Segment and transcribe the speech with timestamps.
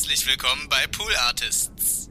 [0.00, 2.08] Herzlich willkommen bei Pool Artists.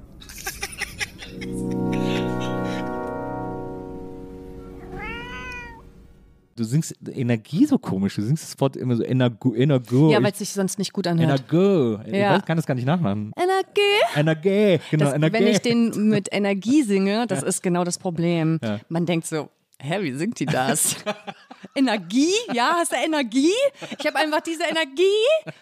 [6.55, 8.13] Du singst Energie so komisch.
[8.13, 9.55] Du singst das Wort immer so Energo.
[9.55, 10.12] Energo.
[10.12, 11.52] Ja, weil es sich sonst nicht gut anhört.
[11.52, 11.99] Energo.
[12.15, 12.38] Ja.
[12.38, 13.31] Ich kann das gar nicht nachmachen.
[13.36, 13.81] Energie.
[14.15, 14.79] Energie.
[14.92, 15.33] Genau, Das, Energie.
[15.33, 18.59] wenn ich den mit Energie singe, das ist genau das Problem.
[18.61, 18.81] Ja.
[18.89, 19.49] Man denkt so,
[19.80, 20.98] hä, wie singt die das?
[21.75, 22.34] Energie?
[22.54, 23.54] Ja, hast du Energie?
[23.98, 25.04] Ich habe einfach diese Energie.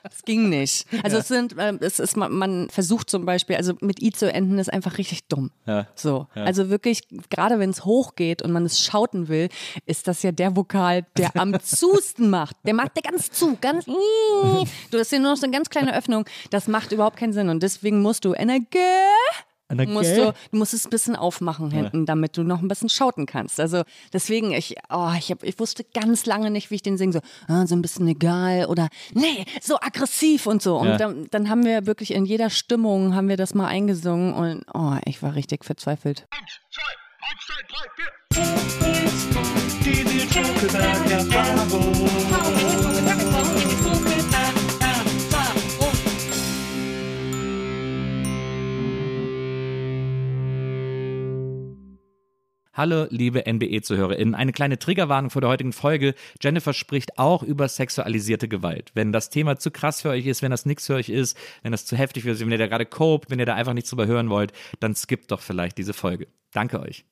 [0.04, 0.88] Das ging nicht.
[1.04, 4.32] Also es sind, ähm, es ist, man, man versucht zum Beispiel, also mit I zu
[4.32, 5.52] enden, ist einfach richtig dumm.
[5.66, 5.88] Ja.
[5.96, 6.28] So.
[6.36, 6.44] Ja.
[6.44, 9.50] Also wirklich, gerade wenn es hochgeht und man es schauten will,
[9.86, 12.56] ist das ja der Vokal, der am zusten macht.
[12.66, 13.86] Der macht der ganz zu, ganz.
[14.92, 16.26] Du hast hier nur noch so eine ganz kleine Öffnung.
[16.50, 17.50] Das macht überhaupt keinen Sinn.
[17.50, 18.78] Und deswegen musst du Energie.
[19.70, 19.92] Energie.
[19.92, 23.26] Musst du, du musst es ein bisschen aufmachen hinten, damit du noch ein bisschen schauten
[23.26, 23.60] kannst.
[23.60, 27.14] Also deswegen, ich, oh, ich, hab, ich wusste ganz lange nicht, wie ich den singe.
[27.14, 30.78] So, ah, so ein bisschen egal oder nee, so aggressiv und so.
[30.78, 30.98] Und Ja.
[30.98, 34.96] dann, dann haben wir wirklich in jeder Stimmung haben wir das mal eingesungen und oh,
[35.06, 36.26] ich war richtig verzweifelt.
[52.78, 54.36] Hallo, liebe NBE-ZuhörerInnen.
[54.36, 56.14] Eine kleine Triggerwarnung vor der heutigen Folge.
[56.40, 58.92] Jennifer spricht auch über sexualisierte Gewalt.
[58.94, 61.72] Wenn das Thema zu krass für euch ist, wenn das nix für euch ist, wenn
[61.72, 63.74] das zu heftig für euch ist, wenn ihr da gerade copt, wenn ihr da einfach
[63.74, 66.28] nichts drüber hören wollt, dann skippt doch vielleicht diese Folge.
[66.52, 67.04] Danke euch.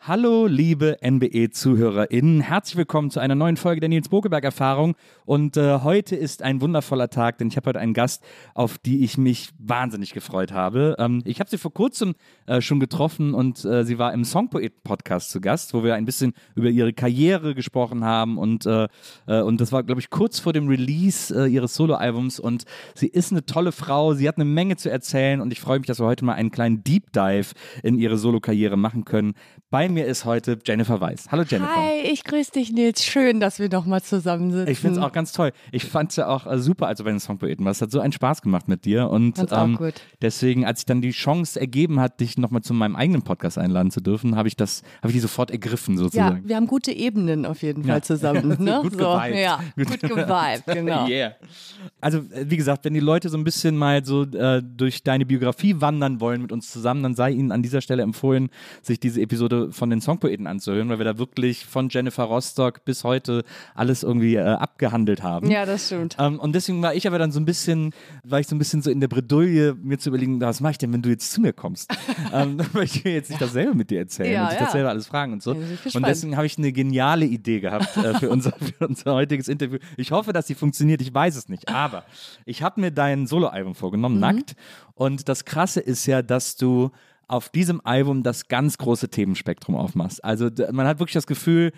[0.00, 2.40] Hallo, liebe NBE-ZuhörerInnen.
[2.40, 4.94] Herzlich willkommen zu einer neuen Folge der Nils Bokeberg-Erfahrung.
[5.26, 8.24] Und äh, heute ist ein wundervoller Tag, denn ich habe heute einen Gast,
[8.54, 10.94] auf die ich mich wahnsinnig gefreut habe.
[10.98, 12.14] Ähm, ich habe sie vor kurzem
[12.46, 16.32] äh, schon getroffen und äh, sie war im Songpoeten-Podcast zu Gast, wo wir ein bisschen
[16.54, 18.38] über ihre Karriere gesprochen haben.
[18.38, 18.86] Und, äh,
[19.26, 22.38] äh, und das war, glaube ich, kurz vor dem Release äh, ihres Soloalbums.
[22.38, 25.80] Und sie ist eine tolle Frau, sie hat eine Menge zu erzählen und ich freue
[25.80, 27.48] mich, dass wir heute mal einen kleinen Deep Dive
[27.82, 29.34] in ihre Solokarriere machen können.
[29.70, 31.26] Bei mir ist heute Jennifer Weiß.
[31.30, 31.74] Hallo Jennifer.
[31.74, 33.04] Hi, ich grüße dich, Nils.
[33.04, 34.68] Schön, dass wir noch mal zusammensitzen.
[34.70, 35.52] Ich finde es auch ganz toll.
[35.72, 37.78] Ich fand es ja auch äh, super, als du bei den Songpoeten warst.
[37.78, 39.08] Es hat so einen Spaß gemacht mit dir.
[39.10, 39.78] Und ähm,
[40.22, 43.90] deswegen, als sich dann die Chance ergeben hat, dich nochmal zu meinem eigenen Podcast einladen
[43.90, 46.48] zu dürfen, habe ich das, habe ich die sofort ergriffen ja, sozusagen.
[46.48, 48.02] wir haben gute Ebenen auf jeden Fall Ja.
[48.02, 48.56] zusammen.
[48.68, 48.80] Ne?
[48.82, 49.00] Gut so.
[49.00, 51.06] Ja, Gut- geweibt, genau.
[51.08, 51.34] Yeah.
[52.00, 55.24] Also, äh, wie gesagt, wenn die Leute so ein bisschen mal so äh, durch deine
[55.24, 58.50] Biografie wandern wollen mit uns zusammen, dann sei ihnen an dieser Stelle empfohlen,
[58.82, 63.04] sich diese Episode von den Songpoeten anzuhören, weil wir da wirklich von Jennifer Rostock bis
[63.04, 63.44] heute
[63.74, 65.50] alles irgendwie äh, abgehandelt haben.
[65.50, 66.16] Ja, das stimmt.
[66.18, 67.94] Ähm, und deswegen war ich aber dann so ein bisschen,
[68.24, 70.78] war ich so ein bisschen so in der Bredouille, mir zu überlegen, was mache ich
[70.78, 71.90] denn, wenn du jetzt zu mir kommst?
[72.32, 74.66] ähm, weil ich will jetzt nicht dasselbe mit dir erzählen Ja, und dich ja.
[74.66, 75.54] dasselbe alles fragen und so.
[75.54, 75.60] Ja,
[75.94, 79.78] und deswegen habe ich eine geniale Idee gehabt äh, für, unser, für unser heutiges Interview.
[79.96, 81.68] Ich hoffe, dass sie funktioniert, ich weiß es nicht.
[81.68, 82.04] Aber
[82.44, 84.20] ich habe mir dein Soloalbum vorgenommen, Mhm.
[84.20, 84.56] nackt.
[84.94, 86.90] Und das Krasse ist ja, dass du
[87.28, 90.24] auf diesem Album das ganz große Themenspektrum aufmachst.
[90.24, 91.72] Also man hat wirklich das Gefühl,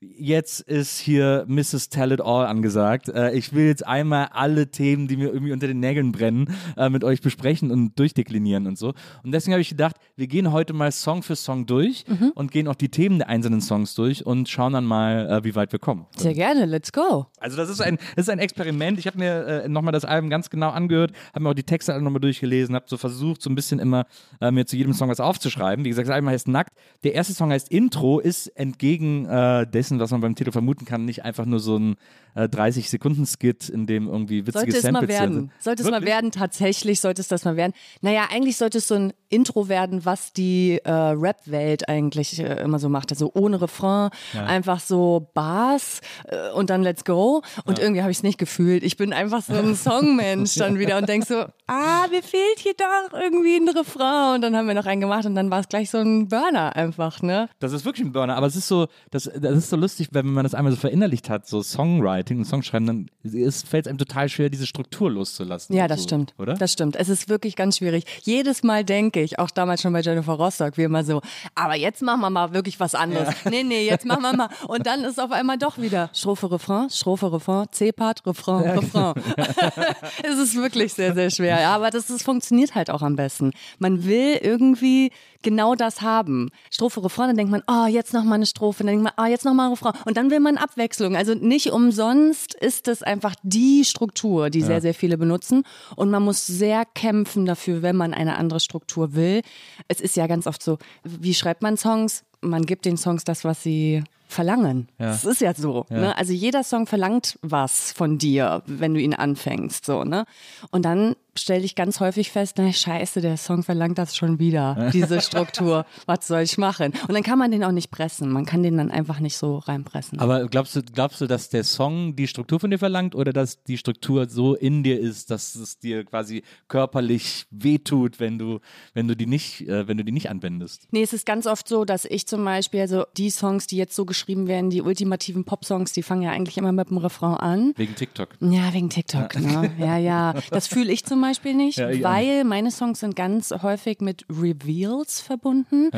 [0.00, 1.88] Jetzt ist hier Mrs.
[1.88, 3.08] Tell It All angesagt.
[3.08, 6.90] Äh, ich will jetzt einmal alle Themen, die mir irgendwie unter den Nägeln brennen, äh,
[6.90, 8.92] mit euch besprechen und durchdeklinieren und so.
[9.24, 12.32] Und deswegen habe ich gedacht, wir gehen heute mal Song für Song durch Mhm.
[12.34, 15.54] und gehen auch die Themen der einzelnen Songs durch und schauen dann mal, äh, wie
[15.54, 16.06] weit wir kommen.
[16.16, 17.26] Sehr gerne, let's go.
[17.38, 18.98] Also das ist ein, das ist ein Experiment.
[18.98, 21.92] Ich habe mir äh, nochmal das Album ganz genau angehört, habe mir auch die Texte
[21.92, 24.06] alle nochmal durchgelesen, habe so versucht, so ein bisschen immer
[24.40, 25.84] äh, mir zu jedem Song was aufzuschreiben.
[25.84, 26.72] Wie gesagt, das Album heißt Nackt.
[27.04, 31.04] Der erste Song heißt Intro, ist entgegen äh, dessen, was man beim Titel vermuten kann,
[31.04, 31.96] nicht einfach nur so ein
[32.34, 35.34] äh, 30-Sekunden-Skit, in dem irgendwie witzige Sollte es mal Samples werden.
[35.34, 35.52] sind.
[35.58, 36.14] Sollte es mal Wirklich?
[36.14, 37.72] werden, tatsächlich sollte es das mal werden.
[38.00, 42.78] Naja, eigentlich sollte es so ein Intro werden, was die äh, Rap-Welt eigentlich äh, immer
[42.78, 43.10] so macht.
[43.12, 47.42] Also ohne Refrain, einfach so Bars äh, und dann Let's Go.
[47.64, 48.82] Und irgendwie habe ich es nicht gefühlt.
[48.82, 52.74] Ich bin einfach so ein Songmensch dann wieder und denk so, ah, mir fehlt hier
[52.74, 54.36] doch irgendwie ein Refrain.
[54.36, 56.76] Und dann haben wir noch einen gemacht und dann war es gleich so ein Burner
[56.76, 57.48] einfach, ne?
[57.58, 60.26] Das ist wirklich ein Burner, aber es ist so, das, das ist so lustig, wenn
[60.26, 64.28] man das einmal so verinnerlicht hat, so Songwriting und Songschreiben, dann fällt es einem total
[64.28, 65.74] schwer, diese Struktur loszulassen.
[65.74, 66.34] Ja, das so, stimmt.
[66.38, 66.54] Oder?
[66.54, 66.96] Das stimmt.
[66.96, 68.04] Es ist wirklich ganz schwierig.
[68.22, 71.22] Jedes Mal denke ich, auch damals schon bei Jennifer Rostock, wie immer so,
[71.54, 73.34] aber jetzt machen wir mal wirklich was anderes.
[73.48, 74.48] Nee, nee, jetzt machen wir mal.
[74.68, 79.14] Und dann ist auf einmal doch wieder Strophe, Refrain, Strophe, Refrain, C-Part, Refrain, Refrain.
[80.22, 81.60] es ist wirklich sehr, sehr schwer.
[81.60, 83.52] Ja, aber das ist, funktioniert halt auch am besten.
[83.78, 85.12] Man will irgendwie
[85.46, 86.50] genau das haben.
[86.72, 89.30] Strophe, Refrain, dann denkt man, oh, jetzt noch mal eine Strophe, dann denkt man, oh,
[89.30, 89.92] jetzt noch mal ein Refrain.
[90.04, 91.14] Und dann will man Abwechslung.
[91.14, 95.62] Also nicht umsonst ist es einfach die Struktur, die sehr, sehr viele benutzen.
[95.94, 99.42] Und man muss sehr kämpfen dafür, wenn man eine andere Struktur will.
[99.86, 102.24] Es ist ja ganz oft so, wie schreibt man Songs?
[102.40, 104.88] Man gibt den Songs das, was sie verlangen.
[104.98, 105.06] Ja.
[105.06, 105.86] Das ist ja so.
[105.88, 106.16] Ne?
[106.16, 109.84] Also jeder Song verlangt was von dir, wenn du ihn anfängst.
[109.86, 110.24] So, ne?
[110.70, 114.90] Und dann stelle ich ganz häufig fest, na scheiße, der Song verlangt das schon wieder,
[114.92, 115.86] diese Struktur.
[116.06, 116.92] was soll ich machen?
[117.08, 118.30] Und dann kann man den auch nicht pressen.
[118.30, 120.18] Man kann den dann einfach nicht so reinpressen.
[120.18, 123.62] Aber glaubst du, glaubst du, dass der Song die Struktur von dir verlangt oder dass
[123.62, 128.60] die Struktur so in dir ist, dass es dir quasi körperlich wehtut, wenn du,
[128.94, 130.88] wenn du die nicht, äh, wenn du die nicht anwendest?
[130.90, 133.94] Nee, es ist ganz oft so, dass ich zum Beispiel, also die Songs, die jetzt
[133.94, 137.72] so geschrieben werden, die ultimativen Pop-Songs, die fangen ja eigentlich immer mit dem Refrain an.
[137.76, 138.30] Wegen TikTok.
[138.40, 139.34] Ja, wegen TikTok.
[139.36, 139.70] Ne?
[139.78, 140.34] Ja, ja.
[140.50, 145.20] Das fühle ich zum Beispiel nicht, Ja, weil meine Songs sind ganz häufig mit Reveals
[145.20, 145.90] verbunden,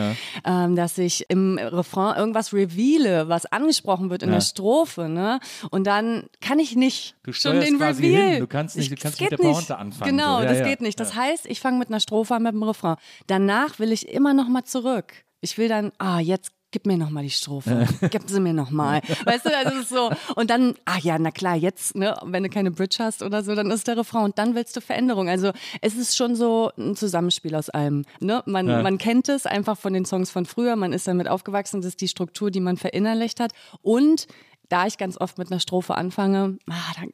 [0.44, 4.37] ähm, dass ich im Refrain irgendwas reveale, was angesprochen wird in Ja.
[4.37, 5.38] der Strophe, ne?
[5.70, 8.31] Und dann kann ich nicht Du schon den Reveal.
[8.32, 8.41] hin.
[8.41, 9.37] Du kannst nicht- du kannst mit der.
[9.38, 10.43] Pointe anfangen, Genau, so.
[10.43, 10.65] Ja, das ja.
[10.65, 10.99] geht nicht.
[10.99, 12.97] Das heißt, ich fange mit einer Strophe an mit dem Refrain.
[13.29, 15.12] Danach will ich immer noch mal zurück.
[15.41, 17.87] Ich will dann, ah, jetzt gib mir noch mal die Strophe.
[18.11, 19.00] Gib sie mir noch mal.
[19.25, 20.11] Weißt du, das ist so.
[20.37, 23.55] Und dann, ah ja, na klar, jetzt, ne, wenn du keine Bridge hast oder so,
[23.55, 25.29] dann ist der Refrain und dann willst du Veränderung.
[25.29, 28.05] Also es ist schon so ein Zusammenspiel aus allem.
[28.20, 28.43] Ne?
[28.47, 28.82] Man, Ja.
[28.82, 32.00] man kennt es einfach von den Songs von früher, man ist damit aufgewachsen, das ist
[32.00, 33.53] die Struktur, die man verinnerlicht hat.
[33.82, 34.26] Und
[34.69, 37.11] da ich ganz oft mit einer Strophe anfange, ah, dann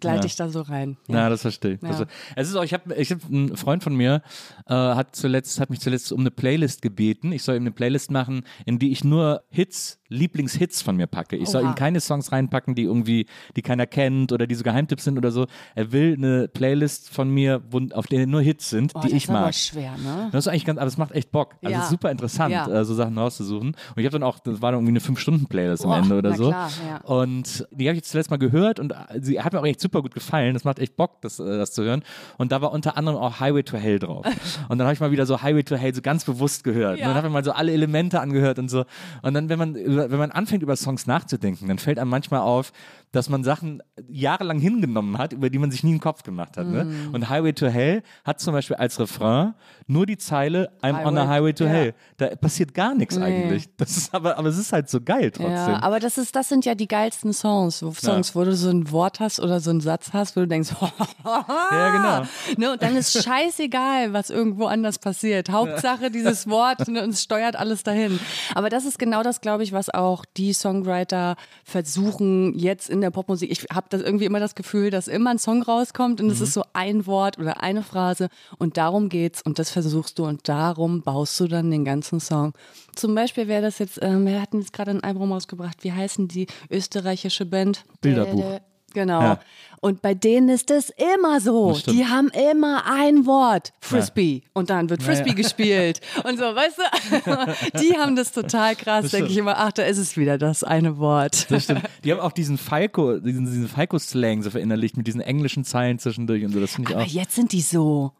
[0.00, 0.24] gleite Ja.
[0.26, 0.96] ich da so rein.
[1.08, 1.82] Ja, das verstehe ich.
[1.82, 2.06] Ja.
[2.36, 4.22] es ist auch, ich habe ich hab, ein Freund von mir
[4.66, 7.32] äh, hat zuletzt hat mich zuletzt um eine Playlist gebeten.
[7.32, 11.36] Ich soll ihm eine Playlist machen, in die ich nur Hits, Lieblingshits von mir packe.
[11.36, 11.70] Ich soll Oha.
[11.70, 15.30] ihm keine Songs reinpacken, die irgendwie, die keiner kennt oder die so Geheimtipps sind oder
[15.30, 15.46] so.
[15.74, 19.16] Er will eine Playlist von mir, wo, auf denen nur Hits sind, Oh, die das
[19.16, 19.54] ich ist aber mag.
[19.54, 20.28] schwer, ne?
[20.32, 21.54] Das ist eigentlich ganz, aber es macht echt Bock.
[21.62, 21.78] Also Ja.
[21.78, 22.68] es ist super interessant, Ja.
[22.68, 23.68] äh, so Sachen rauszusuchen.
[23.68, 26.48] Und ich habe dann auch, das war dann irgendwie eine 5-Stunden-Playlist am Ende oder so.
[26.48, 27.00] klar, ja.
[27.02, 30.02] Und die habe ich zuletzt mal gehört und äh, sie hat mir auch echt super
[30.02, 30.54] gut gefallen.
[30.54, 32.02] Das macht echt Bock, das, äh, das zu hören.
[32.38, 34.26] Und da war unter anderem auch Highway to Hell drauf.
[34.68, 36.98] Und dann habe ich mal wieder so Highway to Hell so ganz bewusst gehört.
[36.98, 38.84] Und dann habe ich mal so alle Elemente angehört und so.
[39.22, 39.74] Und dann, wenn man,
[40.10, 42.72] wenn man anfängt, über Songs nachzudenken, dann fällt einem manchmal auf,
[43.14, 46.66] dass man Sachen jahrelang hingenommen hat, über die man sich nie einen Kopf gemacht hat.
[46.66, 46.84] Ne?
[46.84, 47.14] Mhm.
[47.14, 49.54] Und Highway to Hell hat zum Beispiel als Refrain
[49.86, 51.70] nur die Zeile I'm on a Highway- highway to ja.
[51.70, 51.94] hell.
[52.16, 53.68] Da passiert gar nichts eigentlich.
[53.76, 55.52] Das ist aber, aber es ist halt so geil trotzdem.
[55.52, 58.70] Ja, aber das ist, das sind ja die geilsten Songs, wo, Songs, wo du so
[58.70, 60.70] ein Wort hast oder so einen Satz hast, wo du denkst,
[61.24, 62.28] Ja, genau.
[62.56, 65.50] ne, und dann ist scheißegal, was irgendwo anders passiert.
[65.50, 68.18] Hauptsache dieses Wort ne, und es steuert alles dahin.
[68.54, 73.10] Aber das ist genau das, glaube ich, was auch die Songwriter versuchen jetzt in der
[73.10, 73.50] Popmusik.
[73.50, 76.44] Ich habe das irgendwie immer das Gefühl, dass immer ein Song rauskommt und es Mhm.
[76.44, 78.28] ist so ein Wort oder eine Phrase
[78.58, 82.52] und darum geht's und das versuchst du und darum baust du dann den ganzen Song.
[82.96, 86.28] Zum Beispiel wäre das jetzt, ähm, wir hatten jetzt gerade ein Album rausgebracht, wie heißen
[86.28, 87.84] die österreichische Band?
[88.00, 88.60] Bilderbuch.
[88.94, 89.20] Genau.
[89.20, 89.40] Ja.
[89.80, 91.72] Und bei denen ist es immer so.
[91.72, 91.82] Das.
[91.82, 93.74] Die haben immer ein Wort.
[93.80, 94.42] Frisbee.
[94.54, 95.34] Und dann wird Frisbee ja.
[95.34, 96.00] gespielt.
[96.24, 97.78] Und so, weißt du?
[97.82, 99.58] Die haben das total krass, Das denke ich immer.
[99.58, 101.50] Ach, da ist es wieder das eine Wort.
[101.50, 101.82] Das stimmt.
[102.04, 106.42] Die haben auch diesen Falco, diesen, diesen Falco-Slang so verinnerlicht mit diesen englischen Zeilen zwischendurch
[106.46, 106.60] und so.
[106.60, 107.10] Das finde ich Aber auch.
[107.10, 108.12] jetzt sind die so,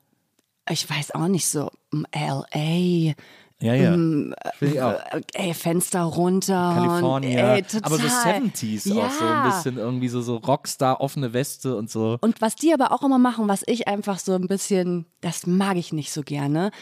[0.68, 3.14] ich weiß auch nicht, so mm, L.A.,
[3.60, 3.92] Ja, ja.
[3.92, 4.92] Finde ich auch.
[5.12, 7.22] äh, ey, Fenster runter.
[7.22, 7.82] Ey, total.
[7.84, 9.06] Aber so 70s ja.
[9.06, 12.18] auch so ein bisschen irgendwie so, so Rockstar, offene Weste und so.
[12.20, 15.76] Und was die aber auch immer machen, was ich einfach so ein bisschen, das mag
[15.76, 16.72] ich nicht so gerne,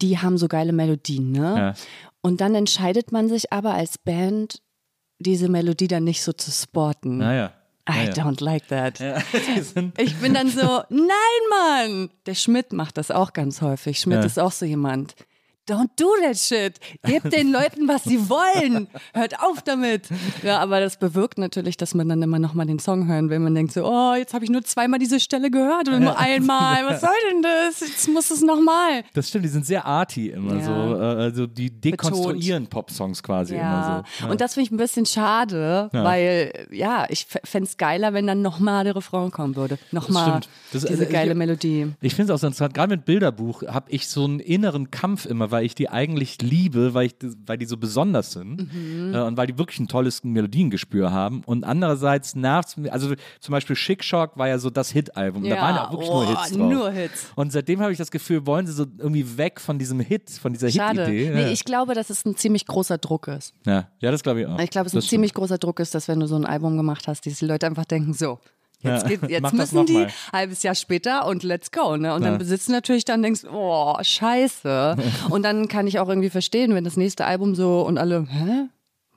[0.00, 1.54] die haben so geile Melodien, ne?
[1.56, 1.74] Ja.
[2.20, 4.60] Und dann entscheidet man sich aber als Band,
[5.18, 7.18] diese Melodie dann nicht so zu sporten.
[7.18, 7.52] Naja.
[7.88, 8.98] I don't like that.
[8.98, 9.18] Ja,
[9.98, 11.10] Ich bin dann so, nein,
[11.50, 12.10] Mann!
[12.24, 14.00] Der Schmidt macht das auch ganz häufig.
[14.00, 14.24] Schmidt Ja.
[14.24, 15.14] ist auch so jemand.
[15.66, 16.78] Don't do that shit.
[17.04, 18.86] Gebt den Leuten, was sie wollen.
[19.14, 20.08] Hört auf damit.
[20.42, 23.38] Ja, aber das bewirkt natürlich, dass man dann immer nochmal den Song hören will.
[23.38, 26.84] Man denkt so, oh, jetzt habe ich nur zweimal diese Stelle gehört oder nur einmal.
[26.86, 27.80] Was soll denn das?
[27.80, 29.04] Jetzt muss es nochmal.
[29.14, 30.64] das stimmt, die sind sehr arty immer Ja.
[30.64, 30.72] so.
[30.72, 34.28] Äh, also die dekonstruieren Popsongs quasi immer so.
[34.28, 36.04] Und das finde ich ein bisschen schade, Ja.
[36.04, 39.78] weil ja, ich fände es geiler, wenn dann nochmal der Refrain kommen würde.
[39.92, 40.40] Nochmal
[40.74, 41.92] diese also, geile ich- Melodie.
[42.02, 45.24] Ich finde es auch so interessant, gerade mit Bilderbuch habe ich so einen inneren Kampf
[45.24, 47.14] immer, weil ich die eigentlich liebe, weil, ich,
[47.46, 49.14] weil die so besonders sind Mhm.
[49.14, 51.42] äh, und weil die wirklich ein tolles Melodiengespür haben.
[51.46, 55.44] Und andererseits nervt also zum Beispiel Schick Shock war ja so das Hit-Album.
[55.48, 56.70] da waren ja auch wirklich nur oh, Hits drauf.
[56.70, 57.26] Nur Hits.
[57.36, 60.52] Und seitdem habe ich das Gefühl, wollen sie so irgendwie weg von diesem Hit, von
[60.52, 60.68] dieser.
[60.68, 61.30] Hit-Idee.
[61.34, 61.48] Nee, ja.
[61.48, 63.54] ich glaube, dass es ein ziemlich großer Druck ist.
[63.64, 63.88] ja.
[64.00, 64.58] ja, das glaube ich auch.
[64.58, 66.44] Ich glaube, es ist ein Das ziemlich großer Druck ist, dass wenn du so ein
[66.46, 68.38] Album gemacht hast, diese Leute einfach denken, so,
[68.84, 71.96] jetzt, Ja, geht, jetzt müssen die halbes Jahr später und let's go.
[71.96, 72.14] Ne?
[72.14, 72.30] Und Ja.
[72.30, 74.96] dann besitzt du natürlich dann denkst, oh, scheiße.
[75.30, 78.68] und dann kann ich auch irgendwie verstehen, wenn das nächste Album so und alle, hä?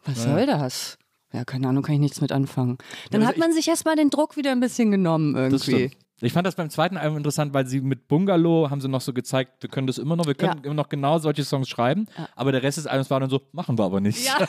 [0.05, 0.97] Was soll das?
[1.33, 2.77] Ja, keine Ahnung, kann ich nichts mit anfangen.
[3.11, 5.91] Dann also hat man sich erstmal den Druck wieder ein bisschen genommen irgendwie.
[6.21, 9.13] Ich fand das beim zweiten Album interessant, weil sie mit Bungalow haben sie noch so
[9.13, 10.63] gezeigt, wir können das immer noch, wir können Ja.
[10.65, 13.77] immer noch genau solche Songs schreiben, aber der Rest des Albums war dann so, machen
[13.77, 14.25] wir aber nicht.
[14.25, 14.35] Ja.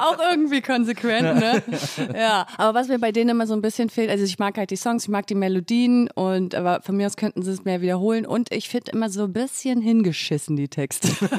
[0.00, 1.62] Auch irgendwie konsequent, ne?
[2.18, 4.70] Ja, aber was mir bei denen immer so ein bisschen fehlt, also ich mag halt
[4.70, 7.80] die Songs, ich mag die Melodien und aber von mir aus könnten sie es mehr
[7.80, 11.08] wiederholen und ich finde immer so ein bisschen hingeschissen die Texte.
[11.28, 11.30] also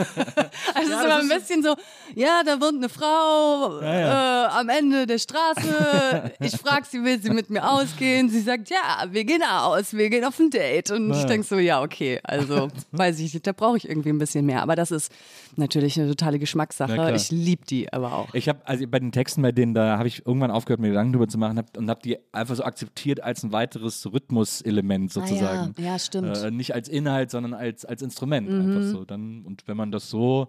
[0.83, 1.75] es ist immer ein bisschen so,
[2.15, 7.21] ja, da wohnt eine Frau Ja, Äh, am Ende der Straße, ich frage sie, will
[7.21, 10.91] sie mit mir ausgehen, sie sagt, ja, wir gehen aus, wir gehen auf ein Date
[10.91, 14.17] und ich denke so, ja, okay, also weiß ich nicht, da brauche ich irgendwie ein
[14.17, 15.11] bisschen mehr, aber das ist
[15.57, 18.33] natürlich eine totale Geschmackssache, ich liebe die aber auch.
[18.33, 21.13] Ich habe also bei den Texten, bei denen da habe ich irgendwann aufgehört, mir Gedanken
[21.13, 25.75] drüber zu machen hab, und habe die einfach so akzeptiert als ein weiteres Rhythmuselement sozusagen.
[25.77, 26.39] Ah ja, ja, stimmt.
[26.39, 26.45] Mhm.
[26.45, 29.05] Äh, nicht als Inhalt, sondern als, als Instrument einfach so.
[29.05, 30.47] Dann, und wenn man das so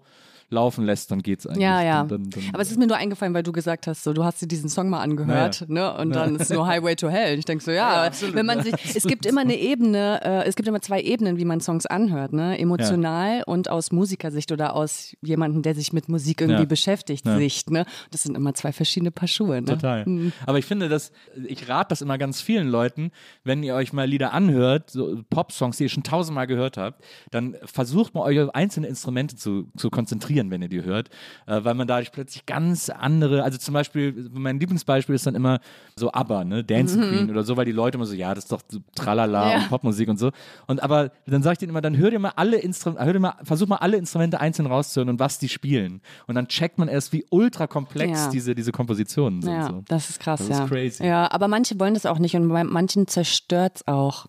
[0.53, 1.63] laufen lässt, dann geht's eigentlich.
[1.63, 2.05] Ja, ja.
[2.05, 4.23] Dann, dann, dann, Aber es ist mir nur eingefallen, weil du gesagt hast, so, du
[4.25, 5.67] hast dir diesen Song mal angehört, Ja.
[5.69, 5.97] ne?
[5.99, 7.33] Und dann ist nur Highway to Hell.
[7.33, 8.35] Und ich denke so, ja, absolut.
[8.37, 11.45] wenn man sich, es gibt immer eine Ebene, äh, es gibt immer zwei Ebenen, wie
[11.45, 12.59] man Songs anhört, ne?
[12.59, 16.67] Emotional und aus Musikersicht oder aus jemandem, der sich mit Musik irgendwie Ja.
[16.67, 17.37] beschäftigt, Ja.
[17.39, 17.85] Sicht, ne?
[18.11, 19.65] Das sind immer zwei verschiedene Paar Schuhe, ne?
[19.65, 20.05] Total.
[20.47, 21.13] Aber ich finde, dass
[21.47, 23.11] ich rate das immer ganz vielen Leuten,
[23.45, 27.57] wenn ihr euch mal Lieder anhört, so Pop-Songs, die ihr schon tausendmal gehört habt, dann
[27.65, 31.09] versucht mal euch auf einzelne Instrumente zu, zu konzentrieren, wenn ihr die hört,
[31.47, 35.61] äh, weil man dadurch plötzlich ganz andere, also zum Beispiel, mein Lieblingsbeispiel ist dann immer
[35.97, 38.53] so ABBA, ne, Dancing Queen oder so, weil die Leute immer so, ja, das ist
[38.53, 39.57] doch so Tralala Ja.
[39.59, 40.31] und Popmusik und so.
[40.67, 43.21] Und aber dann sage ich denen immer, dann hör dir mal alle Instrumente, hör dir
[43.21, 46.01] mal, versuch mal alle Instrumente einzeln rauszuhören und was die spielen.
[46.27, 48.31] Und dann checkt man erst, wie ultra komplex Ja.
[48.31, 49.53] diese, diese Kompositionen sind.
[49.53, 49.83] Ja, so.
[49.89, 50.67] das ist krass, Das ist ja.
[50.67, 51.05] crazy.
[51.07, 54.27] Ja, aber manche wollen das auch nicht und bei manchen zerstört es auch.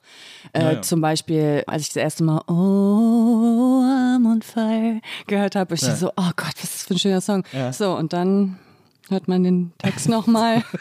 [0.54, 0.82] Äh, Ja, ja.
[0.82, 5.96] Zum Beispiel, als ich das erste Mal Oh, I'm on fire gehört habe, ich dachte
[5.96, 7.44] so, oh Gott, was ist das für ein schöner Song.
[7.72, 8.58] So, und dann
[9.10, 10.64] hört man den Text nochmal.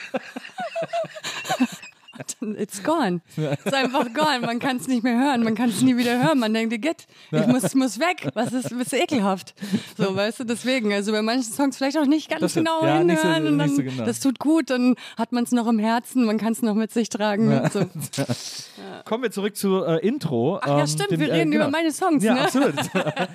[2.41, 3.21] Dann It's gone.
[3.37, 4.41] It's einfach gone.
[4.41, 5.43] Man kann es nicht mehr hören.
[5.43, 6.39] Man kann es nie wieder hören.
[6.39, 8.29] Man denkt, geht, ich muss, ich muss weg.
[8.35, 9.55] Was ist, ist ekelhaft.
[9.97, 10.93] So, weißt du, deswegen.
[10.93, 13.47] Also bei manchen Songs vielleicht auch nicht ganz Das genau Ja, nicht so- hinhören.
[13.53, 14.05] und dann, so genau.
[14.05, 16.93] Das tut gut, dann hat man es noch im Herzen, man kann es noch mit
[16.93, 17.49] sich tragen.
[17.49, 17.71] ne?
[17.73, 17.81] So.
[19.05, 20.59] Kommen wir zurück zu äh, Intro.
[20.63, 21.65] Ach ja, Ähm, stimmt, dem, wir äh, reden genau.
[21.65, 22.41] über meine Songs, Ja, ne?
[22.43, 22.75] absolut.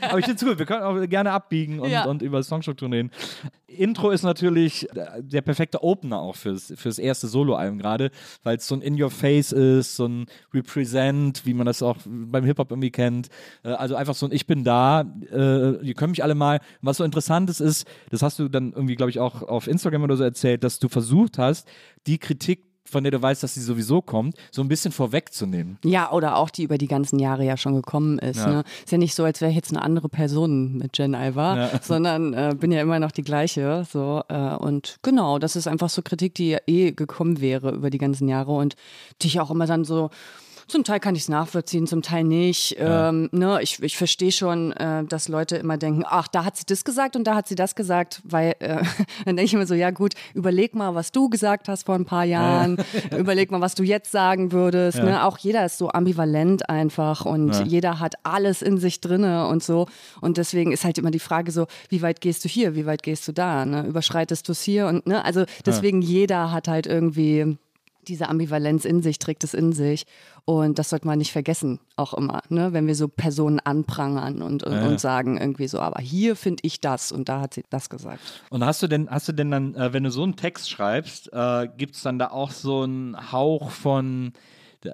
[0.01, 2.05] Aber ich finde es gut, wir können auch gerne abbiegen und, Ja.
[2.05, 3.11] und über Songstrukturen reden.
[3.77, 8.11] Intro ist natürlich äh, der perfekte Opener auch fürs, fürs erste Soloalbum gerade,
[8.43, 12.71] weil es so ein In-Your-Face ist, so ein Represent, wie man das auch beim Hip-Hop
[12.71, 13.29] irgendwie kennt.
[13.63, 16.59] Äh, also einfach so ein Ich bin da, äh, ihr könnt mich alle mal.
[16.81, 20.03] Was so interessant ist, ist, das hast du dann irgendwie, glaube ich, auch auf Instagram
[20.03, 21.67] oder so erzählt, dass du versucht hast,
[22.07, 25.77] die Kritik von der du weißt, dass sie sowieso kommt, so ein bisschen vorwegzunehmen.
[25.83, 28.37] Ja, oder auch die über die ganzen Jahre ja schon gekommen ist.
[28.37, 28.47] Ja.
[28.47, 28.63] Ne?
[28.83, 31.69] Ist ja nicht so, als wäre ich jetzt eine andere Person mit Jen Alva, Ja.
[31.81, 33.85] sondern äh, bin ja immer noch die gleiche.
[33.91, 37.89] So, äh, und genau, das ist einfach so Kritik, die ja eh gekommen wäre über
[37.89, 38.75] die ganzen Jahre und
[39.21, 40.09] die ich auch immer dann so.
[40.67, 42.75] Zum Teil kann ich es nachvollziehen, zum Teil nicht.
[42.77, 46.65] Ähm, ne, ich ich verstehe schon, äh, dass Leute immer denken, ach, da hat sie
[46.65, 48.83] das gesagt und da hat sie das gesagt, weil äh,
[49.25, 52.03] dann denke ich immer so, ja gut, überleg mal, was du gesagt hast vor ein
[52.03, 52.77] paar Jahren,
[53.17, 55.01] überleg mal, was du jetzt sagen würdest.
[55.01, 55.23] Ne?
[55.23, 57.63] Auch jeder ist so ambivalent einfach und Ja.
[57.63, 59.87] jeder hat alles in sich drinne und so.
[60.19, 63.03] Und deswegen ist halt immer die Frage so, wie weit gehst du hier, wie weit
[63.03, 63.65] gehst du da?
[63.65, 63.85] Ne?
[63.87, 64.87] Überschreitest du es hier?
[64.87, 67.57] Und ne, also deswegen jeder hat halt irgendwie
[68.07, 70.05] diese Ambivalenz in sich, trägt es in sich.
[70.45, 72.71] Und das sollte man nicht vergessen, auch immer, ne?
[72.71, 76.79] wenn wir so Personen anprangern und, und, und sagen irgendwie so, aber hier finde ich
[76.79, 78.21] das und da hat sie das gesagt.
[78.49, 81.33] Und hast du denn, hast du denn dann, äh, wenn du so einen Text schreibst,
[81.33, 84.31] äh, gibt es dann da auch so einen Hauch von,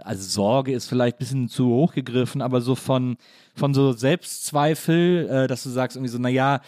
[0.03, 3.17] also Sorge ist vielleicht ein bisschen zu hoch gegriffen, aber so von,
[3.55, 6.62] von so Selbstzweifel, äh, dass du sagst irgendwie so, naja,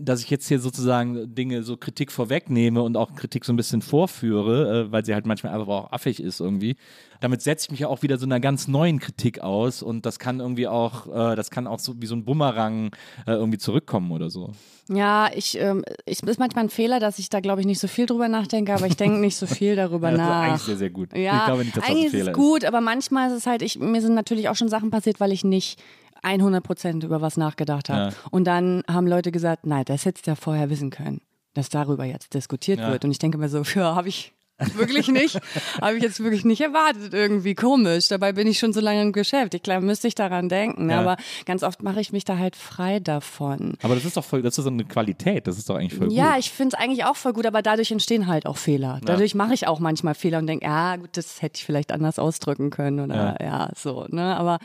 [0.00, 3.82] dass ich jetzt hier sozusagen Dinge, so Kritik vorwegnehme und auch Kritik so ein bisschen
[3.82, 6.76] vorführe, äh, weil sie halt manchmal einfach auch affig ist irgendwie.
[7.20, 10.18] Damit setze ich mich ja auch wieder so einer ganz neuen Kritik aus und das
[10.18, 12.90] kann irgendwie auch, äh, das kann auch so wie so ein Bumerang
[13.26, 14.52] äh, irgendwie zurückkommen oder so.
[14.88, 17.88] Ja, ich, ähm, ich ist manchmal ein Fehler, dass ich da glaube ich nicht so
[17.88, 20.42] viel drüber nachdenke, aber ich denke nicht so viel darüber Ja, das ist nach.
[20.42, 21.16] eigentlich sehr, sehr gut.
[21.16, 23.36] Ja, ich glaube nicht, dass das ein eigentlich ist Fehler es gut, aber manchmal ist
[23.36, 25.78] es halt, ich, mir sind natürlich auch schon Sachen passiert, weil ich nicht
[26.22, 28.12] 100 Prozent über was nachgedacht habe.
[28.12, 28.18] Ja.
[28.30, 31.20] Und dann haben Leute gesagt, nein, das hättest du ja vorher wissen können,
[31.54, 32.90] dass darüber jetzt diskutiert Ja.
[32.92, 33.04] wird.
[33.04, 34.32] Und ich denke mir so, ja, habe ich
[34.74, 35.38] wirklich nicht,
[35.82, 38.08] habe ich jetzt wirklich nicht erwartet, irgendwie komisch.
[38.08, 39.52] Dabei bin ich schon so lange im Geschäft.
[39.52, 40.88] Ich glaube, müsste ich daran denken.
[40.88, 40.98] Ja.
[41.00, 43.74] Aber ganz oft mache ich mich da halt frei davon.
[43.82, 46.10] Aber das ist doch voll, das ist so eine Qualität, das ist doch eigentlich voll
[46.10, 46.38] Ja, gut.
[46.40, 48.98] ich finde es eigentlich auch voll gut, aber dadurch entstehen halt auch Fehler.
[49.04, 52.18] Dadurch mache ich auch manchmal Fehler und denke, ja, gut, das hätte ich vielleicht anders
[52.18, 54.36] ausdrücken können oder ja, so, ne?
[54.38, 54.58] Aber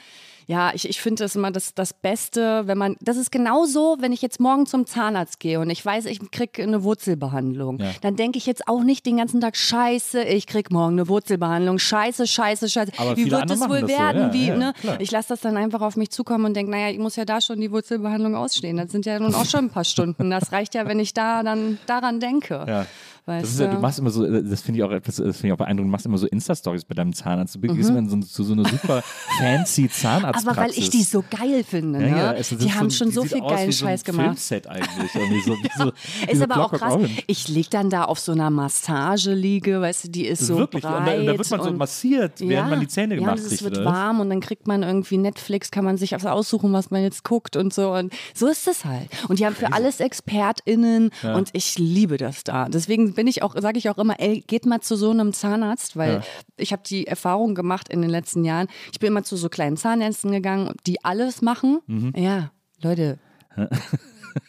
[0.47, 4.11] ja, ich, ich finde das immer das, das Beste, wenn man, das ist genauso, wenn
[4.11, 7.91] ich jetzt morgen zum Zahnarzt gehe und ich weiß, ich kriege eine Wurzelbehandlung, Ja.
[8.01, 11.79] dann denke ich jetzt auch nicht den ganzen Tag, scheiße, ich krieg morgen eine Wurzelbehandlung,
[11.79, 12.91] scheiße, scheiße, scheiße.
[12.97, 14.21] Aber Wie wird es wohl das so, werden?
[14.21, 14.73] ja, Wie, ja, ne?
[14.79, 14.99] klar.
[14.99, 17.41] Ich lasse das dann einfach auf mich zukommen und denke, naja, ich muss ja da
[17.41, 18.77] schon die Wurzelbehandlung ausstehen.
[18.77, 20.29] Das sind ja nun auch schon ein paar Stunden.
[20.31, 22.65] Das reicht ja, wenn ich da dann daran denke.
[22.67, 22.85] Ja.
[23.25, 23.81] Weißt Das ist ja, du du?
[23.81, 26.05] machst immer so, das finde ich auch etwas, das finde ich auch beeindruckend, du machst
[26.05, 27.55] immer so Insta-Stories bei deinem Zahnarzt.
[27.55, 27.75] Du Mhm.
[27.75, 29.03] gehst immer so, zu so einer super
[29.39, 30.47] fancy Zahnarztpraxis.
[30.47, 31.99] Aber weil ich die so geil finde.
[31.99, 32.09] Ne?
[32.09, 34.25] Ja, ja, es die haben schon die so viel geilen wie so Scheiß gemacht.
[34.25, 35.11] Filmset eigentlich.
[35.45, 35.91] So, so,
[36.31, 37.09] Ist so aber auch Clockwork krass.
[37.27, 40.91] Ich lieg dann da auf so einer Massageliege, weißt du, die ist so Wirklich, und
[40.91, 41.19] breit.
[41.19, 43.49] da, da wird man so und- massiert, während man die Zähne ja, gemacht und es
[43.49, 43.63] kriegt.
[43.63, 43.93] wird oder was?
[43.93, 47.55] warm und dann kriegt man irgendwie Netflix, kann man sich aussuchen, was man jetzt guckt
[47.55, 47.93] und so.
[47.93, 49.09] Und so ist es halt.
[49.27, 52.67] Und die haben für alles ExpertInnen und ich liebe das da.
[52.69, 55.95] Deswegen bin ich auch, sage ich auch immer, ey, geht mal zu so einem Zahnarzt,
[55.97, 56.21] weil Ja.
[56.57, 58.67] ich habe die Erfahrung gemacht in den letzten Jahren.
[58.91, 61.79] Ich bin immer zu so kleinen Zahnärzten gegangen, die alles machen.
[61.87, 62.13] Mhm.
[62.15, 62.51] Ja,
[62.81, 63.19] Leute.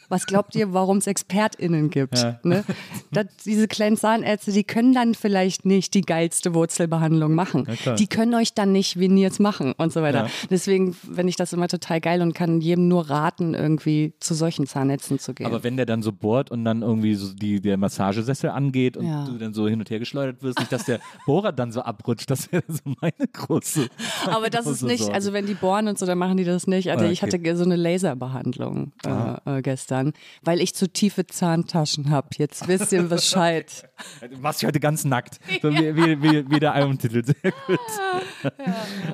[0.08, 2.18] Was glaubt ihr, warum es ExpertInnen gibt?
[2.18, 2.38] Ja.
[2.42, 2.64] Ne?
[3.10, 7.64] Das, diese kleinen Zahnärzte, die können dann vielleicht nicht die geilste Wurzelbehandlung machen.
[7.64, 7.94] klar.
[7.96, 10.24] die können euch dann nicht Veneers machen und so weiter.
[10.26, 10.30] Ja.
[10.50, 14.66] Deswegen finde ich das immer total geil und kann jedem nur raten, irgendwie zu solchen
[14.66, 15.46] Zahnärzten zu gehen.
[15.46, 19.06] Aber wenn der dann so bohrt und dann irgendwie so die, der Massagesessel angeht und
[19.06, 19.24] Ja.
[19.24, 22.30] du dann so hin und her geschleudert wirst, nicht, dass der Bohrer dann so abrutscht,
[22.30, 23.88] das wäre so meine große.
[24.26, 25.14] Aber das ist große nicht, Sorge.
[25.14, 26.90] also wenn die bohren und so, dann machen die das nicht.
[26.90, 27.32] Also Ah, ich okay.
[27.38, 30.12] hatte so eine Laserbehandlung äh, äh, gestern,
[30.42, 32.28] weil ich zu tiefe Zahntaschen habe.
[32.36, 33.88] Jetzt wisst ihr Bescheid.
[34.20, 35.38] Du machst dich heute ganz nackt.
[35.62, 37.22] So wie, wie, wie, wie der Albumtitel.
[37.24, 37.78] Sehr gut.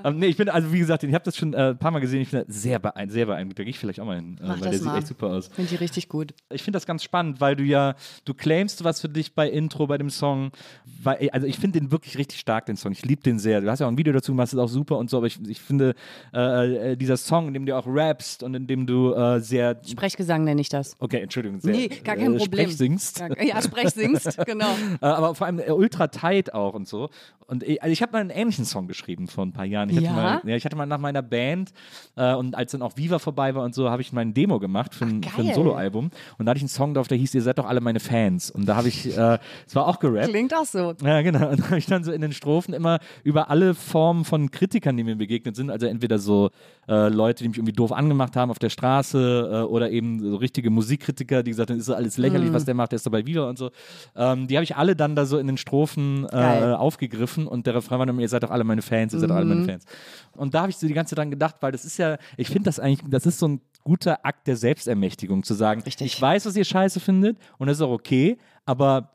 [0.03, 1.99] Ähm, nee, ich bin, also wie gesagt, ich habe das schon äh, ein paar Mal
[1.99, 2.23] gesehen.
[2.23, 3.59] Ich bin da sehr, beein sehr beeindruckt.
[3.59, 4.99] Da gehe ich vielleicht auch mal hin, äh, weil das der sieht mal.
[4.99, 5.49] echt super aus.
[5.49, 6.33] Finde ich richtig gut.
[6.51, 9.87] Ich finde das ganz spannend, weil du ja, du claimst was für dich bei Intro,
[9.87, 10.53] bei dem Song.
[11.03, 12.93] Weil, also ich finde den wirklich richtig stark, den Song.
[12.93, 13.61] Ich liebe den sehr.
[13.61, 15.27] Du hast ja auch ein Video dazu gemacht, das ist auch super und so, aber
[15.27, 15.95] ich, ich finde
[16.33, 19.81] äh, äh, dieser Song, in dem du auch rappst und in dem du äh, sehr
[19.87, 20.97] Sprechgesang nenne ich das.
[20.99, 21.61] Okay, Entschuldigung.
[21.61, 22.67] Sehr, Nee, gar kein äh, Problem.
[22.67, 23.21] Sprech singst.
[23.21, 24.71] Ja, ja Sprech singst, genau.
[25.01, 27.11] Äh, aber vor allem äh, ultra tight auch und so.
[27.51, 29.89] Und ich, also ich habe mal einen ähnlichen Song geschrieben vor ein paar Jahren.
[29.89, 30.13] Ich hatte Ja?
[30.13, 31.73] mal, ja, ich hatte mal nach meiner Band
[32.15, 34.59] äh, und als dann auch Viva vorbei war und so, habe ich mal ein Demo
[34.59, 35.55] gemacht für ein, ein.
[35.55, 36.11] Soloalbum.
[36.37, 38.51] Und da hatte ich einen Song drauf, der hieß, ihr seid doch alle meine Fans.
[38.51, 40.29] Und da habe ich, äh, es war auch gerappt.
[40.29, 40.93] Klingt auch so.
[41.03, 41.49] Ja, genau.
[41.49, 44.99] Und da habe ich dann so in den Strophen immer über alle Formen von Kritikern,
[44.99, 46.51] die mir begegnet sind, also entweder so
[46.87, 50.37] äh, Leute, die mich irgendwie doof angemacht haben auf der Straße äh, oder eben so
[50.37, 53.49] richtige Musikkritiker, die gesagt haben, ist alles lächerlich, was der macht, der ist dabei wieder
[53.49, 53.71] und so.
[54.17, 56.73] Ähm, die habe ich alle dann da so in den Strophen äh,
[57.39, 59.37] Aufgegriffen und der Refrain war dann, ihr seid doch alle meine Fans, ihr seid doch
[59.37, 59.55] alle Mhm.
[59.61, 59.85] meine Fans.
[60.37, 62.49] Und da habe ich so die ganze Zeit dran gedacht, weil das ist ja, ich
[62.49, 66.07] finde das eigentlich, das ist so ein guter Akt der Selbstermächtigung, zu sagen, Richtig.
[66.15, 69.13] ich weiß, was ihr scheiße findet und das ist auch okay, aber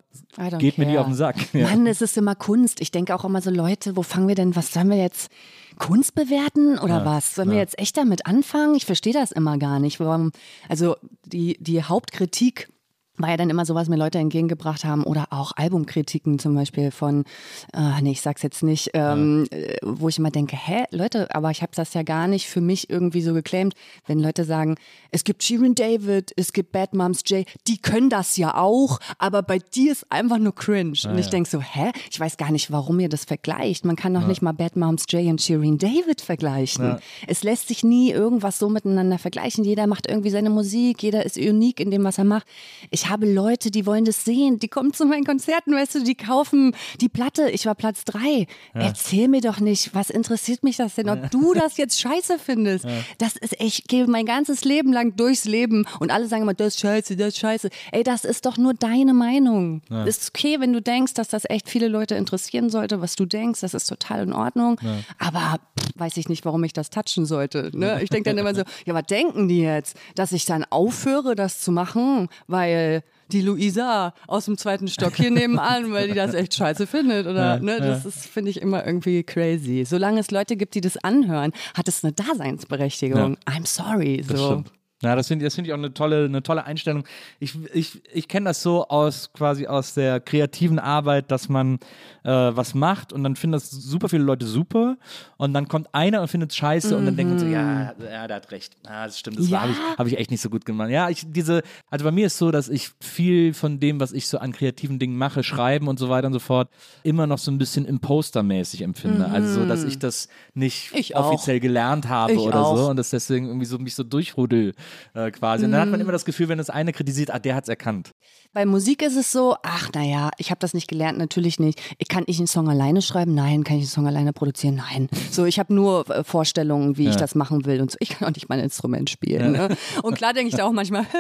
[0.59, 0.99] geht mir nicht care.
[1.01, 1.35] auf den Sack.
[1.53, 1.67] Ja.
[1.69, 2.81] Mann, es ist immer Kunst.
[2.81, 5.31] Ich denke auch immer so, Leute, wo fangen wir denn, was sollen wir jetzt?
[5.79, 7.33] Kunst bewerten oder was?
[7.33, 8.75] Sollen wir jetzt echt damit anfangen?
[8.75, 9.99] Ich verstehe das immer gar nicht.
[9.99, 10.31] Warum,
[10.69, 12.69] also die, die Hauptkritik
[13.17, 16.89] war ja dann immer so, was mir Leute entgegengebracht haben oder auch Albumkritiken zum Beispiel
[16.89, 17.25] von,
[17.73, 21.51] äh, nee, ich sag's jetzt nicht, ähm, äh, wo ich immer denke, hä, Leute, aber
[21.51, 23.75] ich habe das ja gar nicht für mich irgendwie so geclaimed,
[24.07, 24.75] wenn Leute sagen,
[25.11, 29.43] es gibt Shirin David, es gibt Bad Moms J, die können das ja auch, aber
[29.43, 30.97] bei dir ist einfach nur cringe.
[31.05, 33.85] und ich denk so, hä, ich weiß gar nicht, warum ihr das vergleicht.
[33.85, 36.97] Man kann doch nicht mal Bad Moms J und Shirin David vergleichen.
[37.27, 39.63] Es lässt sich nie irgendwas so miteinander vergleichen.
[39.63, 42.47] Jeder macht irgendwie seine Musik, jeder ist unique in dem, was er macht.
[42.89, 46.15] Ich habe Leute, die wollen das sehen, die kommen zu meinen Konzerten, weißt du, die
[46.15, 47.49] kaufen die Platte.
[47.49, 48.47] Ich war Platz drei.
[48.73, 52.85] Erzähl mir doch nicht, was interessiert mich das denn, ob du das jetzt scheiße findest.
[53.17, 56.75] Das ist, ich gehe mein ganzes Leben lang durchs Leben und alle sagen immer, das
[56.75, 57.69] ist scheiße, das ist scheiße.
[57.91, 59.81] Ey, das ist doch nur deine Meinung.
[59.89, 63.25] Das ist okay, wenn du denkst, dass das echt viele Leute interessieren sollte, was du
[63.25, 64.79] denkst, das ist total in Ordnung.
[65.19, 67.71] Aber pff, weiß ich nicht, warum ich das touchen sollte.
[67.73, 68.01] Ne?
[68.01, 69.97] Ich denke dann immer so, ja, was denken die jetzt?
[70.15, 75.31] Dass ich dann aufhöre, das zu machen, weil die Luisa aus dem zweiten Stock hier
[75.31, 77.27] nebenan, weil die das echt scheiße findet.
[77.27, 77.79] Oder, ne?
[77.79, 79.85] Das ist, finde ich, immer irgendwie crazy.
[79.85, 83.37] Solange es Leute gibt, die das anhören, hat es eine Daseinsberechtigung.
[83.45, 84.23] I'm sorry.
[84.27, 84.63] So.
[85.03, 87.03] Ja, das finde ich, das find ich auch eine tolle, eine tolle Einstellung.
[87.39, 91.75] Ich, ich, ich kenne das so aus quasi aus der kreativen Arbeit, dass man
[92.23, 94.97] äh, was macht und dann finden das super viele Leute super
[95.37, 98.27] und dann kommt einer und findet es scheiße und dann denkt man so, ja, ja,
[98.27, 98.77] der hat recht.
[98.85, 99.61] Ah, das stimmt, das Ja.
[99.61, 100.89] habe ich, hab ich echt nicht so gut gemacht.
[100.89, 104.27] Ja, ich diese, also bei mir ist so, dass ich viel von dem, was ich
[104.27, 106.69] so an kreativen Dingen mache, schreiben und so weiter und so fort,
[107.03, 109.29] immer noch so ein bisschen impostermäßig empfinde.
[109.29, 112.77] Also so, dass ich das nicht Ich offiziell gelernt habe Ich oder auch.
[112.77, 114.73] so und das deswegen irgendwie so mich so durchrudel
[115.13, 115.65] äh, quasi.
[115.65, 118.11] Und dann hat man immer das Gefühl, wenn das eine kritisiert, ah, der hat's erkannt.
[118.55, 121.81] Bei Musik ist es so, ach naja, ich habe das nicht gelernt, natürlich nicht.
[121.97, 123.33] Ich kann ich einen Song alleine schreiben?
[123.33, 123.63] Nein.
[123.63, 124.75] Kann ich einen Song alleine produzieren?
[124.75, 125.09] Nein.
[125.31, 127.97] So, ich habe nur äh, Vorstellungen, wie ich das machen will und so.
[127.99, 129.53] Ich kann auch nicht mein Instrument spielen.
[129.53, 129.69] Ne?
[130.03, 131.07] Und klar denke ich da auch manchmal,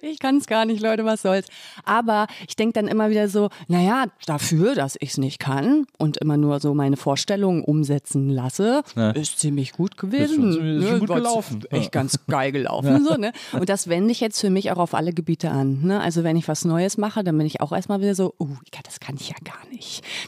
[0.00, 1.48] ich kann es gar nicht, Leute, was soll's.
[1.84, 6.16] Aber ich denke dann immer wieder so, naja, dafür, dass ich es nicht kann und
[6.16, 9.10] immer nur so meine Vorstellungen umsetzen lasse, Ja.
[9.10, 10.48] ist ziemlich gut gewesen.
[10.48, 10.98] Ist schon- ist schon Ne?
[11.00, 11.64] gut gelaufen.
[11.70, 12.00] Echt Ja.
[12.00, 13.04] ganz geil gelaufen.
[13.04, 13.32] So, ne?
[13.52, 15.82] Und das wende ich jetzt für mich auch auf alle Gebiete an.
[15.82, 16.00] Ne?
[16.00, 19.00] Also wenn ich was Neues mache, dann bin ich auch erstmal wieder so, uh, das
[19.00, 19.67] kann ich ja gar nicht.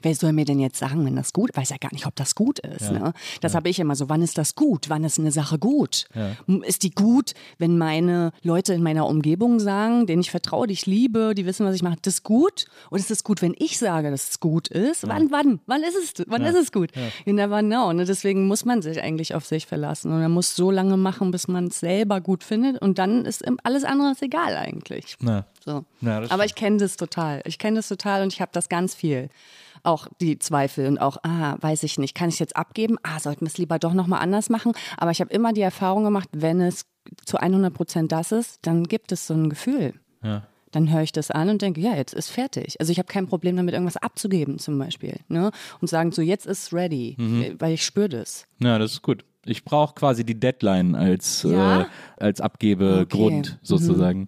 [0.02, 2.34] Wer soll mir denn jetzt sagen, wenn das gut, weiß ja gar nicht, ob das
[2.34, 2.90] gut ist.
[2.92, 3.12] Ne?
[3.40, 4.88] Das habe ich immer so, wann ist das gut?
[4.88, 6.06] Wann ist eine Sache gut?
[6.48, 10.74] M- Ist die gut, wenn meine Leute in meiner Umgebung sagen, denen ich vertraue, die
[10.74, 12.66] ich liebe, die wissen, was ich mache, das ist gut?
[12.90, 15.06] Oder ist es gut, wenn ich sage, dass es gut ist?
[15.08, 15.60] Wann, wann?
[15.66, 16.90] Wann ist es, wann ist es gut?
[17.26, 17.92] You never know.
[17.92, 18.04] Ne?
[18.04, 20.12] Deswegen muss man sich eigentlich auf sich verlassen.
[20.12, 22.80] Und man muss so lange machen, bis man es selber gut findet.
[22.80, 25.16] Und dann ist alles andere ist egal eigentlich.
[25.64, 25.84] So.
[26.00, 27.42] Ja, Aber ich kenne das total.
[27.44, 29.28] Ich kenne das total und ich habe das ganz viel.
[29.82, 32.96] Auch die Zweifel und auch, ah, weiß ich nicht, kann ich es jetzt abgeben?
[33.02, 34.72] Ah, sollten wir es lieber doch nochmal anders machen?
[34.96, 36.84] Aber ich habe immer die Erfahrung gemacht, wenn es
[37.24, 39.94] zu 100 Prozent das ist, dann gibt es so ein Gefühl.
[40.22, 40.42] Ja.
[40.72, 42.76] Dann höre ich das an und denke, ja, jetzt ist fertig.
[42.78, 45.16] Also ich habe kein Problem damit, irgendwas abzugeben zum Beispiel.
[45.28, 45.50] Ne?
[45.80, 47.56] Und sagen so, jetzt ist ready, Mhm.
[47.58, 48.44] weil ich spüre das.
[48.60, 49.24] Ja, das ist gut.
[49.46, 51.80] Ich brauche quasi die Deadline als, Ja?
[51.82, 51.84] äh,
[52.18, 53.80] als Abgebegrund Okay.
[54.18, 54.26] Mhm.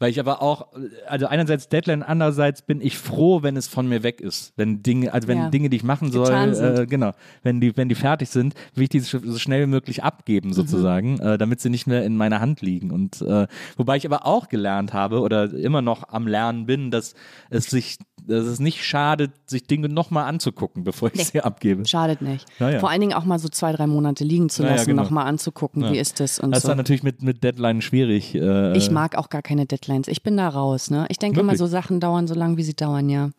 [0.00, 0.68] Weil ich aber auch,
[1.06, 4.52] also einerseits Deadline, andererseits bin ich froh, wenn es von mir weg ist.
[4.56, 5.50] Wenn Dinge, also wenn Ja.
[5.50, 8.88] Dinge, die ich machen soll, äh, genau, wenn die, wenn die fertig sind, will ich
[8.88, 11.20] die so schnell wie möglich abgeben sozusagen, Mhm.
[11.20, 12.90] äh, damit sie nicht mehr in meiner Hand liegen.
[12.90, 17.14] Und äh, wobei ich aber auch gelernt habe oder immer noch am Lernen bin, dass
[17.50, 21.86] es sich, dass es nicht schadet, sich Dinge nochmal anzugucken, bevor ich sie abgebe.
[21.86, 22.46] Schadet nicht.
[22.58, 22.78] Ja.
[22.78, 25.02] Vor allen Dingen auch mal so zwei, drei Monate liegen zu Ja, ja, lassen, genau.
[25.02, 26.68] nochmal anzugucken, wie ist das und Das ist so.
[26.68, 28.34] dann natürlich mit, mit Deadline schwierig.
[28.34, 30.08] Äh, Ich mag auch gar keine Deadlines.
[30.08, 30.90] Ich bin da raus.
[30.90, 31.06] Ne?
[31.08, 33.30] Ich denke immer, so Sachen dauern so lange, wie sie dauern, ja.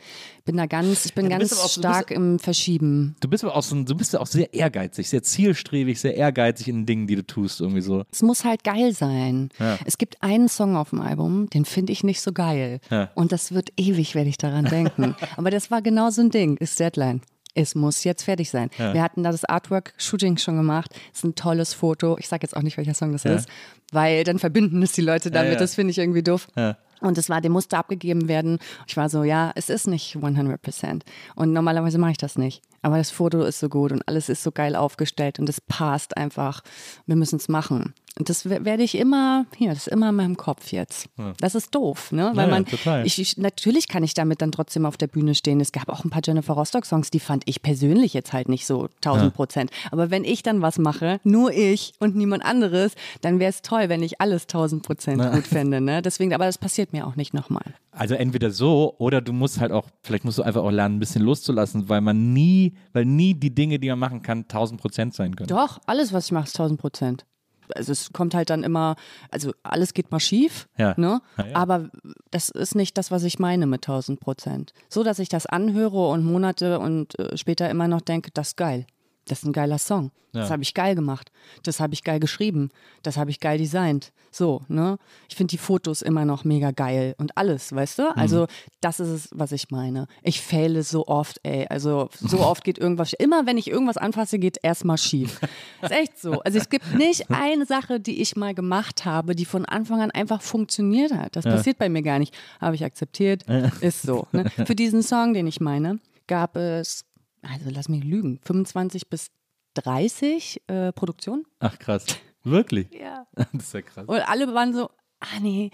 [0.46, 3.16] Bin da ganz, ich bin Ja, bist ganz auch- stark im Verschieben.
[3.20, 6.68] Du bist aber auch so, du bist ja auch sehr ehrgeizig, sehr zielstrebig, sehr ehrgeizig
[6.68, 8.04] in den Dingen, die du tust, irgendwie so.
[8.12, 9.50] Es muss halt geil sein.
[9.60, 9.78] Ja.
[9.86, 12.80] Es gibt einen Song auf dem Album, den finde ich nicht so geil.
[12.90, 13.10] Ja.
[13.16, 15.16] Und das wird ewig, werde ich daran denken.
[15.38, 17.22] Aber das war genau so ein Ding, ist Deadline.
[17.54, 18.70] Es muss jetzt fertig sein.
[18.78, 20.92] Wir hatten da das Artwork-Shooting schon gemacht.
[21.14, 22.18] Ist ein tolles Foto.
[22.18, 23.50] Ich sage jetzt auch nicht, welcher Song das ist,
[23.92, 25.54] weil dann verbinden es die Leute damit.
[25.54, 25.60] ja.
[25.60, 26.48] Das finde ich irgendwie doof.
[26.56, 26.78] Ja.
[27.02, 28.60] Und es war, der musste abgegeben werden.
[28.88, 31.02] Ich war so, ja, es ist nicht 100%.
[31.36, 32.62] Und normalerweise mache ich das nicht.
[32.82, 36.18] Aber das Foto ist so gut und alles ist so geil aufgestellt und es passt
[36.18, 36.62] einfach.
[37.06, 37.94] Wir müssen es machen.
[38.20, 41.08] Und das wer- werde ich immer, hier, das ist immer in meinem Kopf jetzt.
[41.40, 42.32] Das ist doof, ne?
[42.36, 45.62] Weil Ja, man, ich, ich, natürlich kann ich damit dann trotzdem auf der Bühne stehen.
[45.62, 48.90] Es gab auch ein paar Jennifer Rostock-Songs, die fand ich persönlich jetzt halt nicht so
[48.98, 49.72] 1000 Prozent.
[49.92, 53.88] Aber wenn ich dann was mache, nur ich und niemand anderes, dann wäre es toll,
[53.88, 56.02] wenn ich alles 1000 Prozent gut fände, ne?
[56.02, 57.64] Deswegen, aber das passiert mir auch nicht nochmal.
[57.92, 61.00] Also entweder so oder du musst halt auch, vielleicht musst du einfach auch lernen, ein
[61.00, 65.14] bisschen loszulassen, weil man nie, weil nie die Dinge, die man machen kann, 1000 Prozent
[65.14, 65.48] sein können.
[65.48, 67.26] Doch, alles, was ich mache, ist 1000 Prozent.
[67.74, 68.96] Also es kommt halt dann immer,
[69.30, 70.94] also alles geht mal schief, Ja.
[70.98, 71.22] ne?
[71.38, 71.56] Ja, ja.
[71.56, 71.90] aber
[72.30, 74.74] das ist nicht das, was ich meine mit 1000 Prozent.
[74.90, 78.58] So, dass ich das anhöre und Monate und äh, später immer noch denke, das ist
[78.58, 78.86] geil.
[79.28, 80.12] Das ist ein geiler Song.
[80.34, 80.54] Das Ja.
[80.54, 81.32] habe ich geil gemacht.
[81.64, 82.70] Das habe ich geil geschrieben.
[83.04, 84.12] Das habe ich geil designt.
[84.32, 84.98] So, ne?
[85.30, 88.16] Ich finde die Fotos immer noch mega geil und alles, weißt du?
[88.16, 88.48] Also,
[88.80, 90.08] das ist es, was ich meine.
[90.24, 91.68] Ich fehle so oft, ey.
[91.70, 93.12] Also, so oft geht irgendwas.
[93.14, 95.42] Immer wenn ich irgendwas anfasse, geht erstmal schief.
[95.82, 96.40] ist echt so.
[96.44, 100.12] Also, es gibt nicht eine Sache, die ich mal gemacht habe, die von Anfang an
[100.12, 101.36] einfach funktioniert hat.
[101.36, 102.34] Das passiert bei mir gar nicht.
[102.62, 103.44] Habe ich akzeptiert.
[103.82, 104.28] Ist so.
[104.32, 104.46] Ne?
[104.66, 107.04] Für diesen Song, den ich meine, gab es,
[107.42, 109.32] also lass mich lügen, 25 bis
[109.76, 111.46] 30 äh, Produktionen.
[111.60, 112.06] Ach krass.
[112.44, 112.88] Wirklich?
[113.00, 113.26] Ja.
[113.54, 114.06] Das ist ja krass.
[114.08, 115.72] Und alle waren so, ah nee,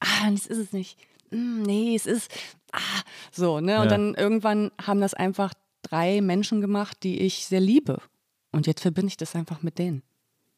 [0.00, 0.98] ah, das ist es nicht.
[1.30, 2.30] Hm, nee, es ist,
[2.72, 2.78] ah,
[3.32, 3.76] so, ne?
[3.78, 3.90] Und Ja.
[3.90, 5.52] dann irgendwann haben das einfach
[5.82, 8.00] drei Menschen gemacht, die ich sehr liebe.
[8.52, 10.02] Und jetzt verbinde ich das einfach mit denen.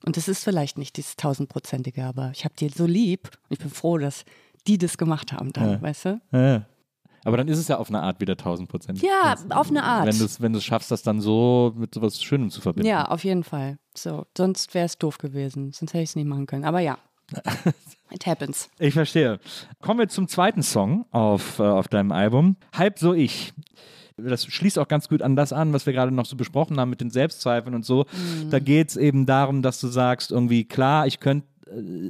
[0.07, 3.59] Und das ist vielleicht nicht dieses tausendprozentige, aber ich habe die so lieb und ich
[3.59, 4.25] bin froh, dass
[4.67, 5.83] die das gemacht haben dann, Ja.
[5.83, 6.21] weißt du?
[6.33, 6.67] Ja.
[7.25, 9.03] Aber dann ist es ja auf eine Art wieder 1000 Prozent.
[9.03, 10.07] Ja, auf eine Art.
[10.07, 12.89] Wenn du es wenn du's schaffst, das dann so mit sowas Schönem zu verbinden.
[12.89, 13.79] Ja, auf jeden Fall.
[13.95, 15.73] So, sonst wäre es doof gewesen.
[15.73, 16.65] Sonst hätte ich es nicht machen können.
[16.65, 16.99] Aber ja,
[18.11, 18.71] it happens.
[18.79, 19.39] Ich verstehe.
[19.81, 22.57] Kommen wir zum zweiten Song auf, äh, auf deinem Album.
[22.77, 23.53] Halb so ich.
[24.17, 26.91] Das schließt auch ganz gut an das an, was wir gerade noch so besprochen haben
[26.91, 28.05] mit den Selbstzweifeln und so.
[28.51, 31.47] Da geht es eben darum, dass du sagst, irgendwie, klar, ich könnte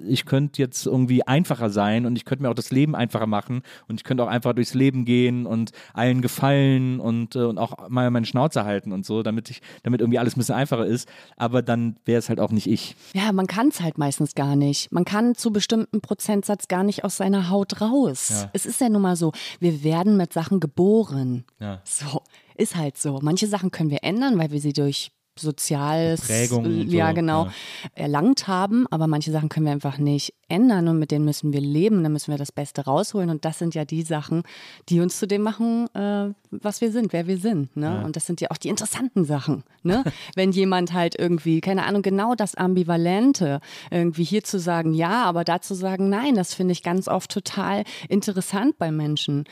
[0.08, 3.62] ich könnte jetzt irgendwie einfacher sein und ich könnte mir auch das Leben einfacher machen
[3.88, 7.88] und ich könnte auch einfach durchs Leben gehen und allen gefallen und, äh, und auch
[7.88, 11.08] mal meine Schnauze halten und so, damit ich, damit irgendwie alles ein bisschen einfacher ist.
[11.36, 12.96] Aber dann wäre es halt auch nicht ich.
[13.12, 14.92] Ja, man kann es halt meistens gar nicht.
[14.92, 18.28] Man kann zu bestimmten Prozentsatz gar nicht aus seiner Haut raus.
[18.30, 18.50] Ja.
[18.52, 21.44] Es ist ja nun mal so, wir werden mit Sachen geboren.
[21.58, 21.80] Ja.
[21.84, 22.22] So,
[22.56, 23.18] ist halt so.
[23.22, 27.44] Manche Sachen können wir ändern, weil wir sie durch soziales, Prägung und ja so, genau,
[27.44, 27.52] ja.
[27.94, 31.60] erlangt haben, aber manche Sachen können wir einfach nicht ändern und mit denen müssen wir
[31.60, 34.42] leben, da müssen wir das Beste rausholen und das sind ja die Sachen,
[34.88, 38.02] die uns zu dem machen, äh, was wir sind, wer wir sind, ne?
[38.04, 40.04] Und das sind ja auch die interessanten Sachen, ne?
[40.34, 45.44] Wenn jemand halt irgendwie, keine Ahnung, genau das Ambivalente, irgendwie hier zu sagen ja, aber
[45.44, 49.44] da zu sagen nein, das finde ich ganz oft total interessant bei Menschen.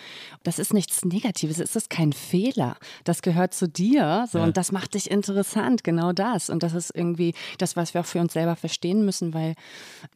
[0.42, 2.76] Das ist nichts Negatives, es ist kein Fehler.
[3.04, 6.50] Das gehört zu dir, so und das macht dich interessant, genau das.
[6.50, 9.54] Und das ist irgendwie das, was wir auch für uns selber verstehen müssen, weil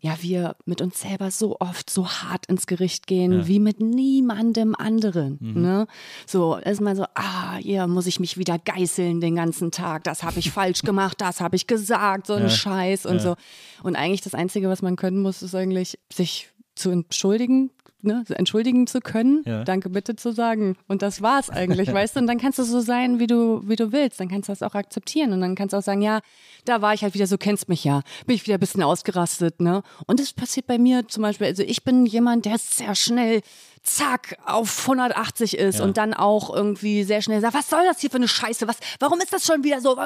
[0.00, 4.74] ja wir mit uns selber so oft so hart ins Gericht gehen, wie mit niemandem
[4.74, 5.38] anderen.
[5.54, 5.86] Ne?
[6.26, 10.04] So ist man so, ah, hier muss ich mich wieder geißeln den ganzen Tag.
[10.04, 13.36] Das habe ich falsch gemacht, das habe ich gesagt, so ein Scheiß und so.
[13.82, 18.86] Und eigentlich das Einzige, was man können muss, ist eigentlich sich zu entschuldigen, ne, entschuldigen
[18.86, 19.64] zu können, Ja.
[19.64, 20.76] danke bitte zu sagen.
[20.88, 22.20] Und das war's eigentlich, weißt du?
[22.20, 24.18] Und dann kannst du so sein, wie du, wie du willst.
[24.20, 25.32] Dann kannst du das auch akzeptieren.
[25.32, 26.20] Und dann kannst du auch sagen, ja,
[26.64, 28.02] da war ich halt wieder so, kennst mich ja.
[28.26, 29.82] Bin ich wieder ein bisschen ausgerastet, ne?
[30.06, 33.40] Und das passiert bei mir zum Beispiel, also ich bin jemand, der sehr schnell
[33.84, 38.10] zack, auf 180 ist und dann auch irgendwie sehr schnell sagt, was soll das hier
[38.10, 38.68] für eine Scheiße?
[38.68, 39.96] Was, warum ist das schon wieder so?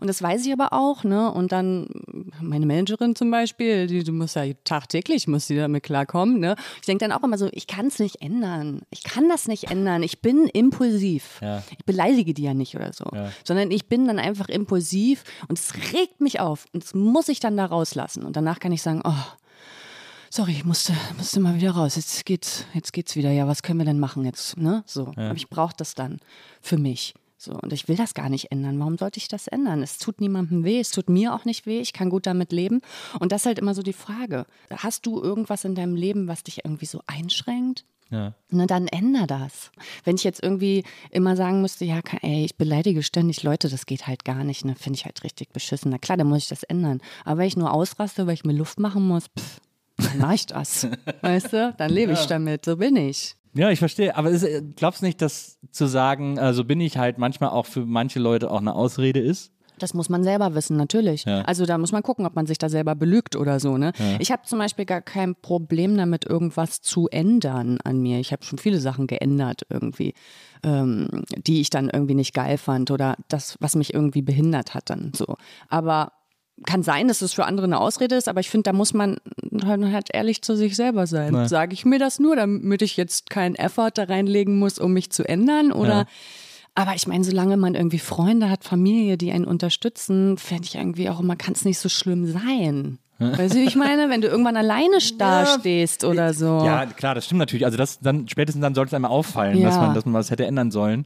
[0.00, 1.30] Und das weiß ich aber auch, ne?
[1.32, 1.88] Und dann
[2.40, 6.54] meine Managerin zum Beispiel, die, die muss ja tagtäglich, muss die damit klarkommen, ne?
[6.80, 8.82] Ich denke dann auch immer so, ich kann es nicht ändern.
[8.90, 10.02] Ich kann das nicht ändern.
[10.02, 11.38] Ich bin impulsiv.
[11.40, 11.62] Ja.
[11.70, 13.32] Ich beleidige die ja nicht oder so, Ja.
[13.44, 17.40] sondern ich bin dann einfach impulsiv und es regt mich auf und das muss ich
[17.40, 18.24] dann da rauslassen.
[18.24, 19.12] Und danach kann ich sagen, oh,
[20.30, 21.96] sorry, ich musste, musste mal wieder raus.
[21.96, 23.30] Jetzt geht's, jetzt geht's wieder.
[23.30, 24.56] Ja, was können wir denn machen jetzt?
[24.56, 24.82] Ne?
[24.86, 25.08] So.
[25.16, 26.18] Aber ich brauche das dann
[26.60, 27.14] für mich.
[27.40, 28.80] So, und ich will das gar nicht ändern.
[28.80, 29.80] Warum sollte ich das ändern?
[29.80, 32.80] Es tut niemandem weh, es tut mir auch nicht weh, ich kann gut damit leben.
[33.20, 34.44] Und das ist halt immer so die Frage.
[34.76, 37.84] Hast du irgendwas in deinem Leben, was dich irgendwie so einschränkt?
[38.10, 38.34] Ja.
[38.50, 39.70] Na, dann änder das.
[40.02, 44.06] Wenn ich jetzt irgendwie immer sagen müsste, ja, ey, ich beleidige ständig Leute, das geht
[44.08, 45.92] halt gar nicht, ne, finde ich halt richtig beschissen.
[45.92, 47.00] Na klar, dann muss ich das ändern.
[47.24, 49.60] Aber wenn ich nur ausraste, weil ich mir Luft machen muss, pff,
[49.98, 50.86] dann mach ich das.
[51.20, 51.74] weißt du?
[51.76, 52.64] Dann lebe ich damit.
[52.64, 53.34] So bin ich.
[53.54, 54.16] Ja, ich verstehe.
[54.16, 57.66] Aber ist, äh, glaubst du nicht, dass zu sagen, also bin ich halt manchmal auch
[57.66, 59.52] für manche Leute auch eine Ausrede ist?
[59.78, 61.24] Das muss man selber wissen, natürlich.
[61.24, 61.42] Ja.
[61.42, 63.78] Also da muss man gucken, ob man sich da selber belügt oder so.
[63.78, 63.92] Ne?
[64.18, 68.18] Ich habe zum Beispiel gar kein Problem damit, irgendwas zu ändern an mir.
[68.18, 70.14] Ich habe schon viele Sachen geändert irgendwie,
[70.64, 74.90] ähm, die ich dann irgendwie nicht geil fand oder das, was mich irgendwie behindert hat
[74.90, 75.36] dann so.
[75.68, 76.12] Aber
[76.66, 79.16] kann sein, dass es für andere eine Ausrede ist, aber ich finde, da muss man
[79.64, 81.34] halt halt ehrlich zu sich selber sein.
[81.34, 81.48] Ja.
[81.48, 85.10] Sage ich mir das nur, damit ich jetzt keinen Effort da reinlegen muss, um mich
[85.10, 86.06] zu ändern oder Ja.
[86.74, 91.08] aber ich meine, solange man irgendwie Freunde hat, Familie, die einen unterstützen, fände ich irgendwie
[91.10, 92.98] auch immer, kann es nicht so schlimm sein.
[93.20, 94.10] Weißt du, wie ich meine?
[94.10, 96.62] Wenn du irgendwann alleine da stehst oder so.
[96.64, 97.64] Ja, klar, das stimmt natürlich.
[97.64, 99.80] Also das dann spätestens dann sollte es einmal auffallen, dass Ja.
[99.80, 101.04] man, dass man was hätte ändern sollen.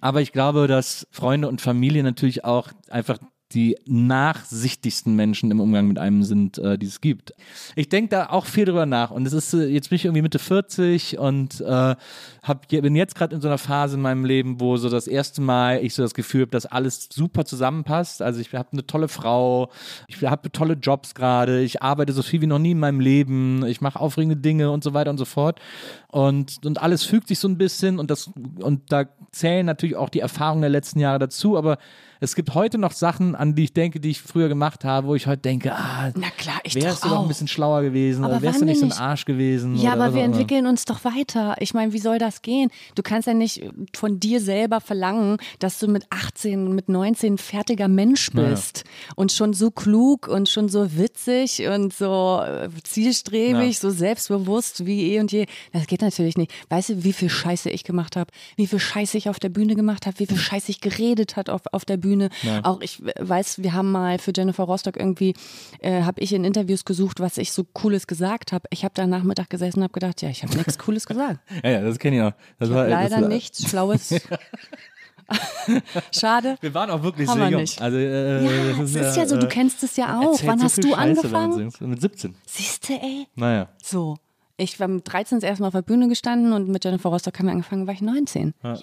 [0.00, 3.18] Aber ich glaube, dass Freunde und Familie natürlich auch einfach
[3.52, 7.34] die nachsichtigsten Menschen im Umgang mit einem sind, äh, die es gibt.
[7.74, 10.22] Ich denke da auch viel drüber nach und es ist äh, jetzt bin ich irgendwie
[10.22, 11.96] Mitte 40 und äh,
[12.42, 15.42] hab, bin jetzt gerade in so einer Phase in meinem Leben, wo so das erste
[15.42, 18.22] Mal ich so das Gefühl habe, dass alles super zusammenpasst.
[18.22, 19.70] Also ich habe eine tolle Frau,
[20.06, 23.64] ich habe tolle Jobs gerade, ich arbeite so viel wie noch nie in meinem Leben,
[23.66, 25.60] ich mache aufregende Dinge und so weiter und so fort.
[26.10, 30.08] Und, und alles fügt sich so ein bisschen und das und da zählen natürlich auch
[30.08, 31.78] die Erfahrungen der letzten Jahre dazu, aber
[32.22, 35.14] es gibt heute noch Sachen, an die ich denke, die ich früher gemacht habe, wo
[35.14, 38.34] ich heute denke, ah, Na klar, ich wärst du doch ein bisschen schlauer gewesen Aber
[38.34, 39.76] oder wärst du nicht so ein Arsch gewesen.
[39.76, 41.56] Ja, aber wir entwickeln uns doch weiter.
[41.60, 42.70] Ich meine, wie soll das gehen?
[42.94, 43.64] Du kannst ja nicht
[43.96, 48.84] von dir selber verlangen, dass du mit 18, mit 19 ein fertiger Mensch bist
[49.16, 55.14] und schon so klug und schon so witzig und so äh, zielstrebig, so selbstbewusst wie
[55.14, 55.46] eh und je.
[55.72, 56.52] Das geht natürlich nicht.
[56.68, 59.74] Weißt du, wie viel Scheiße ich gemacht habe, wie viel Scheiße ich auf der Bühne
[59.74, 62.30] gemacht habe, wie viel Scheiße ich geredet hat auf, auf der Bühne.
[62.62, 65.34] Auch ich weiß, wir haben mal für Jennifer Rostock irgendwie,
[65.80, 68.66] äh, habe ich in Interviews gesucht, was ich so Cooles gesagt habe.
[68.70, 71.40] Ich habe da Nachmittag gesessen und habe gedacht, ja, ich habe nichts Cooles gesagt.
[71.62, 72.32] Ja, ja, das kenne ich noch.
[72.58, 74.14] Das Ich war, habe das leider war, nichts Schlaues.
[76.12, 76.56] Schade.
[76.60, 77.60] Wir waren auch wirklich sehr jung.
[77.60, 77.80] nicht.
[77.80, 80.38] Also, äh, Ja, das es ist ja so, du äh, kennst es ja auch.
[80.44, 81.72] Wann so hast du Scheiße, angefangen?
[81.80, 82.34] Mit 17.
[82.46, 83.26] Siehste, ey.
[83.34, 83.68] Naja.
[83.82, 84.16] So.
[84.60, 87.38] Ich war mit 13 das erste Mal auf der Bühne gestanden und mit Jennifer Rostock
[87.38, 88.54] haben wir angefangen, war ich 19.
[88.62, 88.76] Ja.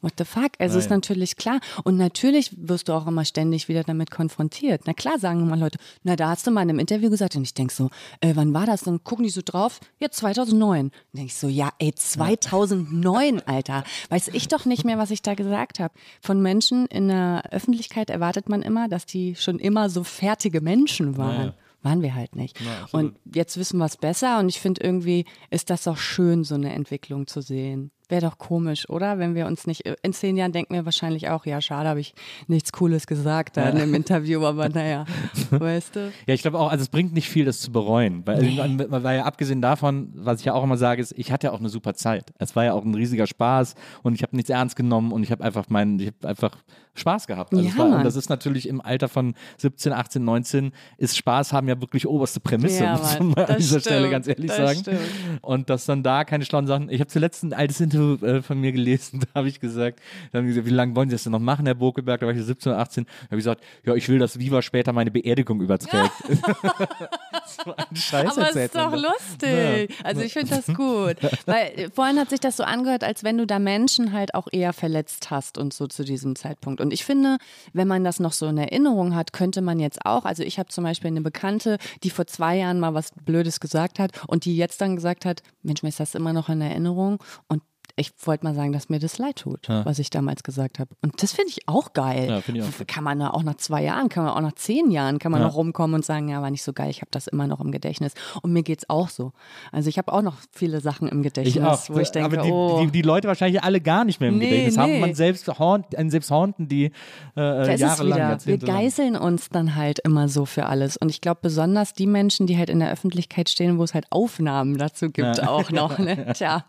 [0.00, 0.52] What the fuck?
[0.60, 0.84] Also Nein.
[0.84, 1.58] ist natürlich klar.
[1.82, 4.82] Und natürlich wirst du auch immer ständig wieder damit konfrontiert.
[4.86, 7.42] Na klar sagen immer Leute, na da hast du mal in einem Interview gesagt und
[7.42, 8.82] ich denk so, äh, wann war das?
[8.82, 10.90] Dann gucken die so drauf, ja 2009.
[10.90, 13.82] Dann denk ich so, ja ey 2009, Alter.
[14.08, 15.92] Weiß ich doch nicht mehr, was ich da gesagt habe.
[16.20, 21.16] Von Menschen in der Öffentlichkeit erwartet man immer, dass die schon immer so fertige Menschen
[21.16, 21.46] waren.
[21.46, 21.54] Ja.
[21.82, 22.58] Waren wir halt nicht.
[22.92, 26.56] und jetzt wissen wir es besser und ich finde irgendwie ist das auch schön, so
[26.56, 27.92] eine Entwicklung zu sehen.
[28.10, 29.18] Wäre doch komisch, oder?
[29.18, 32.14] Wenn wir uns nicht, in zehn Jahren denken wir wahrscheinlich auch, ja, schade, habe ich
[32.46, 35.04] nichts Cooles gesagt da in dem Interview, aber naja,
[35.50, 36.12] weißt du?
[36.26, 38.22] Ja, ich glaube auch, also es bringt nicht viel, das zu bereuen.
[38.24, 38.40] Weil,
[38.88, 41.60] weil ja abgesehen davon, was ich ja auch immer sage, ist, ich hatte ja auch
[41.60, 42.32] eine super Zeit.
[42.38, 45.30] Es war ja auch ein riesiger Spaß und ich habe nichts ernst genommen und ich
[45.30, 46.56] habe einfach meinen, ich habe einfach
[46.98, 47.54] Spaß gehabt.
[47.54, 51.68] Also Ja, war, das ist natürlich im Alter von 17, 18, 19 ist Spaß haben
[51.68, 54.80] ja wirklich oberste Prämisse, Ja, muss man an dieser Stelle stimmt, ganz ehrlich sagen.
[54.80, 54.98] stimmt.
[55.42, 56.90] Und dass dann da keine schlauen Sachen.
[56.90, 60.00] Ich habe zuletzt ein altes Interview äh, von mir gelesen, da habe ich gesagt,
[60.32, 62.20] da haben die gesagt, wie lange wollen Sie das denn noch machen, Herr Bokelberg?
[62.20, 63.04] Da war ich 17 oder 18.
[63.04, 66.10] Da habe ich gesagt, ja, ich will, dass Viva später meine Beerdigung überträgt.
[67.64, 69.94] so ein Scheiß Aber ist doch lustig.
[70.04, 71.16] Also ich finde das gut.
[71.46, 74.48] Weil äh, vorhin hat sich das so angehört, als wenn du da Menschen halt auch
[74.50, 76.80] eher verletzt hast und so zu diesem Zeitpunkt.
[76.80, 77.38] Und ich finde,
[77.72, 80.68] wenn man das noch so in Erinnerung hat, könnte man jetzt auch, also ich habe
[80.68, 84.56] zum Beispiel eine Bekannte, die vor zwei Jahren mal was Blödes gesagt hat und die
[84.56, 87.22] jetzt dann gesagt hat, Mensch, mir ist das immer noch in Erinnerung.
[87.48, 87.62] Und
[87.98, 90.90] ich wollte mal sagen, dass mir das leid tut, was ich damals gesagt habe.
[91.02, 92.28] Und das finde ich auch geil.
[92.28, 92.86] Ja, ich auch.
[92.86, 95.46] Kann man auch nach zwei Jahren, kann man auch nach zehn Jahren, kann man Ja.
[95.48, 97.72] noch rumkommen und sagen, ja, war nicht so geil, ich habe das immer noch im
[97.72, 98.12] Gedächtnis.
[98.42, 99.32] Und mir geht's auch so.
[99.72, 102.50] Also ich habe auch noch viele Sachen im Gedächtnis, Ich wo ich denke, aber die,
[102.50, 104.92] oh, die, die Leute wahrscheinlich alle gar nicht mehr im Nee, Gedächtnis haben.
[104.92, 105.00] nee.
[105.00, 106.92] Man selbst einen selbst haunten die
[107.36, 107.40] äh,
[107.74, 108.46] es jahrelang, wieder.
[108.46, 110.96] Wir geißeln uns dann halt immer so für alles.
[110.96, 114.06] Und ich glaube, besonders die Menschen, die halt in der Öffentlichkeit stehen, wo es halt
[114.10, 115.98] Aufnahmen dazu gibt, auch noch.
[115.98, 116.32] Ne?
[116.34, 116.64] Tja,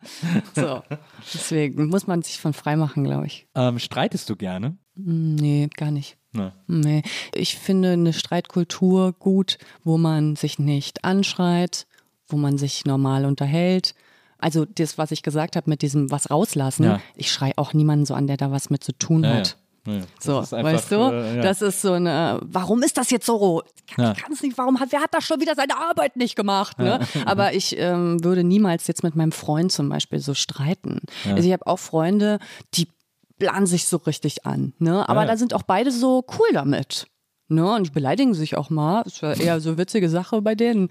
[0.55, 0.81] so.
[1.34, 3.47] Deswegen muss man sich von frei machen, glaube ich.
[3.55, 4.77] Ähm, streitest du gerne?
[4.95, 6.17] Nee, gar nicht.
[6.32, 6.53] Ne.
[6.67, 7.01] Nee.
[7.34, 11.88] Ich finde eine Streitkultur gut, wo man sich nicht anschreit,
[12.27, 13.95] wo man sich normal unterhält.
[14.38, 17.01] Also das, was ich gesagt habe mit diesem was rauslassen, Ja.
[17.15, 19.47] ich schrei auch niemanden so an, der da was mit zu tun Ja, hat.
[19.49, 19.53] ja.
[19.89, 20.95] Ja, das So, einfach, weißt du?
[20.95, 21.41] äh, ja.
[21.41, 23.63] Das ist so eine, warum ist das jetzt so?
[23.97, 24.12] Ja.
[24.12, 26.78] Ich kann es nicht, warum hat, wer hat da schon wieder seine Arbeit nicht gemacht?
[26.80, 26.99] Ne?
[27.25, 31.02] Aber ich ähm, würde niemals jetzt mit meinem Freund zum Beispiel so streiten.
[31.25, 32.39] Also ich habe auch Freunde,
[32.75, 32.88] die
[33.39, 34.73] planen sich so richtig an.
[34.80, 35.08] Ne?
[35.08, 35.32] Aber Ja, ja.
[35.32, 37.08] da sind auch beide so cool damit.
[37.51, 39.01] Ne, und beleidigen sich auch mal.
[39.03, 40.89] Das war eher so witzige Sache bei denen.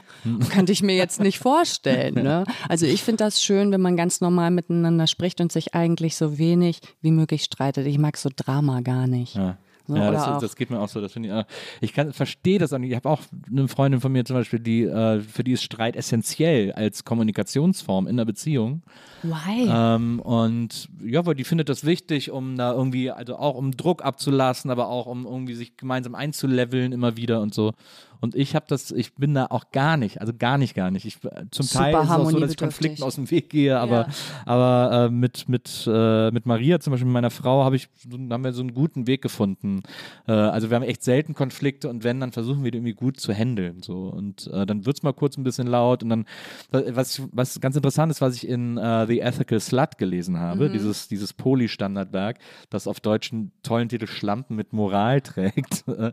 [0.51, 2.14] Könnte ich mir jetzt nicht vorstellen.
[2.29, 2.44] Ne?
[2.68, 6.37] Also ich finde das schön, wenn man ganz normal miteinander spricht und sich eigentlich so
[6.37, 7.87] wenig wie möglich streitet.
[7.87, 9.37] Ich mag so Drama gar nicht.
[9.37, 9.57] Ja.
[9.88, 11.01] So, ja, das, das geht mir auch so.
[11.01, 11.44] Das finde ich, äh,
[11.81, 12.90] ich kann, verstehe das auch nicht.
[12.90, 15.96] Ich habe auch eine Freundin von mir zum Beispiel, die, äh, für die ist Streit
[15.96, 18.83] essentiell als Kommunikationsform in der Beziehung.
[19.22, 19.66] Why?
[19.66, 24.05] Ähm, und ja, weil die findet das wichtig, um da irgendwie, also auch um Druck
[24.05, 27.72] abzulassen, aber auch um irgendwie sich gemeinsam einzuleveln immer wieder und so.
[28.21, 31.05] Und ich habe das, ich bin da auch gar nicht, also gar nicht, gar nicht.
[31.05, 31.19] Ich,
[31.51, 32.57] zum Super Teil ist es auch so, dass ich.
[32.57, 34.09] Konflikten aus dem Weg gehe, aber, Ja.
[34.47, 38.19] aber äh, mit, mit, äh, mit Maria, zum Beispiel mit meiner Frau, habe ich, so-
[38.19, 39.83] haben wir so einen guten Weg gefunden.
[40.27, 43.21] Äh, also wir haben echt selten Konflikte und wenn, dann versuchen wir die irgendwie gut
[43.21, 43.83] zu handeln.
[43.83, 44.09] So.
[44.09, 46.27] Und äh, dann wird's mal kurz ein bisschen laut und dann,
[46.71, 51.09] was, was ganz interessant ist, was ich in äh, The Ethical Slut gelesen habe, dieses,
[51.09, 52.39] dieses Poli-Standardwerk,
[52.71, 56.13] das auf Deutsch einen tollen Titel Schlampen mit Moral trägt, äh,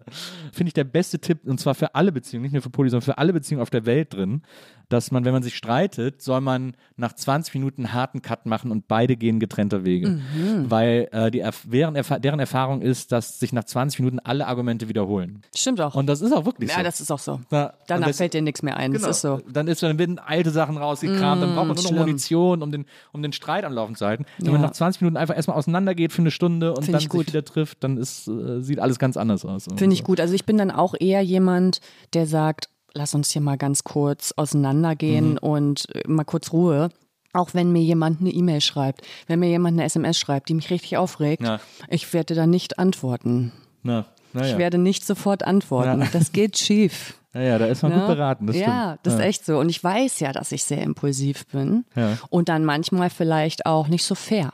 [0.51, 3.05] finde ich der beste Tipp, und zwar für alle Beziehungen, nicht nur für Poli, sondern
[3.05, 4.41] für alle Beziehungen auf der Welt drin,
[4.89, 8.69] dass man, wenn man sich streitet, soll man nach 20 Minuten einen harten Cut machen
[8.69, 10.19] und beide gehen getrennter Wege.
[10.67, 14.45] Weil äh, die, Erf- deren, Erfa deren Erfahrung ist, dass sich nach 20 Minuten alle
[14.45, 15.41] Argumente wiederholen.
[15.55, 15.95] Stimmt auch.
[15.95, 16.77] Und das ist auch wirklich so.
[16.77, 17.39] ja, das ist auch so.
[17.51, 18.91] Ja, und Danach das- fällt dir nichts mehr ein.
[18.93, 19.07] Genau.
[19.07, 19.41] Das ist so.
[19.51, 21.99] Dann ist dann werden alte Sachen rausgekramt, dann braucht man nur noch.
[22.01, 24.25] Munition, um den, um den Streit am Laufen zu halten.
[24.37, 24.51] Wenn Ja.
[24.51, 27.09] man nach 20 Minuten einfach erstmal auseinandergeht für eine Stunde und Find dann ich sich
[27.09, 27.27] gut.
[27.27, 29.65] wieder trifft, dann ist, äh, sieht alles ganz anders aus.
[29.75, 30.19] Finde ich gut.
[30.19, 31.79] Also ich bin dann auch eher jemand,
[32.13, 35.37] der sagt, lass uns hier mal ganz kurz auseinandergehen Mhm.
[35.39, 36.89] und äh, mal kurz Ruhe.
[37.33, 40.69] Auch wenn mir jemand eine E-Mail schreibt, wenn mir jemand eine SMS schreibt, die mich
[40.69, 41.59] richtig aufregt, Ja.
[41.89, 43.51] ich werde da nicht antworten.
[43.83, 44.57] Na, na Ich ja.
[44.57, 46.07] werde nicht sofort antworten.
[46.13, 47.19] Das geht schief.
[47.33, 47.97] ja, da ist man Ne?
[47.99, 48.47] gut beraten.
[48.47, 48.99] Das ja, stimmt.
[49.03, 49.25] das ist ja.
[49.25, 49.59] echt so.
[49.59, 51.83] Und ich weiß ja, dass ich sehr impulsiv bin.
[51.97, 52.17] Ja.
[52.29, 54.53] Und dann manchmal vielleicht auch nicht so fair.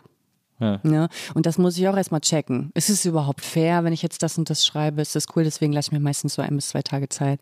[0.62, 0.80] Ja.
[0.84, 1.10] Ne?
[1.34, 2.72] Und das muss ich auch erstmal checken.
[2.76, 5.02] Ist es überhaupt fair, wenn ich jetzt das und das schreibe?
[5.02, 5.44] Ist das cool?
[5.44, 7.40] Deswegen lasse ich mir meistens so ein bis zwei Tage Zeit,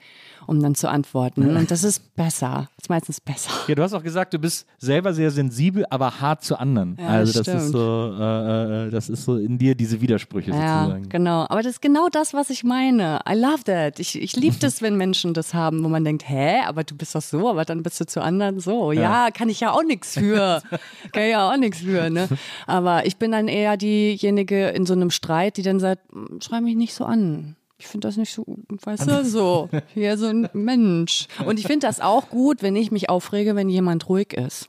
[0.48, 1.56] um dann zu antworten.
[1.56, 2.70] Und das ist besser.
[2.78, 3.52] Das ist meistens besser.
[3.68, 6.98] Ja, du hast auch gesagt, du bist selber sehr sensibel, aber hart zu anderen.
[7.00, 7.74] Ja, also das das ist stimmt.
[7.74, 11.10] so, äh, äh, das ist so in dir diese Widersprüche Ja, sozusagen.
[11.10, 11.42] genau.
[11.50, 13.20] Aber das ist genau das, was ich meine.
[13.30, 14.00] I love that.
[14.00, 17.16] Ich, ich liebe das, wenn Menschen das haben, wo man denkt, hä, aber du bist
[17.16, 18.92] doch so, aber dann bist du zu anderen so.
[18.92, 20.62] Ja, kann ich ja auch nichts für.
[21.12, 22.28] kann ich ja auch nichts für, ne?
[22.68, 26.62] Aber ich bin dann eher diejenige in so einem Streit, die dann sagt, "Mm, schrei
[26.62, 27.56] mich nicht so an.
[27.78, 28.46] Ich finde das nicht so,
[28.84, 29.70] weißt du, so.
[29.94, 31.28] Hier so ein Mensch.
[31.46, 34.68] Und ich finde das auch gut, wenn ich mich aufrege, wenn jemand ruhig ist.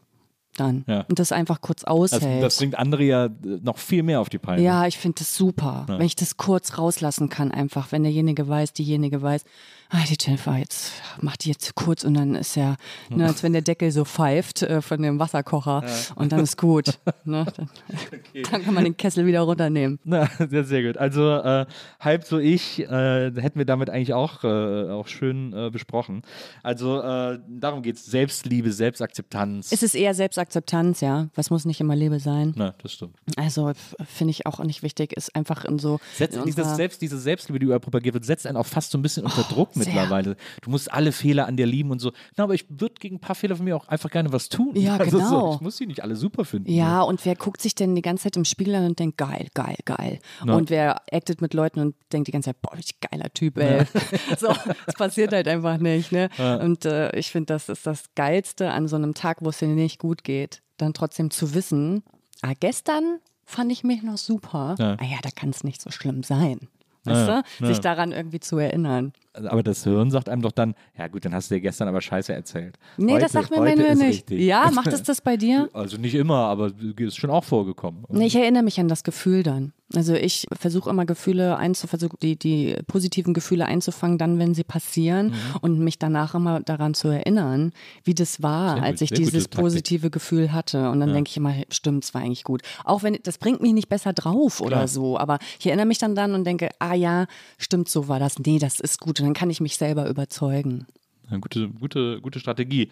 [0.57, 0.85] Dann.
[0.87, 1.07] Ja.
[1.09, 2.43] Und das einfach kurz Das, aushält.
[2.43, 3.31] das bringt andere ja äh,
[3.63, 4.63] noch viel mehr auf die Palme.
[4.63, 8.73] Ja, ich finde das super, wenn ich das kurz rauslassen kann, einfach, wenn derjenige weiß,
[8.75, 9.45] diejenige weiß,
[9.91, 12.77] ah, die Jennifer, jetzt macht die jetzt kurz und dann ist ja,
[13.09, 15.85] ne, als wenn der Deckel so pfeift äh, von dem Wasserkocher
[16.15, 16.99] und dann ist gut.
[17.25, 17.45] Ne?
[17.61, 19.99] Dann, dann kann man den Kessel wieder runternehmen.
[20.05, 20.97] Na, sehr, sehr gut.
[20.97, 21.67] Also äh,
[21.99, 26.23] halb so ich äh, hätten wir damit eigentlich auch, äh, auch schön äh, besprochen.
[26.63, 28.07] Also äh, darum geht es.
[28.07, 29.73] Selbstliebe, Selbstakzeptanz.
[29.73, 31.29] Es ist eher Selbstakzeptanz, ja.
[31.35, 32.53] Was muss nicht immer Liebe sein.
[32.57, 33.17] Na, das stimmt.
[33.37, 33.73] Also
[34.05, 36.01] finde ich auch nicht wichtig, ist einfach in so.
[36.17, 38.99] Setzt, in dieses Selbst, diese Selbstliebe, die überall propagiert wird, setzt einen auch fast so
[38.99, 39.80] ein bisschen unter Druck sehr.
[39.87, 40.37] Mittlerweile.
[40.63, 42.13] Du musst alle Fehler an dir lieben und so.
[42.37, 44.75] Na, aber ich würde gegen ein paar Fehler von mir auch einfach gerne was tun.
[44.77, 45.51] Ja, also genau.
[45.51, 46.71] So, ich muss sie nicht alle super finden.
[46.71, 49.49] Ja, und wer guckt sich denn die ganze Zeit im Spiegel an und denkt, geil,
[49.55, 50.19] geil, geil.
[50.45, 50.55] Na.
[50.55, 53.85] Und wer actet mit Leuten und denkt die ganze Zeit, boah, ich geiler Typ, ey.
[54.39, 54.49] so,
[54.87, 56.29] das passiert halt einfach nicht, ne?
[56.63, 59.69] Und äh, ich finde, das ist das Geilste an so einem Tag, wo es dir
[59.69, 62.03] nicht gut geht, dann trotzdem zu wissen,
[62.43, 64.77] ah, gestern fand ich mich noch super.
[64.79, 64.97] Ja.
[65.01, 66.69] Ah ja, da kann es nicht so schlimm sein.
[67.05, 67.67] Weißt Ja, du?
[67.67, 69.13] Sich daran irgendwie zu erinnern.
[69.33, 72.01] Aber das Hirn sagt einem doch dann, ja gut, dann hast du dir gestern aber
[72.01, 72.79] Scheiße erzählt.
[72.97, 74.09] Nee, heute, das sagt mir mein Hirn nicht.
[74.31, 74.41] Richtig.
[74.41, 75.69] Ja, macht es das bei dir?
[75.73, 78.05] Also nicht immer, aber ist schon auch vorgekommen.
[78.09, 79.73] Nee, ich erinnere mich an das Gefühl dann.
[79.97, 85.29] Also ich versuche immer Gefühle einzufangen, die, die positiven Gefühle einzufangen, dann, wenn sie passieren
[85.31, 85.35] Mhm.
[85.63, 87.73] und mich danach immer daran zu erinnern,
[88.05, 90.91] wie das war, Sehr als ich dieses positive Gefühl hatte.
[90.91, 92.63] Und dann denke ich immer, stimmt, es war eigentlich gut.
[92.85, 94.89] Auch wenn, das bringt mich nicht besser drauf oder Klar.
[94.89, 97.27] so, aber ich erinnere mich dann dann und denke, ah ja,
[97.59, 98.39] stimmt, so war das.
[98.39, 99.20] Nee, das ist gut.
[99.21, 100.87] Und dann kann ich mich selber überzeugen.
[101.29, 102.91] Eine gute, gute, gute Strategie.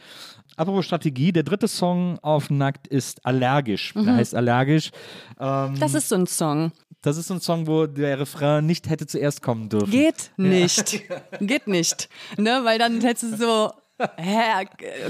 [0.57, 3.93] Apropos Strategie, der dritte Song auf Nackt ist Allergisch.
[3.95, 4.91] Der heißt Allergisch.
[5.41, 6.71] Ähm, Das ist so ein Song.
[7.03, 9.91] das ist so ein Song, wo der Refrain nicht hätte zuerst kommen dürfen.
[9.91, 11.03] Geht nicht.
[11.41, 12.09] Geht nicht.
[12.37, 13.71] Ne, weil dann hättest du so.
[14.17, 14.67] Hä,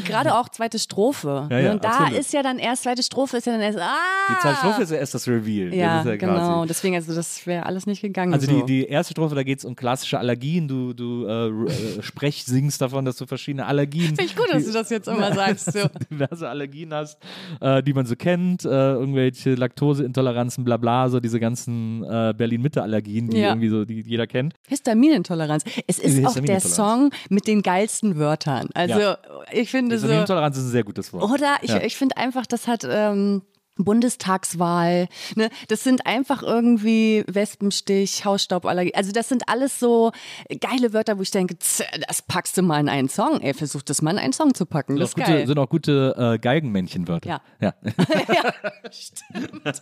[0.06, 1.46] gerade auch zweite Strophe.
[1.50, 1.64] Ja, ne?
[1.64, 2.18] ja, und da absolut.
[2.18, 3.96] ist ja dann erst, zweite Strophe ist ja dann erst, ah!
[4.30, 5.74] Die zweite Strophe ist ja erst das Reveal.
[5.74, 6.64] Ja, das genau.
[6.64, 8.32] Deswegen, also das wäre alles nicht gegangen.
[8.32, 8.60] Also so.
[8.60, 10.68] die, die erste Strophe, da geht es um klassische Allergien.
[10.68, 14.64] Du, du äh, äh, sprech, singst davon, dass du verschiedene Allergien, Finde ich gut, dass
[14.64, 15.72] du das jetzt immer sagst.
[15.72, 15.88] So.
[16.10, 17.18] diverse Allergien hast,
[17.60, 23.28] äh, die man so kennt, äh, irgendwelche Laktoseintoleranzen, bla bla, so diese ganzen äh, Berlin-Mitte-Allergien,
[23.28, 23.48] die Ja.
[23.48, 24.54] irgendwie so, die jeder kennt.
[24.68, 25.64] Histaminintoleranz.
[25.86, 26.60] Es ist auch der.
[26.68, 28.68] Song mit den geilsten Wörtern.
[28.78, 29.18] Also Ja.
[29.50, 30.06] ich finde so.
[30.06, 31.24] Histaminintoleranz ist ein sehr gutes Wort.
[31.24, 31.80] Oder ich, Ja.
[31.82, 33.42] ich finde einfach, das hat ähm,
[33.78, 35.50] Bundestagswahl, ne?
[35.68, 38.94] Das sind einfach irgendwie Wespenstich, Hausstauballergie.
[38.94, 40.12] Also das sind alles so
[40.60, 43.40] geile Wörter, wo ich denke, das packst du mal in einen Song.
[43.40, 44.94] Ey, versuch das mal in einen Song zu packen.
[44.94, 47.28] Sind Das auch ist gute, sind auch gute äh, Geigenmännchenwörter.
[47.28, 47.40] Ja.
[47.60, 47.74] ja.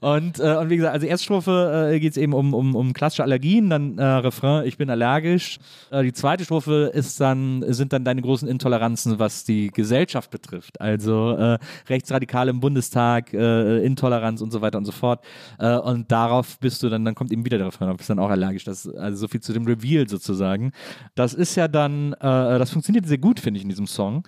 [0.00, 2.92] und, äh, und wie gesagt, also erste Strophe äh, geht es eben um, um, um
[2.92, 5.58] klassische Allergien, dann äh, Refrain, ich bin allergisch.
[5.90, 10.80] Äh, die zweite Strophe ist dann, sind dann deine großen Intoleranzen, was die Gesellschaft betrifft.
[10.80, 11.58] Also äh,
[11.88, 15.22] Rechtsradikale im Bundestag, äh, Intoleranz und so weiter und so fort.
[15.58, 18.18] Äh, und darauf bist du dann, dann kommt eben wieder der Refrain, du bist dann
[18.18, 18.64] auch allergisch.
[18.64, 20.72] Das, also so viel zu dem Reveal sozusagen.
[21.14, 22.18] Das ist ja dann, äh,
[22.58, 24.26] das funktioniert sehr gut, finde ich, in diesem Song.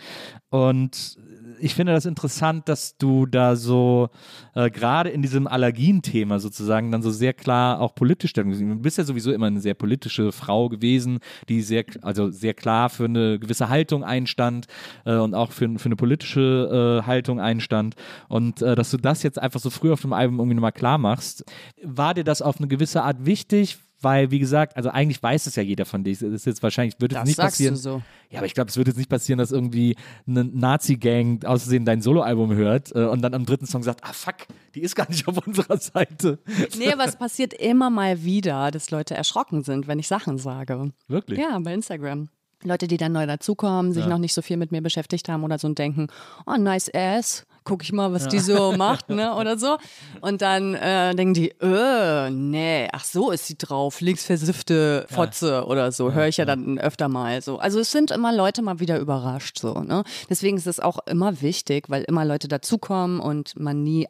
[0.50, 1.16] Und
[1.64, 4.10] ich finde das interessant, dass du da so
[4.54, 8.98] äh, gerade in diesem Allergien-Thema sozusagen dann so sehr klar auch politisch Stellung Du bist
[8.98, 13.38] ja sowieso immer eine sehr politische Frau gewesen, die sehr, also sehr klar für eine
[13.38, 14.66] gewisse Haltung einstand
[15.06, 17.94] äh, und auch für, für eine politische äh, Haltung einstand.
[18.28, 20.98] Und äh, dass du das jetzt einfach so früh auf dem Album irgendwie nochmal klar
[20.98, 21.46] machst,
[21.82, 23.78] war dir das auf eine gewisse Art wichtig?
[24.04, 26.12] Weil, wie gesagt, also eigentlich weiß es ja jeder von dir.
[26.12, 27.76] Es ist jetzt wahrscheinlich, wird es Das nicht passieren.
[27.76, 28.02] so.
[28.30, 29.96] Ja, aber ich glaube, es wird jetzt nicht passieren, dass irgendwie
[30.26, 34.12] eine Nazi-Gang aus Versehen dein Soloalbum hört äh, und dann am dritten Song sagt, ah
[34.12, 34.36] fuck,
[34.74, 36.38] die ist gar nicht auf unserer Seite.
[36.78, 40.92] Nee, aber es passiert immer mal wieder, dass Leute erschrocken sind, wenn ich Sachen sage.
[41.08, 41.38] Wirklich?
[41.38, 42.28] Ja, bei Instagram.
[42.62, 45.58] Leute, die dann neu dazukommen, sich noch nicht so viel mit mir beschäftigt haben oder
[45.58, 46.06] so und denken,
[46.46, 49.78] oh, nice ass, guck ich mal, was die so macht, ne, oder so.
[50.20, 55.90] Und dann äh, denken die, äh, nee, ach so ist sie drauf, linksversiffte Fotze oder
[55.92, 57.58] so, höre ich ja dann öfter mal so.
[57.58, 60.04] Also es sind immer Leute mal wieder überrascht, so, ne.
[60.28, 64.06] Deswegen ist es auch immer wichtig, weil immer Leute dazukommen und man nie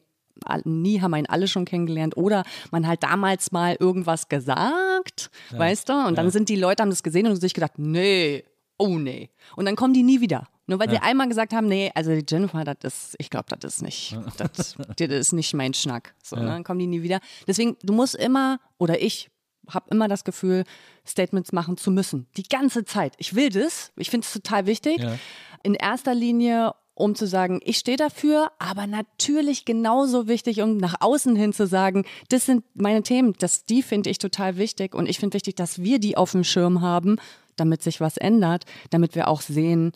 [0.65, 2.43] nie haben einen alle schon kennengelernt oder
[2.73, 5.93] man halt damals mal irgendwas gesagt, weißt du?
[6.07, 8.45] Und dann sind die Leute, haben das gesehen und sich gedacht, nee,
[8.77, 9.31] oh nee.
[9.57, 10.49] Und dann kommen die nie wieder.
[10.67, 13.77] Nur weil sie einmal gesagt haben, nee, also die Jennifer, das ist, ich glaube, das
[13.77, 16.15] ist nicht, das, das ist nicht mein Schnack.
[16.23, 16.47] So, ne?
[16.47, 17.21] dann kommen die nie wieder.
[17.47, 19.31] Deswegen, du musst immer, oder ich
[19.69, 20.65] habe immer das Gefühl,
[21.07, 22.27] Statements machen zu müssen.
[22.37, 23.15] Die ganze Zeit.
[23.19, 24.99] Ich will das, ich finde es total wichtig.
[24.99, 25.19] Ja.
[25.63, 30.97] In erster Linie, um zu sagen, ich stehe dafür, aber natürlich genauso wichtig, um nach
[31.01, 35.09] außen hin zu sagen, das sind meine Themen, das, die finde ich total wichtig und
[35.09, 37.17] ich finde wichtig, dass wir die auf dem Schirm haben,
[37.57, 39.93] damit sich was ändert, damit wir auch sehen,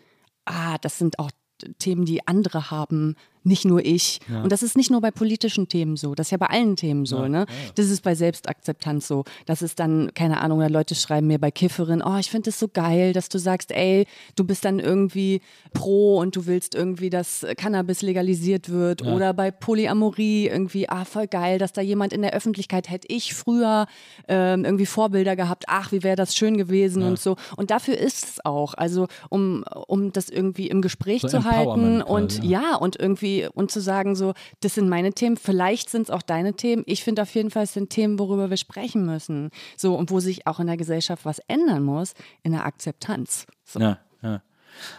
[0.48, 1.30] ah, das sind auch
[1.78, 4.20] Themen, die andere haben, nicht nur ich.
[4.28, 4.42] Ja.
[4.42, 7.06] Und das ist nicht nur bei politischen Themen so, das ist ja bei allen Themen
[7.06, 7.18] so.
[7.18, 7.38] Ja, ne?
[7.38, 7.70] Ja.
[7.74, 9.24] Das ist bei Selbstakzeptanz so.
[9.46, 12.68] Das ist dann, keine Ahnung, Leute schreiben mir bei Kifferin, oh, ich finde es so
[12.68, 15.40] geil, dass du sagst, ey, du bist dann irgendwie
[15.72, 19.02] pro und du willst irgendwie, dass Cannabis legalisiert wird.
[19.02, 23.34] Oder bei Polyamorie irgendwie, ah, voll geil, dass da jemand in der Öffentlichkeit hätte ich
[23.34, 23.86] früher
[24.26, 27.36] ähm, irgendwie Vorbilder gehabt, ach, wie wäre das schön gewesen und so.
[27.56, 28.74] Und dafür ist es auch.
[28.74, 33.70] Also um, um das irgendwie im Gespräch so zu halten und ja, und irgendwie und
[33.70, 36.82] zu sagen, so, das sind meine Themen, vielleicht sind es auch deine Themen.
[36.86, 39.50] Ich finde auf jeden Fall, es sind Themen, worüber wir sprechen müssen.
[39.76, 43.46] So, und wo sich auch in der Gesellschaft was ändern muss, in der Akzeptanz.
[43.64, 43.80] So.
[43.80, 44.42] Ja, ja.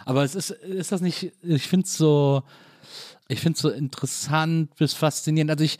[0.04, 2.42] Aber es ist, ist das nicht, ich finde es so,
[3.28, 5.50] ich finde es so interessant bis faszinierend.
[5.50, 5.78] Also ich,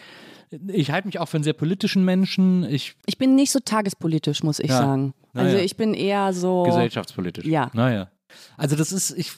[0.69, 2.65] ich halte mich auch für einen sehr politischen Menschen.
[2.65, 4.79] Ich, ich bin nicht so tagespolitisch, muss ich ja.
[4.79, 5.15] sagen.
[5.35, 5.63] Also ja.
[5.63, 6.65] ich bin eher so.
[6.65, 7.45] Gesellschaftspolitisch.
[7.45, 7.71] Ja.
[7.73, 8.09] Naja.
[8.57, 9.33] Also das ist, ich,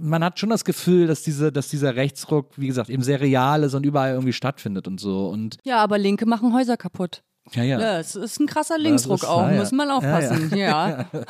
[0.00, 3.62] man hat schon das Gefühl, dass diese, dass dieser Rechtsruck, wie gesagt, eben sehr real
[3.62, 5.28] ist und überall irgendwie stattfindet und so.
[5.28, 7.22] Und ja, aber Linke machen Häuser kaputt.
[7.52, 7.80] Ja, ja.
[7.80, 10.50] ja, es ist ein krasser Linksruck ist, auch, ja, muss man aufpassen.
[10.54, 10.56] Ja,
[11.12, 11.24] ja.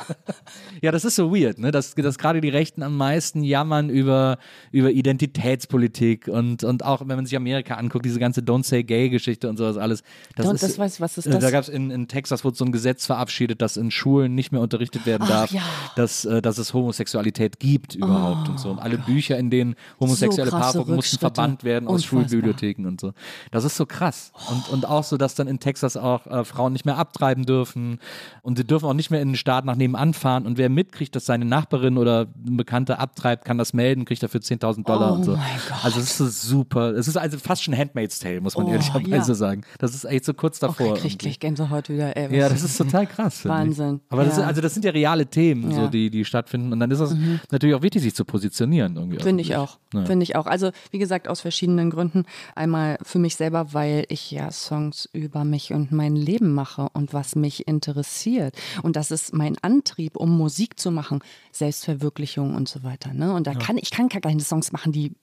[0.81, 0.91] ja.
[0.91, 1.71] das ist so weird, ne?
[1.71, 4.37] dass, dass gerade die Rechten am meisten jammern über,
[4.71, 9.49] über Identitätspolitik und, und auch, wenn man sich Amerika anguckt, diese ganze Don't Say Gay-Geschichte
[9.49, 10.03] und sowas alles.
[10.35, 11.39] Das Don't, ist, das weiß, was ist äh, das?
[11.39, 14.51] Da gab es in, in Texas wurde so ein Gesetz verabschiedet, dass in Schulen nicht
[14.51, 18.69] mehr unterrichtet werden darf, Ach, dass, äh, dass es Homosexualität gibt überhaupt oh, und so.
[18.69, 22.29] Und alle Bücher, in denen homosexuelle so Paare mussten verbannt werden aus Unfassbar.
[22.29, 23.13] Schulbibliotheken und so.
[23.49, 24.31] Das ist so krass.
[24.51, 27.99] Und, und auch so, dass dann in Texas auch äh, Frauen nicht mehr abtreiben dürfen
[28.41, 31.15] und sie dürfen auch nicht mehr in den Staat nach nebenan fahren und wer mitkriegt,
[31.15, 35.15] dass seine Nachbarin oder ein Bekannter abtreibt, kann das melden, kriegt dafür 10.000 Dollar oh
[35.15, 35.39] und so.
[35.83, 36.91] Also es ist so super.
[36.91, 39.35] Es ist also fast schon Handmaid's Tale, muss man oh, ehrlicherweise ja.
[39.35, 39.61] sagen.
[39.79, 40.91] Das ist echt so kurz davor.
[40.91, 42.15] Okay, krieg gleich Gänsehaut wieder.
[42.15, 43.45] Ey, ja, das ist total krass.
[43.45, 44.01] Wahnsinn.
[44.09, 44.29] Aber ja.
[44.29, 45.75] das, also das sind ja reale Themen, ja.
[45.75, 47.39] so die, die stattfinden und dann ist es mhm.
[47.51, 49.19] natürlich auch wichtig, sich zu positionieren irgendwie.
[49.19, 49.77] Finde ich auch.
[49.91, 50.45] Finde ich auch.
[50.45, 52.25] Also wie gesagt, aus verschiedenen Gründen.
[52.55, 57.13] Einmal für mich selber, weil ich ja Songs über mich und mein Leben mache und
[57.13, 58.55] was mich interessiert.
[58.83, 61.19] Und das ist mein Antrieb, um Musik zu machen,
[61.51, 63.13] Selbstverwirklichung und so weiter.
[63.13, 63.33] Ne?
[63.33, 63.59] Und da ja.
[63.59, 65.13] kann ich kann keine Songs machen, die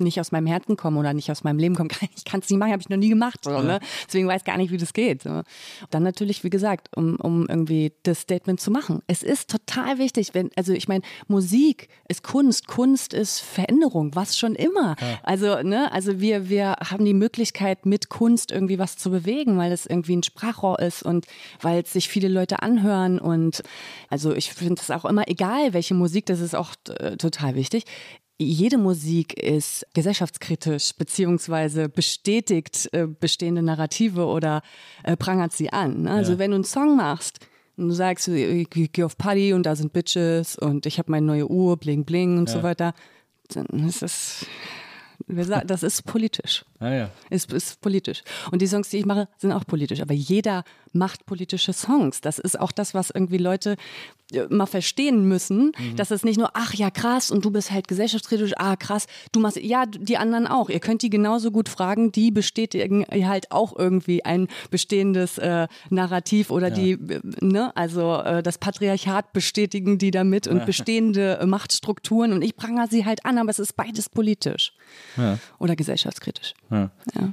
[0.00, 1.90] nicht aus meinem Herzen kommen oder nicht aus meinem Leben kommen.
[2.16, 3.40] Ich kann es nicht machen, habe ich noch nie gemacht.
[3.44, 3.80] So, ne?
[4.06, 5.22] Deswegen weiß ich gar nicht, wie das geht.
[5.22, 5.42] So.
[5.90, 9.02] Dann natürlich, wie gesagt, um, um irgendwie das Statement zu machen.
[9.06, 14.38] Es ist total wichtig, wenn, also ich meine, Musik ist Kunst, Kunst ist Veränderung, was
[14.38, 14.96] schon immer.
[15.00, 15.18] Ja.
[15.22, 19.72] Also, ne, also wir, wir haben die Möglichkeit, mit Kunst irgendwie was zu bewegen, weil
[19.72, 21.26] es irgendwie ein Sprachrohr ist und
[21.60, 23.18] weil es sich viele Leute anhören.
[23.18, 23.62] Und
[24.08, 27.84] also ich finde es auch immer egal, welche Musik, das ist auch äh, total wichtig
[28.38, 34.62] jede Musik ist gesellschaftskritisch beziehungsweise bestätigt äh, bestehende Narrative oder
[35.04, 36.02] äh, prangert sie an.
[36.02, 36.10] Ne?
[36.10, 36.38] Also ja.
[36.38, 37.38] wenn du einen Song machst
[37.76, 41.10] und du sagst, ich, ich gehe auf Party und da sind Bitches und ich habe
[41.12, 42.56] meine neue Uhr, bling bling und ja.
[42.56, 42.94] so weiter,
[43.48, 44.46] dann ist das
[45.26, 46.64] das ist politisch.
[46.80, 47.10] Ah, ja.
[47.30, 48.22] Ist, ist politisch.
[48.50, 50.00] Und die Songs, die ich mache, sind auch politisch.
[50.00, 52.20] Aber jeder macht politische Songs.
[52.20, 53.76] Das ist auch das, was irgendwie Leute
[54.32, 55.96] äh, mal verstehen müssen, mhm.
[55.96, 59.40] dass es nicht nur, ach ja, krass, und du bist halt gesellschaftskritisch, ah krass, du
[59.40, 60.70] machst, ja, die anderen auch.
[60.70, 66.50] Ihr könnt die genauso gut fragen, die bestätigen halt auch irgendwie ein bestehendes äh, Narrativ
[66.50, 66.74] oder ja.
[66.74, 72.42] die, äh, ne, also äh, das Patriarchat bestätigen die damit und bestehende äh, Machtstrukturen und
[72.42, 74.72] ich prangere sie halt an, aber es ist beides politisch
[75.16, 75.38] ja.
[75.58, 76.54] oder gesellschaftskritisch.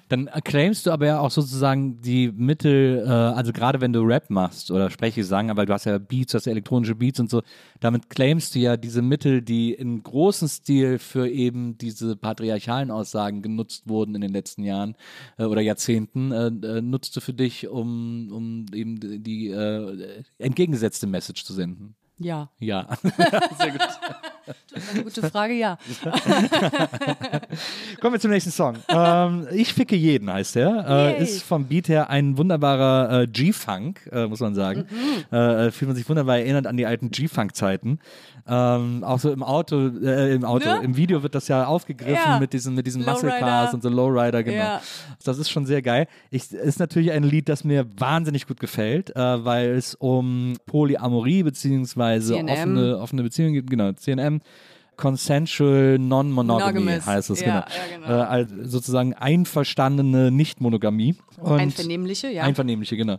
[0.09, 4.29] Dann claimst du aber ja auch sozusagen die Mittel, äh, also gerade wenn du Rap
[4.29, 7.29] machst oder Spreche sagen, weil du hast ja Beats, du hast ja elektronische Beats und
[7.29, 7.41] so,
[7.79, 13.41] damit claimst du ja diese Mittel, die in großem Stil für eben diese patriarchalen Aussagen
[13.41, 14.95] genutzt wurden in den letzten Jahren
[15.37, 21.07] äh, oder Jahrzehnten, äh, äh nutzt du für dich, um, um eben die äh, entgegengesetzte
[21.07, 21.95] Message zu senden.
[22.23, 22.49] Ja.
[22.59, 22.87] Ja.
[23.03, 23.81] Sehr gut.
[24.91, 25.77] Eine gute Frage, ja.
[28.01, 28.77] Kommen wir zum nächsten Song.
[28.89, 30.85] Ähm, ich ficke jeden heißt der.
[30.87, 34.87] Äh, ist vom Beat her ein wunderbarer äh, G-Funk, äh, muss man sagen.
[34.89, 35.35] Mhm.
[35.35, 37.99] Äh, fühlt man sich wunderbar erinnert an die alten G-Funk-Zeiten.
[38.47, 40.81] Ähm, auch so im Auto, äh, im Auto, ne?
[40.83, 42.39] im Video wird das ja aufgegriffen ja.
[42.39, 44.57] mit diesen, mit diesen Muscle Cars und so Lowrider, genau.
[44.57, 44.81] Ja.
[45.23, 46.07] Das ist schon sehr geil.
[46.31, 51.43] Ich, ist natürlich ein Lied, das mir wahnsinnig gut gefällt, äh, weil es um Polyamorie
[51.43, 54.41] beziehungsweise offene, offene Beziehungen geht, genau, CNM.
[54.97, 57.65] Consensual Non-Monogamy heißt es, ja,
[57.97, 58.07] genau.
[58.07, 58.61] Ja, genau.
[58.61, 61.15] Äh, sozusagen einverstandene Nicht-Monogamie.
[61.43, 62.43] Einvernehmliche, ja.
[62.43, 63.17] Einvernehmliche, genau.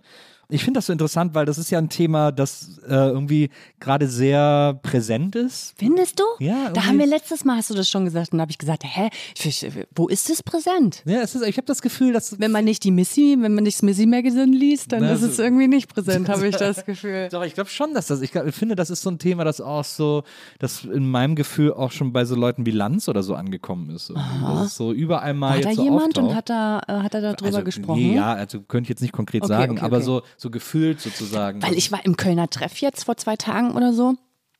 [0.52, 3.50] Ich finde das so interessant, weil das ist ja ein Thema, das äh, irgendwie
[3.80, 5.74] gerade sehr präsent ist.
[5.78, 6.24] Findest du?
[6.38, 8.50] Ja, Da irgendwie- haben wir letztes Mal, hast du das schon gesagt, und da habe
[8.50, 9.08] ich gesagt, hä,
[9.42, 11.02] ich- wo ist es präsent?
[11.06, 13.64] Ja, es ist, ich habe das Gefühl, dass Wenn man nicht die Missy, wenn man
[13.64, 16.56] nicht das Missy Magazine liest, dann Na, ist so- es irgendwie nicht präsent, habe ich
[16.56, 17.28] das Gefühl.
[17.30, 19.44] Doch, ich glaube schon, dass das, ich, glaub, ich finde, das ist so ein Thema,
[19.44, 20.22] das auch so,
[20.58, 24.10] das in meinem Gefühl auch schon bei so Leuten wie Lanz oder so angekommen ist.
[24.10, 26.24] Das ist so überall mal War jetzt da so jemand auftaucht.
[26.30, 28.00] und hat da, äh, hat er darüber also, gesprochen?
[28.02, 30.06] Nee, ja, also könnte ich jetzt nicht konkret Okay, sagen, okay, aber okay.
[30.06, 31.62] so, so gefühlt sozusagen.
[31.62, 34.14] Weil ich war im Kölner Treff jetzt vor zwei Tagen oder so.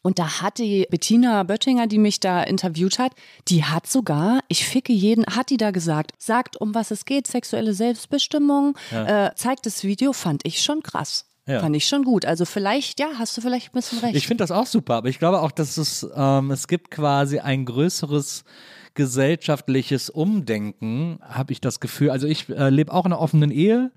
[0.05, 3.13] Und da hat die Bettina Böttinger, die mich da interviewt hat,
[3.47, 7.29] die hat sogar, ich ficke jeden, hat die da gesagt, sagt, um was es geht,
[7.29, 11.27] sexuelle Selbstbestimmung, äh, zeigt das Video, fand ich schon krass.
[11.47, 11.61] Ja.
[11.61, 12.25] Fand ich schon gut.
[12.25, 14.17] Also vielleicht, ja, hast du vielleicht ein bisschen recht.
[14.17, 17.41] Ich finde das auch super, aber ich glaube auch, dass es, ähm, es gibt quasi
[17.41, 18.45] ein größeres
[18.95, 22.11] gesellschaftliches Umdenken, habe ich das Gefühl.
[22.11, 23.91] Also ich äh, lebe auch in einer offenen Ehe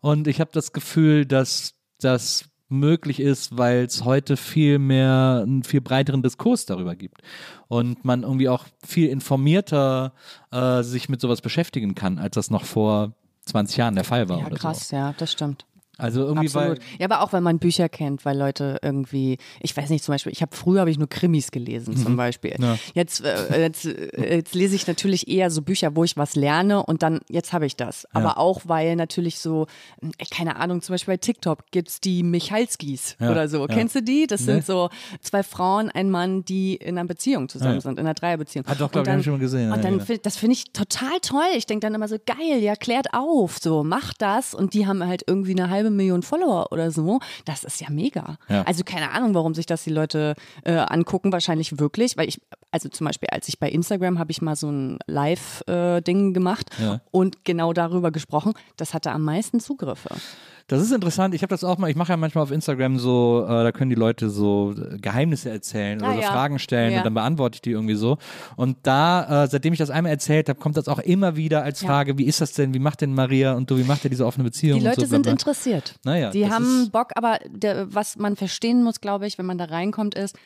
[0.00, 5.64] und ich habe das Gefühl, dass das möglich ist, weil es heute viel mehr, einen
[5.64, 7.20] viel breiteren Diskurs darüber gibt
[7.68, 10.12] und man irgendwie auch viel informierter
[10.52, 13.12] äh, sich mit sowas beschäftigen kann, als das noch vor
[13.46, 14.38] 20 Jahren der Fall war.
[14.38, 15.66] ja, oder krass, ja, das stimmt.
[16.00, 16.04] So.
[16.06, 16.78] Also irgendwie, Absolut.
[16.78, 20.12] weil Ja, aber auch, weil man Bücher kennt, weil Leute irgendwie, ich weiß nicht, zum
[20.14, 22.54] Beispiel, ich habe früher habe ich nur Krimis gelesen, zum Beispiel.
[22.58, 22.64] Mhm.
[22.64, 22.78] Ja.
[22.94, 26.82] Jetzt, äh, jetzt, äh, jetzt lese ich natürlich eher so Bücher, wo ich was lerne
[26.82, 28.06] und dann, jetzt habe ich das.
[28.12, 29.66] Aber auch, weil natürlich so,
[30.02, 33.60] äh, keine Ahnung, zum Beispiel bei TikTok gibt's die Michalskis Ja, oder so.
[33.60, 33.66] ja.
[33.74, 34.26] Kennst du die?
[34.26, 34.46] Das Nee.
[34.54, 34.90] sind so
[35.20, 37.80] zwei Frauen, ein Mann, die in einer Beziehung zusammen Ja.
[37.80, 38.64] sind, in einer Dreierbeziehung.
[38.68, 40.16] Ah, doch, glaub Und ich, schon mal gesehen, Und ja, dann, ja.
[40.22, 41.40] das finde ich total toll.
[41.56, 44.54] Ich denke dann immer so, geil, ja, klärt auf, so, macht das.
[44.54, 47.20] Und die haben halt irgendwie eine halbe Million Follower oder so.
[47.44, 48.36] Das ist ja mega.
[48.48, 48.62] Ja.
[48.62, 50.34] Also keine Ahnung, warum sich das die Leute
[50.64, 54.42] äh, angucken, wahrscheinlich wirklich, weil ich, also zum Beispiel, als ich bei Instagram habe ich
[54.42, 57.00] mal so ein Live-Ding gemacht Ja.
[57.10, 58.52] und genau darüber gesprochen.
[58.76, 60.10] Das hatte am meisten Zugriffe.
[60.70, 61.34] Das ist interessant.
[61.34, 63.90] Ich habe das auch mal, ich mache ja manchmal auf Instagram so, äh, da können
[63.90, 66.30] die Leute so äh, Geheimnisse erzählen oder Ah, so ja.
[66.30, 66.98] Fragen stellen Ja.
[66.98, 68.18] und dann beantworte ich die irgendwie so.
[68.56, 71.80] Und da, äh, seitdem ich das einmal erzählt habe, kommt das auch immer wieder als.
[71.80, 74.26] Frage, wie ist das denn, wie macht denn Maria und du, wie macht ihr diese
[74.26, 74.78] offene Beziehung?
[74.80, 75.94] Die Leute so, sind interessiert.
[76.04, 79.64] Naja, die haben Bock, aber der, was man verstehen muss, glaube ich, wenn man da
[79.64, 80.36] reinkommt, ist,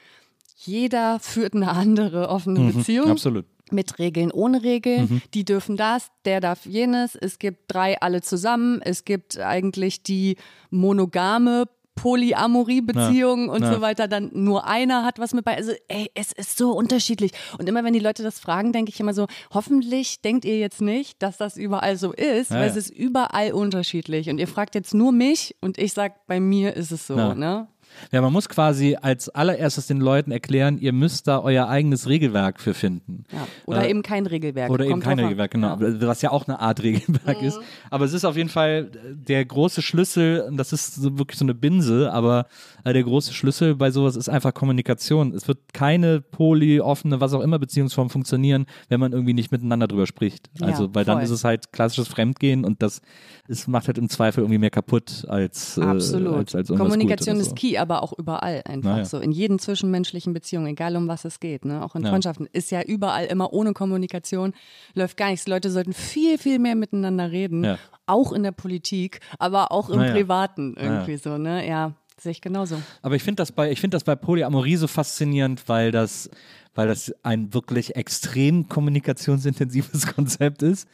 [0.56, 3.06] jeder führt eine andere offene Beziehung.
[3.06, 3.44] Mhm, Absolut.
[3.74, 5.08] Mit Regeln, ohne Regeln.
[5.10, 5.22] Mhm.
[5.34, 7.14] Die dürfen das, der darf jenes.
[7.16, 8.80] Es gibt drei alle zusammen.
[8.82, 10.36] Es gibt eigentlich die
[10.70, 11.66] monogame
[11.96, 13.72] Polyamorie-Beziehung und ja.
[13.74, 14.08] so weiter.
[14.08, 15.56] Dann nur einer hat was mit bei.
[15.56, 17.32] Also, ey, es ist so unterschiedlich.
[17.58, 20.80] Und immer wenn die Leute das fragen, denke ich immer so, hoffentlich denkt ihr jetzt
[20.80, 22.70] nicht, dass das überall so ist, Ja, weil ja.
[22.70, 24.28] es ist überall unterschiedlich.
[24.30, 27.34] Und ihr fragt jetzt nur mich und ich sag, bei mir ist es so, Ja.
[27.34, 27.68] ne?
[28.12, 32.60] Ja, man muss quasi als allererstes den Leuten erklären, ihr müsst da euer eigenes Regelwerk
[32.60, 33.24] für finden.
[33.32, 33.46] Ja.
[33.66, 34.70] Oder Äh, eben kein Regelwerk.
[34.70, 35.18] Oder eben kein.
[35.18, 35.76] Regelwerk, genau.
[35.80, 35.88] Ja.
[35.88, 36.02] Mhm.
[36.02, 37.58] Was ja auch eine Art Regelwerk ist.
[37.90, 41.44] Aber es ist auf jeden Fall der große Schlüssel, und das ist so wirklich so
[41.44, 42.46] eine Binse, aber
[42.84, 45.32] äh, der große Schlüssel bei sowas ist einfach Kommunikation.
[45.34, 49.86] Es wird keine poly, offene, was auch immer Beziehungsform funktionieren, wenn man irgendwie nicht miteinander
[49.88, 50.50] drüber spricht.
[50.60, 51.24] Ja, Also, weil dann voll.
[51.24, 53.00] ist es halt klassisches Fremdgehen und das
[53.46, 56.34] es macht halt im Zweifel irgendwie mehr kaputt als, äh, Absolut.
[56.34, 57.54] als, als Kommunikation ist so.
[57.54, 59.04] key, aber auch überall einfach Naja.
[59.04, 59.18] so.
[59.20, 61.84] In jeden zwischenmenschlichen Beziehungen, egal um was es geht, ne?
[61.84, 62.10] auch in Ja.
[62.10, 64.52] Freundschaften, ist ja überall immer ohne Kommunikation,
[64.94, 65.46] läuft gar nichts.
[65.46, 67.78] Leute sollten viel, viel mehr miteinander reden, Ja.
[68.06, 70.12] auch in der Politik, aber auch im Naja.
[70.12, 71.66] Privaten irgendwie so, ne?
[71.68, 72.76] Ja, sehe ich genauso.
[73.02, 76.30] Aber ich finde das bei, ich finde das bei Polyamorie so faszinierend, weil das,
[76.74, 80.88] weil das ein wirklich extrem kommunikationsintensives Konzept ist.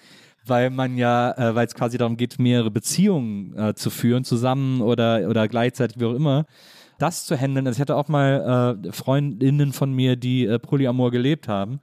[0.47, 4.81] Weil man ja, äh, weil es quasi darum geht, mehrere Beziehungen äh, zu führen, zusammen
[4.81, 6.47] oder, oder gleichzeitig, wie auch immer,
[7.01, 7.67] das zu handeln.
[7.67, 11.81] Also ich hatte auch mal äh, Freundinnen von mir, die äh, Polyamor gelebt haben.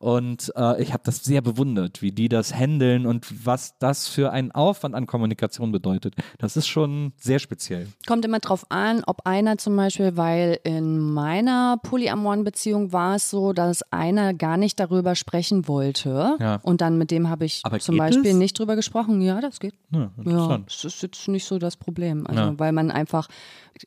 [0.00, 4.30] Und äh, ich habe das sehr bewundert, wie die das handeln und was das für
[4.32, 6.14] einen Aufwand an Kommunikation bedeutet.
[6.38, 7.86] Das ist schon sehr speziell.
[8.06, 13.28] Kommt immer drauf an, ob einer zum Beispiel, weil in meiner polyamoren Beziehung war es
[13.28, 16.34] so, dass einer gar nicht darüber sprechen wollte.
[16.40, 16.60] Ja.
[16.62, 18.36] Und dann mit dem habe ich Aber zum Beispiel es?
[18.36, 19.20] nicht drüber gesprochen.
[19.20, 19.74] Ja, das geht.
[19.90, 20.66] Ja, Ja, interessant.
[20.68, 22.26] das ist jetzt nicht so das Problem.
[22.26, 22.58] Also, Ja.
[22.58, 23.28] weil man einfach,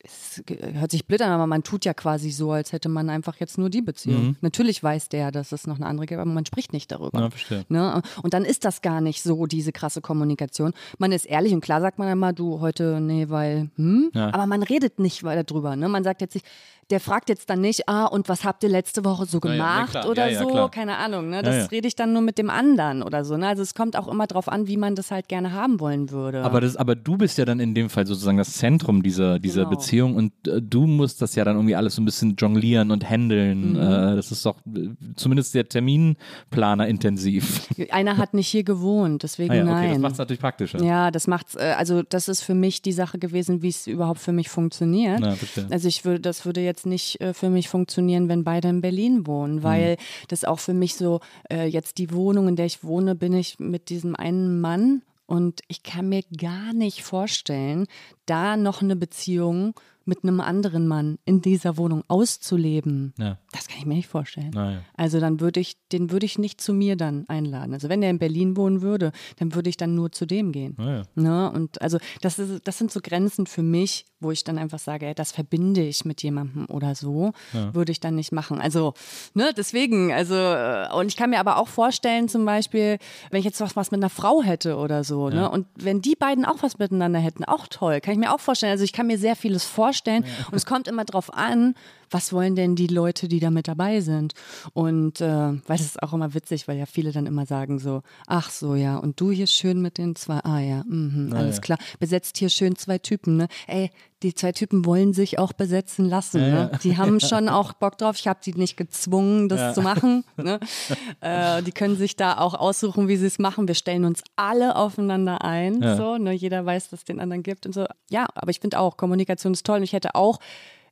[0.04, 0.42] es
[0.74, 3.58] hört sich blöd an, aber man tut ja quasi so, als hätte man einfach jetzt
[3.58, 4.36] nur die Beziehung.
[4.42, 7.20] Natürlich weiß der, dass es noch eine andere gibt, aber man spricht nicht darüber.
[7.20, 7.64] Ja, verstehe.
[7.68, 8.02] Ne?
[8.22, 10.72] Und dann ist das gar nicht so, diese krasse Kommunikation.
[10.98, 14.10] Man ist ehrlich und klar sagt man immer, du heute, nee, weil, hm?
[14.14, 14.32] Ja.
[14.32, 15.76] Aber man redet nicht weiter drüber.
[15.76, 15.88] Ne?
[15.88, 16.46] Man sagt jetzt nicht,
[16.90, 19.84] der fragt jetzt dann nicht, ah, und was habt ihr letzte Woche so Ja, ja,
[19.84, 20.48] gemacht oder Ja, ja, so?
[20.48, 20.70] klar.
[20.70, 21.30] Keine Ahnung.
[21.30, 21.42] Ne?
[21.42, 23.36] Das rede ich dann nur mit dem anderen oder so.
[23.36, 23.46] Ne?
[23.48, 26.42] Also es kommt auch immer drauf an, wie man das halt gerne haben wollen würde.
[26.42, 29.64] Aber, das, aber du bist ja dann in dem Fall sozusagen das Zentrum dieser, dieser
[29.64, 29.70] Genau.
[29.76, 33.08] Beziehung und äh, du musst das ja dann irgendwie alles so ein bisschen jonglieren und
[33.08, 33.72] handeln.
[33.72, 33.76] Mhm.
[33.80, 37.68] Äh, das ist doch, äh, zumindest der Terminplaner intensiv.
[37.90, 39.90] Einer hat nicht hier gewohnt, deswegen Ah ja, okay, nein.
[39.92, 40.82] das macht es natürlich praktischer.
[40.82, 44.20] Ja, das macht's, äh, also das ist für mich die Sache gewesen, wie es überhaupt
[44.20, 45.20] für mich funktioniert.
[45.36, 45.66] Verstehe.
[45.70, 49.26] Also ich würde, das würde jetzt nicht äh, für mich funktionieren, wenn beide in Berlin
[49.26, 49.96] wohnen, weil
[50.28, 51.20] das auch für mich so,
[51.50, 55.62] äh, jetzt die Wohnung, in der ich wohne, bin ich mit diesem einen Mann und
[55.68, 57.86] ich kann mir gar nicht vorstellen,
[58.26, 63.14] da noch eine Beziehung mit einem anderen Mann in dieser Wohnung auszuleben.
[63.18, 63.38] Ja.
[63.54, 64.50] Das kann ich mir nicht vorstellen.
[64.52, 64.82] Naja.
[64.96, 67.72] Also dann würde ich, den würde ich nicht zu mir dann einladen.
[67.72, 70.74] Also wenn der in Berlin wohnen würde, dann würde ich dann nur zu dem gehen.
[70.76, 71.02] Naja.
[71.14, 71.52] Ne?
[71.52, 75.06] Und also das, ist, das sind so Grenzen für mich, wo ich dann einfach sage,
[75.06, 78.60] ey, das verbinde ich mit jemandem oder so, würde ich dann nicht machen.
[78.60, 78.94] Also,
[79.34, 82.98] ne, deswegen, also, äh, und ich kann mir aber auch vorstellen, zum Beispiel,
[83.30, 86.16] wenn ich jetzt was, was mit einer Frau hätte oder so, ne, und wenn die
[86.16, 88.72] beiden auch was miteinander hätten, auch toll, kann ich mir auch vorstellen.
[88.72, 91.74] Also ich kann mir sehr vieles vorstellen und es kommt immer drauf an,
[92.14, 94.34] was wollen denn die Leute, die da mit dabei sind?
[94.72, 98.02] Und äh, weil das ist auch immer witzig, weil ja viele dann immer sagen so,
[98.28, 101.62] ach so, ja, und du hier schön mit den zwei, ah ja, mhm, alles ja.
[101.62, 103.48] klar, besetzt hier schön zwei Typen, ne?
[103.66, 103.90] Ey,
[104.22, 106.70] die zwei Typen wollen sich auch besetzen lassen, ne?
[106.84, 110.60] Die haben schon auch Bock drauf, ich habe die nicht gezwungen, das zu machen, ne?
[111.20, 113.66] äh, die können sich da auch aussuchen, wie sie es machen.
[113.66, 115.96] Wir stellen uns alle aufeinander ein, Ja.
[115.96, 116.32] so, ne?
[116.32, 117.86] Jeder weiß, dass es den anderen gibt und so.
[118.08, 120.38] Ja, aber ich finde auch, Kommunikation ist toll und ich hätte auch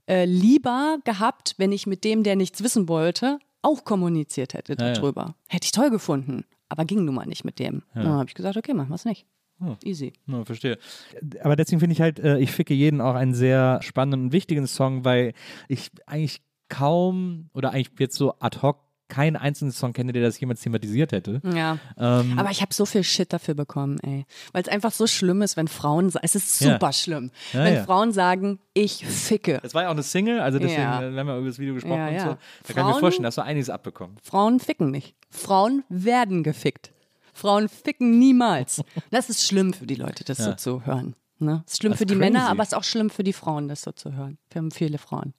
[0.07, 4.89] äh, lieber gehabt, wenn ich mit dem, der nichts wissen wollte, auch kommuniziert hätte Ja,
[4.89, 4.93] ja.
[4.95, 5.35] darüber.
[5.49, 6.45] Hätte ich toll gefunden.
[6.69, 7.83] Aber ging nun mal nicht mit dem.
[7.95, 9.27] Dann habe ich gesagt, okay, machen wir es nicht.
[9.85, 10.13] Easy.
[10.27, 10.77] Ja, verstehe.
[11.43, 14.67] Aber deswegen finde ich halt, äh, ich ficke jeden auch einen sehr spannenden und wichtigen
[14.67, 15.35] Song, weil
[15.69, 18.81] ich eigentlich kaum oder eigentlich jetzt so ad hoc
[19.13, 21.41] keinen einzelnen Song kenne, der das jemals thematisiert hätte.
[21.55, 21.79] Ja.
[21.99, 24.25] Ähm, Aber ich habe so viel Shit dafür bekommen, ey.
[24.53, 26.73] Weil es einfach so schlimm ist, wenn Frauen sagen, es ist Ja.
[26.73, 27.85] super schlimm, Ja, wenn ja.
[27.85, 29.61] Frauen sagen, ich ficke.
[29.63, 31.03] das war ja auch eine Single, also deswegen Ja.
[31.03, 32.21] äh, wir haben wir über das Video gesprochen Ja, und ja.
[32.21, 32.27] so.
[32.27, 32.39] Da kann
[32.69, 34.17] ich mir Frauen- vorstellen, dass du einiges abbekommen.
[34.23, 35.15] Frauen ficken nicht.
[35.31, 36.93] Frauen werden gefickt.
[37.35, 38.83] Frauen ficken niemals.
[39.11, 40.57] Das ist schlimm für die Leute, das so Ja.
[40.57, 41.15] zu hören.
[41.39, 41.63] Ne?
[41.67, 42.31] Es ist schlimm Das für die crazy.
[42.33, 44.39] Männer, aber es ist auch schlimm für die Frauen, das so zu hören.
[44.51, 45.35] Wir haben viele Frauen.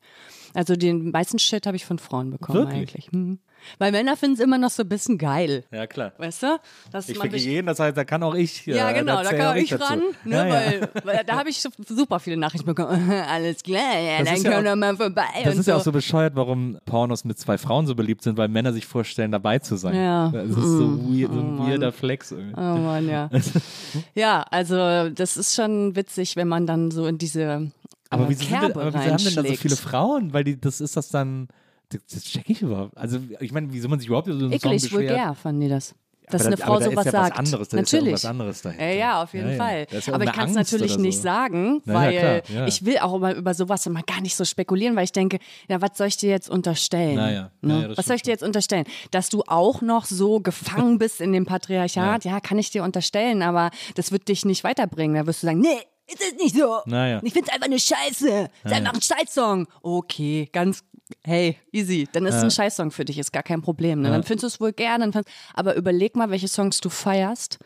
[0.54, 2.78] Also den meisten Shit habe ich von Frauen bekommen Wirklich?
[2.78, 3.12] eigentlich.
[3.14, 3.40] Mhm.
[3.80, 5.64] Weil Männer finden es immer noch so ein bisschen geil.
[5.72, 6.14] Ja, klar.
[6.18, 6.59] Weißt du?
[6.91, 8.66] Dass Ich sich- jeden, das heißt, da kann auch ich.
[8.66, 9.84] Ja, äh, genau, da zähle kann auch ich dazu.
[9.84, 10.88] ran, ne, Ja, ja.
[11.03, 13.11] Weil, da habe ich super viele Nachrichten bekommen.
[13.30, 15.24] Alles klar, ja, Das dann können wir mal vorbei.
[15.43, 18.47] Das ist ja auch so bescheuert, warum Pornos mit zwei Frauen so beliebt sind, weil
[18.47, 19.95] Männer sich vorstellen, dabei zu sein.
[19.95, 20.30] Ja.
[20.30, 22.55] Das ist so, weird, so ein Oh, weirder Flex irgendwie.
[22.55, 23.30] Oh Mann, ja.
[24.16, 27.72] ja, also das ist schon witzig, wenn man dann so in diese
[28.09, 30.34] Aber äh, wieso, sind aber wieso haben denn da so viele Frauen?
[30.34, 31.47] Weil die, das ist das dann.
[31.94, 32.98] Das, das check ich überhaupt.
[32.98, 35.10] Also, ich meine, wieso man sich überhaupt über so einen Song Eklig, beschwert.
[35.10, 35.96] vulgär fanden die das.
[36.30, 37.32] Dass Aber eine Frau sowas ja sagt.
[37.38, 38.04] Was anderes, da ist ja natürlich.
[38.06, 38.86] irgendwas anderes dahinter.
[38.86, 39.56] Ja, ja, auf jeden Ja.
[39.58, 39.88] Fall.
[39.91, 41.24] Ja Aber ich kann es natürlich oder nicht so.
[41.24, 45.04] sagen, weil klar, ich will auch immer über sowas immer gar nicht so spekulieren, weil
[45.04, 47.50] ich denke, ja, was soll ich dir jetzt unterstellen?
[47.62, 47.91] Ne?
[47.96, 48.86] Was soll ich dir jetzt unterstellen?
[49.12, 52.39] Dass du auch noch so gefangen bist in dem Patriarchat, ja.
[52.39, 55.18] kann ich dir unterstellen, aber das wird dich nicht weiterbringen.
[55.18, 55.78] Da wirst du sagen, nee,
[56.08, 56.78] ist es nicht so.
[56.86, 57.20] Na ja.
[57.22, 58.50] Ich finde es einfach eine Scheiße.
[58.64, 59.68] Es ist einfach ein Scheißsong.
[59.82, 60.84] Okay, ganz,
[61.24, 62.07] hey, easy.
[62.11, 64.01] Dann ist es ein Scheißsong für dich, ist gar kein Problem.
[64.01, 64.09] Ne?
[64.09, 65.01] Dann findest du es wohl gern.
[65.01, 67.59] Dann findest, aber überleg mal, welche Songs du feierst,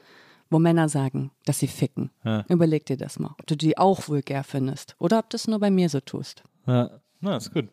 [0.49, 2.11] wo Männer sagen, dass sie ficken.
[2.47, 5.59] Überleg dir das mal, ob du die auch vulgär findest oder ob du es nur
[5.59, 6.43] bei mir so tust.
[6.65, 6.89] Ja,
[7.19, 7.69] na, ist gut.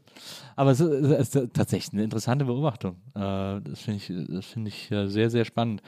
[0.57, 2.97] Aber es ist, es ist tatsächlich eine interessante Beobachtung.
[3.15, 5.83] Äh, das finde ich, das finde ich äh, sehr, sehr spannend.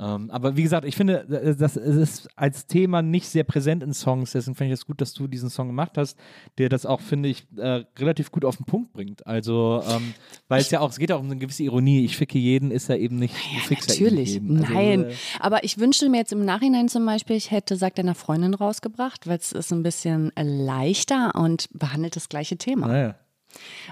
[0.00, 3.82] Ähm, aber wie gesagt, ich finde, äh, das es ist als Thema nicht sehr präsent
[3.82, 4.32] in Songs.
[4.32, 6.16] Deswegen finde ich es gut, dass du diesen Song gemacht hast,
[6.58, 9.26] der das auch, finde ich, äh, relativ gut auf den Punkt bringt.
[9.26, 10.14] Also, ähm,
[10.48, 12.04] weil es ja auch, es geht ja auch um eine gewisse Ironie.
[12.04, 14.60] Ich ficke jeden, ist ja eben nicht, du fickst Natürlich, jeden.
[14.60, 15.04] Also, nein.
[15.04, 18.54] äh, Aber ich wünschte mir jetzt im Nachhinein zum Beispiel, ich hätte Sag deiner Freundin
[18.54, 22.88] rausgebracht, weil es ist ein bisschen leichter und behandelt das gleiche Thema.
[22.88, 23.14] naja.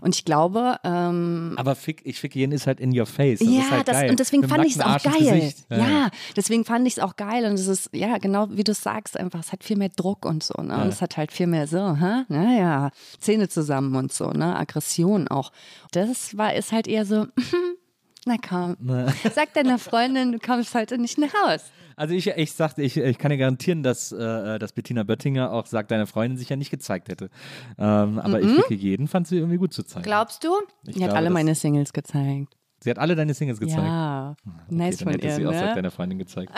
[0.00, 3.38] Und ich glaube, ähm, Aber fick, ich ficke jeden ist halt in your face.
[3.38, 5.40] Das ja, halt das, und deswegen Mit fand ich es auch geil.
[5.40, 5.66] Gesicht.
[5.70, 7.44] Ja, deswegen fand ich es auch geil.
[7.46, 10.42] Und es ist, ja, genau wie du sagst, einfach, es hat viel mehr Druck und
[10.42, 10.82] so, ne?
[10.82, 12.24] Und es hat halt viel mehr so, hä?
[12.28, 14.57] Naja, Zähne zusammen und so, ne?
[14.57, 15.52] Aggression auch.
[15.92, 17.26] Das war, ist halt eher so,
[18.26, 18.76] na komm,
[19.34, 21.62] sag deiner Freundin, du kommst heute nicht nach Haus.
[21.98, 25.64] Also ich, ich sagte, ich, ich kann dir garantieren, dass, äh, dass Bettina Böttinger auch
[25.64, 27.30] sagt, deine Freundin sich ja nicht gezeigt hätte.
[27.78, 30.04] Ähm, aber ich ficke jeden, fand sie irgendwie gut zu zeigen.
[30.04, 30.50] Glaubst du?
[30.86, 32.54] Ich Die hat glaube, alle das- meine Singles gezeigt.
[32.80, 33.80] Sie hat alle deine Singles gezeigt.
[33.82, 34.36] Ja,
[34.68, 35.74] nice Okay, dann von hätte ihr, sie auch sagt ne?
[35.76, 36.52] deiner Freundin gezeigt.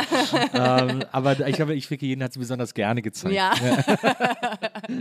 [0.53, 3.37] ähm, aber ich glaube, ich ficke jeden hat sie besonders gerne gezeigt.
[3.37, 3.53] Ja.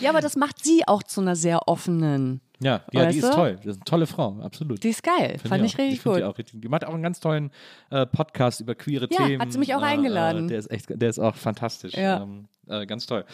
[0.00, 2.40] ja, aber das macht sie auch zu einer sehr offenen.
[2.60, 3.56] Ja, ja die ist toll.
[3.56, 4.82] Das ist eine tolle Frau, absolut.
[4.82, 5.78] Die ist geil, Find fand ich auch.
[5.78, 6.20] richtig find gut.
[6.22, 7.50] Die, auch richtig, die macht auch einen ganz tollen
[7.90, 9.40] äh, Podcast über queere Ja, Themen.
[9.42, 10.46] hat sie mich auch Äh, eingeladen.
[10.46, 11.94] Äh, der ist echt, der ist auch fantastisch.
[11.94, 12.22] Ja.
[12.22, 13.24] Ähm, Äh, ganz toll.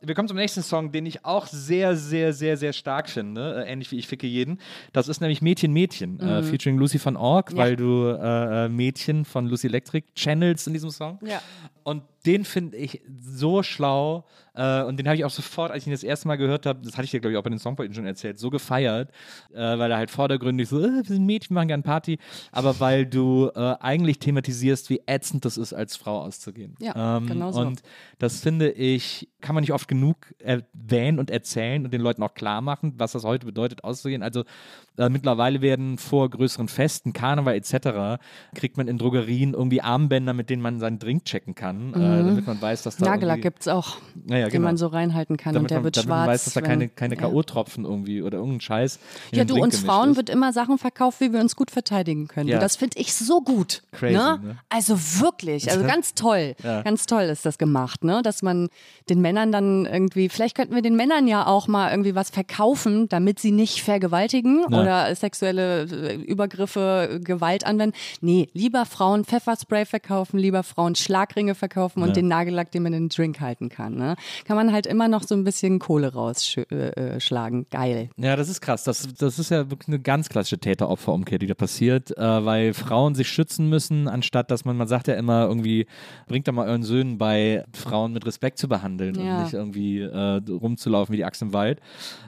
[0.00, 3.64] Wir kommen zum nächsten Song, den ich auch sehr, sehr, sehr, sehr stark finde.
[3.66, 4.58] Äh, ähnlich wie ich ficke jeden.
[4.92, 7.56] Das ist nämlich Mädchen, Mädchen, äh, featuring Lucy von Org, Ja.
[7.56, 11.18] weil du äh, äh, Mädchen von Lucy Electric channels in diesem Song.
[11.22, 11.40] Ja.
[11.82, 14.24] Und den finde ich so schlau.
[14.54, 16.80] Äh, und den habe ich auch sofort, als ich ihn das erste Mal gehört habe,
[16.82, 19.10] das hatte ich dir, glaube ich, auch bei den Songpointen schon erzählt, so gefeiert,
[19.54, 22.18] äh, weil er halt vordergründig so, äh, wir sind Mädchen, machen gerne Party,
[22.52, 26.74] aber weil du äh, eigentlich thematisierst, wie ätzend das ist, als Frau auszugehen.
[26.80, 27.60] Ja, genau so.
[27.60, 27.82] Und
[28.18, 32.34] das finde ich, kann man nicht oft genug erwähnen und erzählen und den Leuten auch
[32.34, 34.22] klar machen, was das heute bedeutet, auszugehen.
[34.22, 34.44] Also
[34.98, 38.22] äh, mittlerweile werden vor größeren Festen, Karneval etc.,
[38.54, 42.46] kriegt man in Drogerien irgendwie Armbänder, mit denen man seinen Drink checken kann, äh, damit
[42.46, 44.64] man weiß, dass da Nagellack gibt es auch, Naja, den genau.
[44.64, 46.26] man so reinhalten kann damit und der man, wird damit schwarz.
[46.26, 47.20] man weiß, dass da keine, keine ja.
[47.20, 48.98] K.O.-Tropfen irgendwie oder irgendein Scheiß
[49.30, 50.16] in Ja, du, Drink uns Frauen ist.
[50.16, 52.48] wird immer Sachen verkauft, wie wir uns gut verteidigen können.
[52.48, 52.56] Ja.
[52.56, 53.82] Und das finde ich so gut.
[53.92, 54.40] Crazy, ne?
[54.42, 54.58] ne?
[54.68, 56.54] Also wirklich, also ganz toll.
[56.62, 56.82] Ja.
[56.82, 58.22] Ganz toll ist das gemacht, ne?
[58.22, 58.65] Dass man
[59.08, 63.08] den Männern dann irgendwie, vielleicht könnten wir den Männern ja auch mal irgendwie was verkaufen,
[63.08, 64.80] damit sie nicht vergewaltigen Ja.
[64.80, 67.96] oder sexuelle äh, Übergriffe, äh, Gewalt anwenden.
[68.20, 72.14] Nee, lieber Frauen Pfefferspray verkaufen, lieber Frauen Schlagringe verkaufen und Ja.
[72.14, 73.94] den Nagellack, den man in den Drink halten kann.
[73.94, 74.16] Ne?
[74.44, 77.66] Kann man halt immer noch so ein bisschen Kohle rausschlagen.
[77.70, 78.10] Geil.
[78.16, 78.84] Ja, das ist krass.
[78.84, 83.14] Das, das ist ja wirklich eine ganz klassische Täter-Opfer-Umkehr, die da passiert, äh, weil Frauen
[83.14, 85.86] sich schützen müssen, anstatt dass man, man sagt ja immer irgendwie,
[86.28, 89.36] bringt da mal euren Söhnen bei, Frauen mit Respekt zu behandeln Ja.
[89.38, 91.80] und nicht irgendwie äh, rumzulaufen wie die Axt im Wald.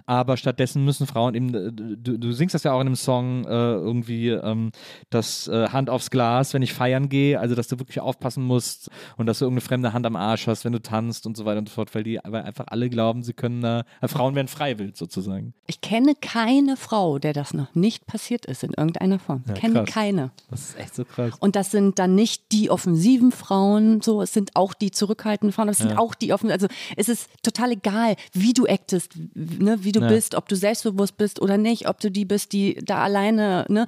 [0.06, 3.44] Aber stattdessen müssen Frauen eben, äh, du, du singst das ja auch in einem Song
[3.44, 4.70] äh, irgendwie, ähm,
[5.10, 8.90] das äh, Hand aufs Glas, wenn ich feiern gehe, also dass du wirklich aufpassen musst
[9.16, 11.58] und dass du irgendeine fremde Hand am Arsch hast, wenn du tanzt und so weiter
[11.58, 14.48] und so fort, weil die weil einfach alle glauben, sie können da, äh, Frauen werden
[14.48, 15.54] freiwillig sozusagen.
[15.66, 19.44] Ich kenne keine Frau, der das noch nicht passiert ist in irgendeiner Form.
[19.48, 19.90] Ich kenne krass.
[19.90, 20.30] keine.
[20.50, 21.32] Das ist echt so krass.
[21.40, 25.68] Und das sind dann nicht die offensiven Frauen, so, es sind auch die zurückhaltenden Frauen,
[25.68, 26.66] es sind auch die offenen, also
[26.96, 30.08] es ist total egal, wie du actest, ne, wie du Ja.
[30.08, 33.86] bist, ob du selbstbewusst bist oder nicht, ob du die bist, die da alleine, ne.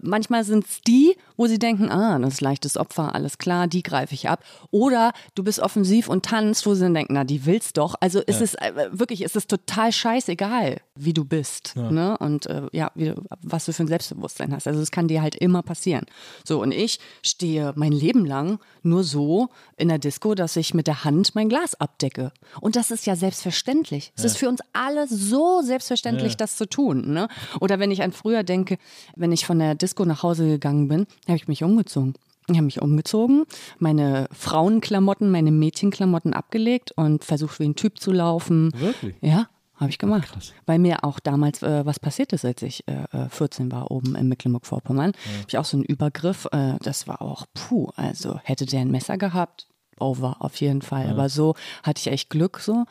[0.00, 3.82] Manchmal sind es die, wo sie denken, ah, das ist leichtes Opfer, alles klar, die
[3.82, 4.44] greife ich ab.
[4.70, 7.94] Oder du bist offensiv und tanzt, wo sie dann denken, na, die will's doch.
[8.00, 12.62] Also es ist äh, wirklich, es ist total scheißegal, wie du bist, ne, und äh,
[12.72, 13.12] ja, wie,
[13.42, 14.66] was du für ein Selbstbewusstsein hast.
[14.66, 16.06] Also es kann dir halt immer passieren.
[16.44, 20.86] So, und ich stehe mein Leben lang nur so in der Disco, dass ich mit
[20.86, 22.32] der Hand mein Glas abdecke.
[22.60, 24.12] Und das ist ja selbstverständlich.
[24.16, 27.12] Es ist für uns alle so selbstverständlich, das zu tun.
[27.12, 27.28] Ne?
[27.60, 28.78] Oder wenn ich an früher denke,
[29.14, 32.14] wenn ich von der Disco nach Hause gegangen bin, habe ich mich umgezogen.
[32.48, 33.44] Ich habe mich umgezogen,
[33.78, 38.70] meine Frauenklamotten, meine Mädchenklamotten abgelegt und versucht, wie ein Typ zu laufen.
[38.78, 39.16] Wirklich?
[39.20, 40.54] Ja, habe ich gemacht.
[40.64, 44.14] Weil mir auch damals äh, was passiert ist, als ich äh, äh, 14 war, oben
[44.14, 45.12] in Mecklenburg-Vorpommern.
[45.12, 46.46] Habe ich auch so einen Übergriff.
[46.52, 49.66] Äh, das war auch, puh, also hätte der ein Messer gehabt,
[50.00, 51.08] over auf jeden Fall.
[51.08, 52.84] Aber so hatte ich echt Glück so.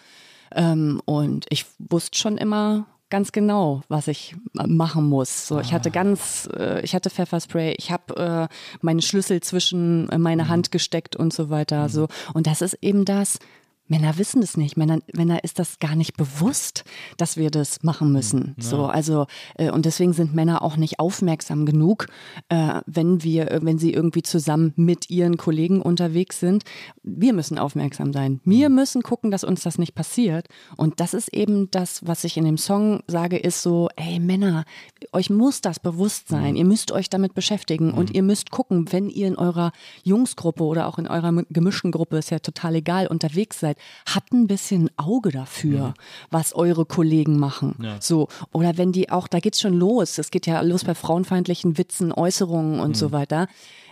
[0.53, 5.47] Ähm, und ich wusste schon immer ganz genau, was ich machen muss.
[5.47, 10.17] So, ich hatte ganz, äh, ich hatte Pfefferspray, ich habe äh, meine Schlüssel zwischen äh,
[10.17, 11.87] meine Hand gesteckt und so weiter.
[11.89, 13.39] So und das ist eben das.
[13.87, 14.77] Männer wissen das nicht.
[14.77, 16.83] Männer, Männer ist das gar nicht bewusst,
[17.17, 18.55] dass wir das machen müssen.
[18.57, 19.27] So, also
[19.57, 22.07] äh, und deswegen sind Männer auch nicht aufmerksam genug,
[22.49, 26.63] äh, wenn wir, äh, wenn sie irgendwie zusammen mit ihren Kollegen unterwegs sind.
[27.03, 28.41] Wir müssen aufmerksam sein.
[28.43, 30.47] Wir müssen gucken, dass uns das nicht passiert.
[30.77, 34.65] Und das ist eben das, was ich in dem Song sage, ist so: Ey Männer,
[35.11, 36.55] euch muss das bewusst sein.
[36.55, 39.71] Ihr müsst euch damit beschäftigen und ihr müsst gucken, wenn ihr in eurer
[40.03, 43.74] Jungsgruppe oder auch in eurer gemischten Gruppe ist ja total egal unterwegs seid,
[44.05, 45.93] hat ein bisschen ein Auge dafür,
[46.31, 47.75] was eure Kollegen machen.
[48.01, 50.17] So oder wenn die auch, da geht's schon los.
[50.17, 53.47] Es geht ja los bei frauenfeindlichen Witzen, Äußerungen und so weiter.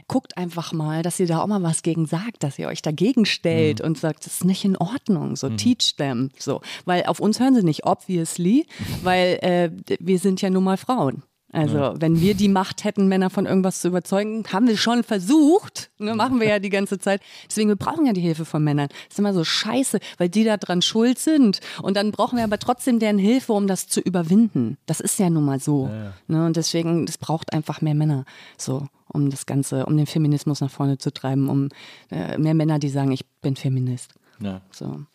[0.08, 3.26] Guckt einfach mal, dass ihr da auch mal was gegen sagt, dass ihr euch dagegen
[3.26, 5.36] stellt und sagt, das ist nicht in Ordnung.
[5.38, 6.30] So teach them.
[6.38, 8.68] So, weil auf uns hören sie nicht obviously,
[9.04, 11.24] weil äh, wir sind ja nun mal Frauen.
[11.54, 15.92] Also, wenn wir die Macht hätten, Männer von irgendwas zu überzeugen, haben wir schon versucht.
[16.00, 17.22] Ne, machen wir ja die ganze Zeit.
[17.48, 18.90] Deswegen, wir brauchen ja die Hilfe von Männern.
[18.90, 21.60] Das ist immer so scheiße, weil die da dran schuld sind.
[21.82, 24.78] Und dann brauchen wir aber trotzdem deren Hilfe, um das zu überwinden.
[24.88, 25.90] Das ist ja nun mal so.
[26.28, 28.26] Ne, und deswegen, es braucht einfach mehr Männer.
[28.58, 31.70] So, um das Ganze, um den Feminismus nach vorne zu treiben, um
[32.10, 34.14] äh, mehr Männer, die sagen, ich bin Feminist.
[34.40, 34.62] Ja.
[34.72, 35.06] So.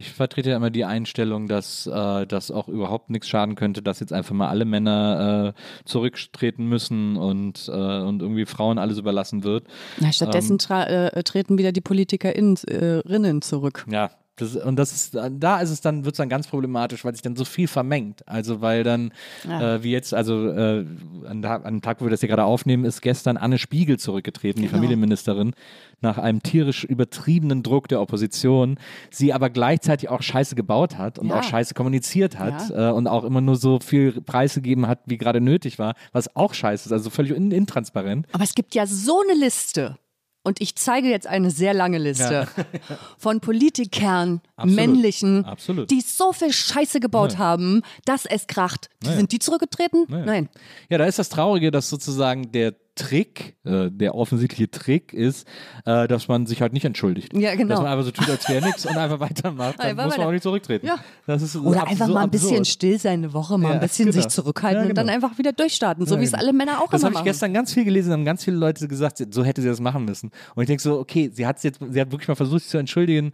[0.00, 4.00] Ich vertrete ja immer die Einstellung, dass äh, das auch überhaupt nichts schaden könnte, dass
[4.00, 9.44] jetzt einfach mal alle Männer äh, zurücktreten müssen und, äh, und irgendwie Frauen alles überlassen
[9.44, 9.66] wird.
[9.98, 13.84] Na, stattdessen tra äh, treten wieder die PolitikerInnen äh, zurück.
[13.90, 14.10] Ja,
[14.40, 17.22] Das, und das ist, da ist es dann, wird es dann ganz problematisch, weil sich
[17.22, 18.26] dann so viel vermengt.
[18.28, 19.12] Also weil dann,
[19.48, 19.74] Ja.
[19.76, 20.84] äh, wie jetzt, also äh,
[21.26, 24.68] an, dem Tag, wo wir das hier gerade aufnehmen, ist gestern Anne Spiegel zurückgetreten, die
[24.68, 24.78] Genau.
[24.78, 25.52] Familienministerin,
[26.00, 28.78] nach einem tierisch übertriebenen Druck der Opposition,
[29.10, 31.38] sie aber gleichzeitig auch Scheiße gebaut hat und Ja.
[31.38, 32.90] auch Scheiße kommuniziert hat Ja.
[32.90, 36.34] äh, und auch immer nur so viel Preis gegeben hat, wie gerade nötig war, was
[36.36, 38.26] auch scheiße ist, also völlig in, intransparent.
[38.32, 39.96] Aber es gibt ja so eine Liste.
[40.42, 42.48] Und ich zeige jetzt eine sehr lange Liste
[43.18, 44.76] von Politikern, Absolut.
[44.76, 45.90] männlichen, Absolut.
[45.90, 48.88] die so viel Scheiße gebaut haben, dass es kracht.
[49.02, 50.06] Die, Sind die zurückgetreten?
[50.08, 50.48] Nein.
[50.88, 55.46] Ja, da ist das Traurige, dass sozusagen der Trick, äh, der offensichtliche Trick ist,
[55.86, 57.34] äh, dass man sich halt nicht entschuldigt.
[57.34, 57.70] Ja, genau.
[57.76, 59.78] Dass man einfach so tut, als wäre nichts und einfach weitermacht.
[59.78, 60.86] Dann Einfach muss man auch nicht zurücktreten.
[60.86, 60.96] Ja.
[61.26, 62.66] Das ist Oder einfach so mal ein bisschen absurd.
[62.66, 64.16] still sein, eine Woche mal Ja, ein bisschen genau.
[64.20, 65.14] sich zurückhalten Ja, und dann genau.
[65.16, 66.42] einfach wieder durchstarten, so wie es genau.
[66.42, 67.24] alle Männer auch Das immer habe ich machen.
[67.24, 70.30] gestern ganz viel gelesen, haben ganz viele Leute gesagt, so hätte sie das machen müssen.
[70.54, 72.78] Und ich denke so, okay, sie hat jetzt, sie hat wirklich mal versucht, sich zu
[72.78, 73.32] entschuldigen.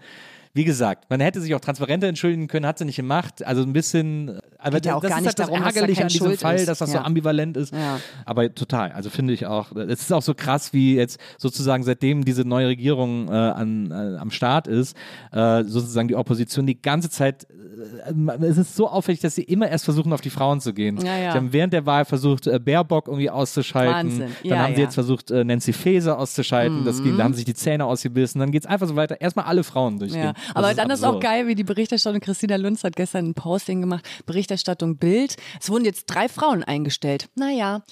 [0.57, 3.45] Wie gesagt, man hätte sich auch transparenter entschuldigen können, hat sie nicht gemacht.
[3.45, 5.75] Also ein bisschen, aber Geht ja auch das gar ist nicht halt das darum, dass
[5.75, 6.67] da Ärgerliche keine an diesem Schuld Fall, ist.
[6.69, 7.05] dass das so Ja.
[7.05, 7.75] ambivalent ist.
[7.75, 8.01] Ja.
[8.25, 12.25] Aber total, also finde ich auch, es ist auch so krass, wie jetzt sozusagen seitdem
[12.25, 14.97] diese neue Regierung äh, an, äh, am Start ist,
[15.33, 19.69] äh, sozusagen die Opposition die ganze Zeit, äh, es ist so auffällig, dass sie immer
[19.69, 20.99] erst versuchen, auf die Frauen zu gehen.
[20.99, 24.21] Sie haben während der Wahl versucht, äh, Baerbock irgendwie auszuschalten.
[24.21, 24.29] Wahnsinn.
[24.49, 26.85] Dann haben sie jetzt versucht, äh, Nancy Faeser auszuschalten.
[26.87, 28.39] Das ging, da haben sich die Zähne ausgebissen.
[28.41, 29.21] Dann geht es einfach so weiter.
[29.21, 30.33] Erstmal alle Frauen durchgehen.
[30.55, 31.23] Aber dann ist auch absurd.
[31.23, 35.37] geil, wie die Berichterstattung, Christina Lunz hat gestern ein Posting gemacht, Berichterstattung Bild.
[35.61, 37.29] Es wurden jetzt drei Frauen eingestellt.
[37.35, 37.83] Naja,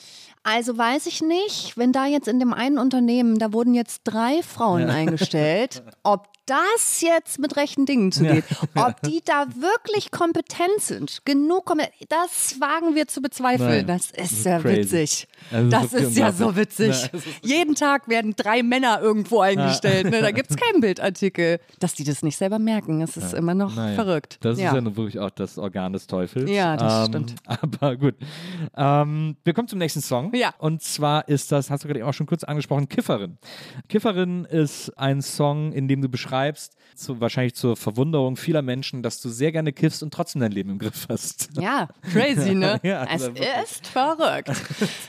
[0.45, 4.43] also weiß ich nicht, wenn da jetzt in dem einen Unternehmen, da wurden jetzt drei
[4.43, 11.25] Frauen eingestellt, ob das jetzt mit rechten Dingen zugeht, ob die da wirklich kompetent sind,
[11.25, 13.87] genug kompetent, das wagen wir zu bezweifeln.
[13.87, 14.81] Naja, das ist ist ja crazy.
[14.81, 15.29] witzig.
[15.51, 17.11] Also Das ist ja so witzig.
[17.13, 20.11] Ja, Jeden Tag werden drei Männer irgendwo eingestellt.
[20.11, 20.21] Ne?
[20.21, 21.61] Da gibt es keinen Bildartikel.
[21.79, 24.39] Dass die das nicht selber merken, das ist immer noch Naja, verrückt.
[24.41, 24.69] Das ja.
[24.69, 26.51] ist ja nun wirklich auch das Organ des Teufels.
[26.51, 27.35] Ja, das ähm, stimmt.
[27.47, 28.17] Aber gut.
[28.77, 30.33] Ähm, wir kommen zum nächsten Song.
[30.35, 30.55] Ja.
[30.59, 33.39] Und zwar ist das, hast du gerade eben auch schon kurz angesprochen, Kifferin.
[33.89, 39.21] Kifferin ist ein Song, in dem du beschreibst, zu, wahrscheinlich zur Verwunderung vieler Menschen, dass
[39.21, 41.51] du sehr gerne kiffst und trotzdem dein Leben im Griff hast.
[41.61, 42.81] Ja, crazy, ne?
[42.83, 43.49] Ja, es also wirklich.
[43.63, 44.53] ist verrückt.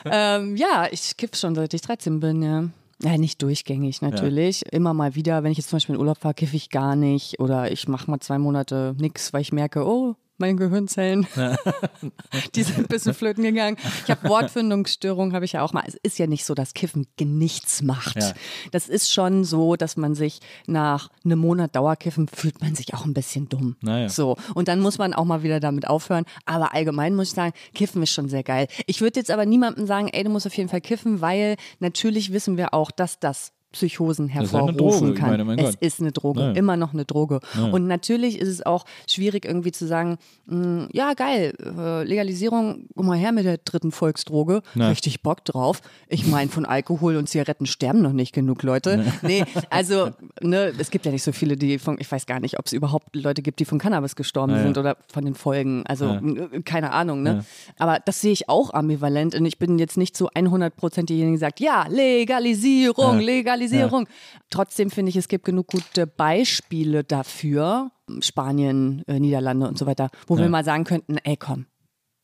[0.06, 2.70] ähm, ja, ich kiff schon seit ich 13 bin, ja.
[3.04, 4.66] Ja, nicht durchgängig natürlich.
[4.72, 7.40] Immer mal wieder, wenn ich jetzt zum Beispiel in Urlaub fahre, kiffe ich gar nicht.
[7.40, 11.28] Oder ich mache mal zwei Monate nichts, weil ich merke, oh, meine Gehirnzellen,
[12.56, 13.78] die sind ein bisschen flöten gegangen.
[14.04, 15.84] Ich habe Wortfindungsstörungen, habe ich ja auch mal.
[15.88, 18.18] Es ist ja nicht so, dass Kiffen nichts macht.
[18.18, 18.34] Ja.
[18.72, 23.06] Das ist schon so, dass man sich nach einem Monat Dauerkiffen fühlt man sich auch
[23.06, 23.76] ein bisschen dumm.
[23.82, 24.10] Naja.
[24.10, 24.36] So.
[24.54, 26.26] Und dann muss man auch mal wieder damit aufhören.
[26.46, 28.68] Aber allgemein muss ich sagen, Kiffen ist schon sehr geil.
[28.88, 32.32] Ich würde jetzt aber niemandem sagen, ey, du musst auf jeden Fall kiffen, weil natürlich
[32.34, 35.32] wissen wir auch, dass das Psychosen halt hervorrufen kann.
[35.32, 36.52] meine, mein es ist eine Droge, Ja.
[36.52, 37.40] immer noch eine Droge.
[37.72, 40.18] Und natürlich ist es auch schwierig irgendwie zu sagen,
[40.48, 44.90] mh, ja geil, äh, Legalisierung, guck mal her mit der dritten Volksdroge, Na.
[44.90, 45.82] richtig Bock drauf.
[46.08, 49.04] Ich meine, von Alkohol und Zigaretten sterben noch nicht genug Leute.
[49.22, 50.12] Nee, also
[50.42, 52.74] ne, es gibt ja nicht so viele, die von, ich weiß gar nicht, ob es
[52.74, 55.84] überhaupt Leute gibt, die von Cannabis gestorben sind oder von den Folgen.
[55.88, 57.44] Also äh, keine Ahnung, ne?
[57.78, 61.34] Aber das sehe ich auch ambivalent und ich bin jetzt nicht zu 100 Prozent diejenige,
[61.36, 63.20] die sagt, ja, Legalisierung,
[63.66, 63.72] Ja.
[63.78, 64.08] Legalisierung.
[64.50, 70.10] Trotzdem finde ich, es gibt genug gute Beispiele dafür, Spanien, äh, Niederlande und so weiter,
[70.28, 71.66] wo wir mal sagen könnten, ey komm,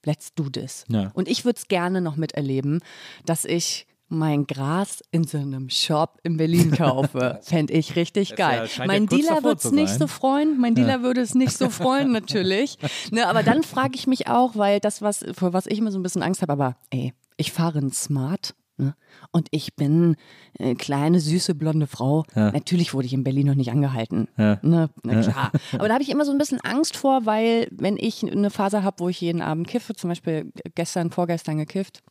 [0.06, 0.86] let's do this.
[0.90, 1.12] Ja.
[1.14, 2.80] Und ich würde es gerne noch miterleben,
[3.26, 7.40] dass ich mein Gras in so einem Shop in Berlin kaufe.
[7.44, 8.68] Fände ich richtig geil.
[8.76, 10.60] ja- ja mein kurz Dealer wird es nicht so freuen.
[10.60, 12.78] Mein Dealer würde es nicht so freuen, natürlich.
[13.12, 15.98] Ne, aber dann frage ich mich auch, weil das, was, vor was ich immer so
[16.00, 18.54] ein bisschen Angst habe, aber ey, ich fahre ein Smart.
[18.82, 18.96] Ne?
[19.32, 20.16] Und ich bin
[20.58, 22.26] äh, kleine, süße, blonde Frau.
[22.52, 24.28] Natürlich wurde ich in Berlin noch nicht angehalten.
[24.38, 24.58] Ja.
[24.64, 24.90] Ne?
[25.04, 25.52] Na klar.
[25.74, 28.84] Aber da habe ich immer so ein bisschen Angst vor, weil wenn ich eine Phase
[28.84, 32.02] habe, wo ich jeden Abend kiffe, zum Beispiel gestern, vorgestern gekifft,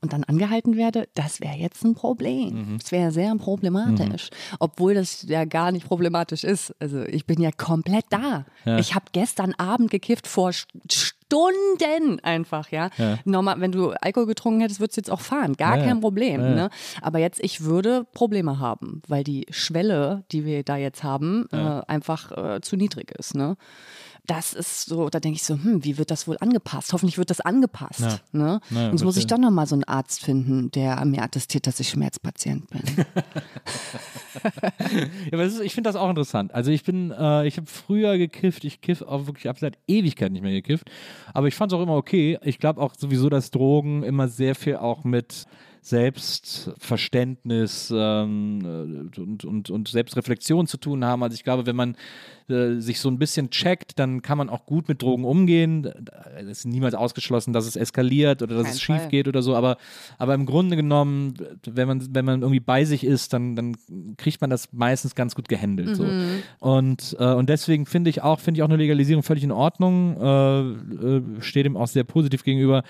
[0.00, 2.78] und dann angehalten werde, das wäre jetzt ein Problem.
[2.78, 4.30] Das wäre sehr problematisch.
[4.60, 6.72] Obwohl das ja gar nicht problematisch ist.
[6.80, 8.44] Also ich bin ja komplett da.
[8.78, 12.90] Ich habe gestern Abend gekifft vor St- Stunden einfach, ja.
[13.24, 15.54] Normal, wenn du Alkohol getrunken hättest, würdest du jetzt auch fahren.
[15.54, 15.88] Gar Ja, ja.
[15.88, 16.40] kein Problem.
[16.40, 16.54] Ja, ja.
[16.54, 16.70] Ne?
[17.02, 21.56] Aber jetzt, ich würde Probleme haben, weil die Schwelle, die wir da jetzt haben, äh,
[21.56, 23.34] einfach äh, zu niedrig ist.
[23.34, 23.56] Ne?
[24.26, 26.92] Das ist so, da denke ich so, hm, wie wird das wohl angepasst?
[26.92, 28.00] Hoffentlich wird das angepasst.
[28.00, 28.20] Ja.
[28.32, 28.60] Ne?
[28.70, 31.80] Ja, Und jetzt muss ich doch nochmal so einen Arzt finden, der mir attestiert, dass
[31.80, 32.82] ich Schmerzpatient bin.
[35.32, 36.54] Ja, ist, ich finde das auch interessant.
[36.54, 40.32] Also ich bin, äh, ich habe früher gekifft, ich kiff auch wirklich ab seit Ewigkeit
[40.32, 40.90] nicht mehr gekifft.
[41.34, 42.38] Aber ich fand es auch immer okay.
[42.42, 45.46] Ich glaube auch sowieso, dass Drogen immer sehr viel auch mit
[45.86, 51.22] Selbstverständnis ähm, und, und, und Selbstreflexion zu tun haben.
[51.22, 51.94] Also ich glaube, wenn man
[52.48, 55.88] äh, sich so ein bisschen checkt, dann kann man auch gut mit Drogen umgehen.
[56.36, 59.08] Es ist niemals ausgeschlossen, dass es eskaliert oder dass Kein es schief Fall.
[59.08, 59.76] geht oder so, aber,
[60.18, 61.34] aber im Grunde genommen,
[61.64, 63.76] wenn man, wenn man irgendwie bei sich ist, dann, dann
[64.16, 65.94] kriegt man das meistens ganz gut gehandelt.
[65.94, 66.02] So.
[66.02, 66.42] Mhm.
[66.58, 70.20] Und, äh, und deswegen finde ich auch, finde ich auch eine Legalisierung völlig in Ordnung,
[70.20, 72.82] äh, äh, stehe dem auch sehr positiv gegenüber.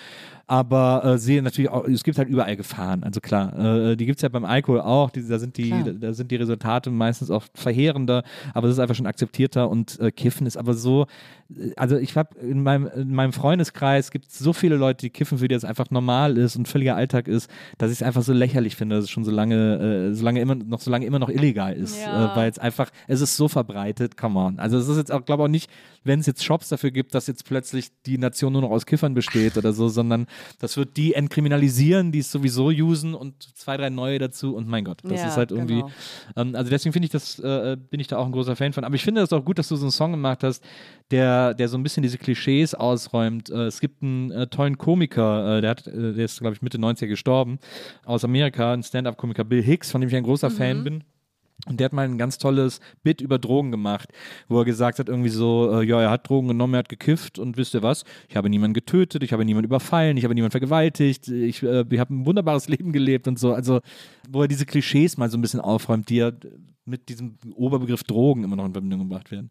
[0.48, 3.02] Aber äh, sehe natürlich auch, es gibt halt überall Gefahren.
[3.02, 3.58] Also klar,
[3.90, 6.36] äh, die gibt es ja beim Alkohol auch, die, da, sind die, da sind die
[6.36, 8.22] Resultate meistens auch verheerender,
[8.54, 11.06] aber es ist einfach schon akzeptierter und äh, Kiffen ist aber so,
[11.52, 15.10] äh, also ich habe in meinem, in meinem Freundeskreis gibt es so viele Leute, die
[15.10, 18.22] kiffen, für die das einfach normal ist und völliger Alltag ist, dass ich es einfach
[18.22, 21.06] so lächerlich finde, dass es schon so lange, äh, so lange immer noch, so lange
[21.06, 22.32] immer noch illegal ist, Ja.
[22.32, 24.60] äh, weil es einfach, es ist so verbreitet, come on.
[24.60, 25.70] Also es ist jetzt auch, glaube ich, auch nicht,
[26.06, 29.14] wenn es jetzt Shops dafür gibt, dass jetzt plötzlich die Nation nur noch aus Kiffern
[29.14, 30.26] besteht oder so, sondern
[30.58, 34.84] das wird die entkriminalisieren, die es sowieso usen und zwei, drei neue dazu und mein
[34.84, 35.90] Gott, das Ja, ist halt irgendwie, genau.
[36.36, 38.84] ähm, also deswegen finde ich das, äh, bin ich da auch ein großer Fan von.
[38.84, 40.62] Aber ich finde das auch gut, dass du so einen Song gemacht hast,
[41.10, 43.50] der, der so ein bisschen diese Klischees ausräumt.
[43.50, 46.62] Äh, es gibt einen äh, tollen Komiker, äh, der hat, äh, der ist, glaube ich,
[46.62, 47.58] Mitte 90er gestorben,
[48.04, 51.04] aus Amerika, ein Stand-up-Komiker Bill Hicks, von dem ich ein großer Fan bin.
[51.64, 54.10] Und der hat mal ein ganz tolles Bit über Drogen gemacht,
[54.48, 57.38] wo er gesagt hat, irgendwie so, äh, ja, er hat Drogen genommen, er hat gekifft
[57.38, 58.04] und wisst ihr was?
[58.28, 61.98] Ich habe niemanden getötet, ich habe niemanden überfallen, ich habe niemanden vergewaltigt, ich, äh, ich
[61.98, 63.52] habe ein wunderbares Leben gelebt und so.
[63.52, 63.80] Also,
[64.28, 66.30] wo er diese Klischees mal so ein bisschen aufräumt, die ja
[66.86, 69.50] mit diesem Oberbegriff Drogen immer noch in Verbindung gebracht werden.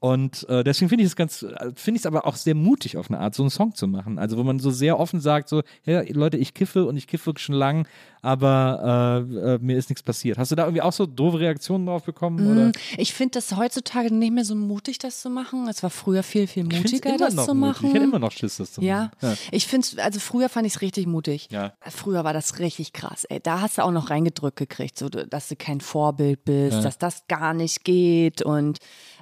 [0.00, 1.38] Und äh, deswegen finde ich es ganz,
[1.74, 4.18] finde ich es aber auch sehr mutig auf eine Art, so einen Song zu machen.
[4.18, 7.26] Also wo man so sehr offen sagt, so, ja, Leute, ich kiffe und ich kiffe
[7.26, 7.86] wirklich schon lang,
[8.22, 10.38] aber äh, äh, mir ist nichts passiert.
[10.38, 12.40] Hast du da irgendwie auch so doofe Reaktionen drauf bekommen?
[12.50, 12.66] Oder?
[12.68, 15.68] Mm, Ich finde das heutzutage nicht mehr so mutig, das zu machen.
[15.68, 17.54] Es war früher viel, viel mutiger, das zu mutig.
[17.54, 17.86] machen.
[17.88, 19.36] Ich hätte immer noch Schiss, das zu Ja, machen.
[19.52, 21.48] ich finde also früher fand ich es richtig mutig.
[21.50, 21.72] Ja.
[21.80, 23.24] Früher war das richtig krass.
[23.24, 26.98] Ey, da hast du auch noch reingedrückt gekriegt, so, dass du kein Vorbild bist, dass
[26.98, 28.42] das gar nicht geht.
[28.42, 28.78] Und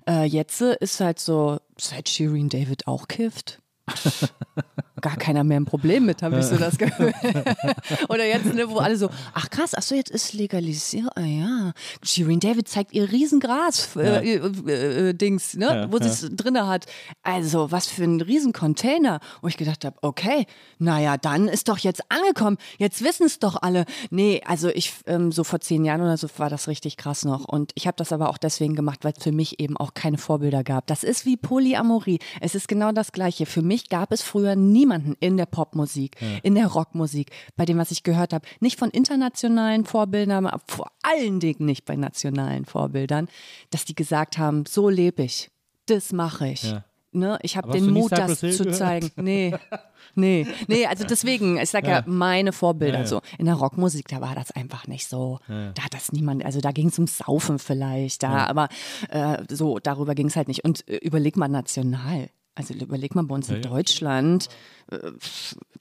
[0.09, 3.61] äh, jetzt ist halt so, seit Shirin David auch kifft.
[5.05, 7.13] Gar keiner mehr ein Problem mit, habe ich so das Gefühl.
[8.09, 11.73] Oder jetzt, ne, wo alle so, ach krass, ach so, jetzt ist legalisiert, ah ja.
[12.03, 16.87] Shirin David zeigt ihr Riesengras, äh, äh, äh, Dings, ne, wo sie es drinne hat.
[17.23, 19.21] Also, was für ein Riesencontainer.
[19.43, 20.47] Wo ich gedacht habe, okay,
[20.79, 22.57] naja, dann ist doch jetzt angekommen.
[22.79, 23.85] Jetzt wissen es doch alle.
[24.09, 27.45] Nee, also ich, ähm, so vor zehn Jahren oder so war das richtig krass noch.
[27.45, 30.17] Und ich habe das aber auch deswegen gemacht, weil es für mich eben auch keine
[30.17, 30.87] Vorbilder gab.
[30.87, 32.21] Das ist wie Polyamorie.
[32.41, 33.45] Es ist genau das Gleiche.
[33.45, 34.57] Für mich gab es früher
[34.95, 38.47] niemanden in der Popmusik, in der Rockmusik, bei dem, was ich gehört habe.
[38.61, 43.29] Nicht von internationalen Vorbildern, aber vor allen Dingen nicht bei nationalen Vorbildern,
[43.71, 45.51] dass die gesagt haben, so lebe ich.
[45.87, 46.63] Das mache ich.
[46.63, 46.85] Ja.
[47.13, 47.39] Ne?
[47.43, 48.79] Ich habe den Mut, das Hill zu gehört?
[48.79, 49.11] zeigen.
[49.23, 49.55] Nee.
[50.17, 53.07] Nee, nee, also deswegen, ich sag ja, meine Vorbilder Ja, ja.
[53.07, 53.21] so.
[53.39, 55.41] In der Rockmusik, da war das einfach nicht so.
[55.49, 58.69] Da hat das niemand, also da ging es ums Saufen vielleicht, da, aber
[59.09, 60.65] äh, so, darüber ging es halt nicht.
[60.65, 62.29] Und äh, überleg mal national.
[62.55, 64.49] Also überleg mal bei uns in Deutschland,
[64.91, 65.11] äh,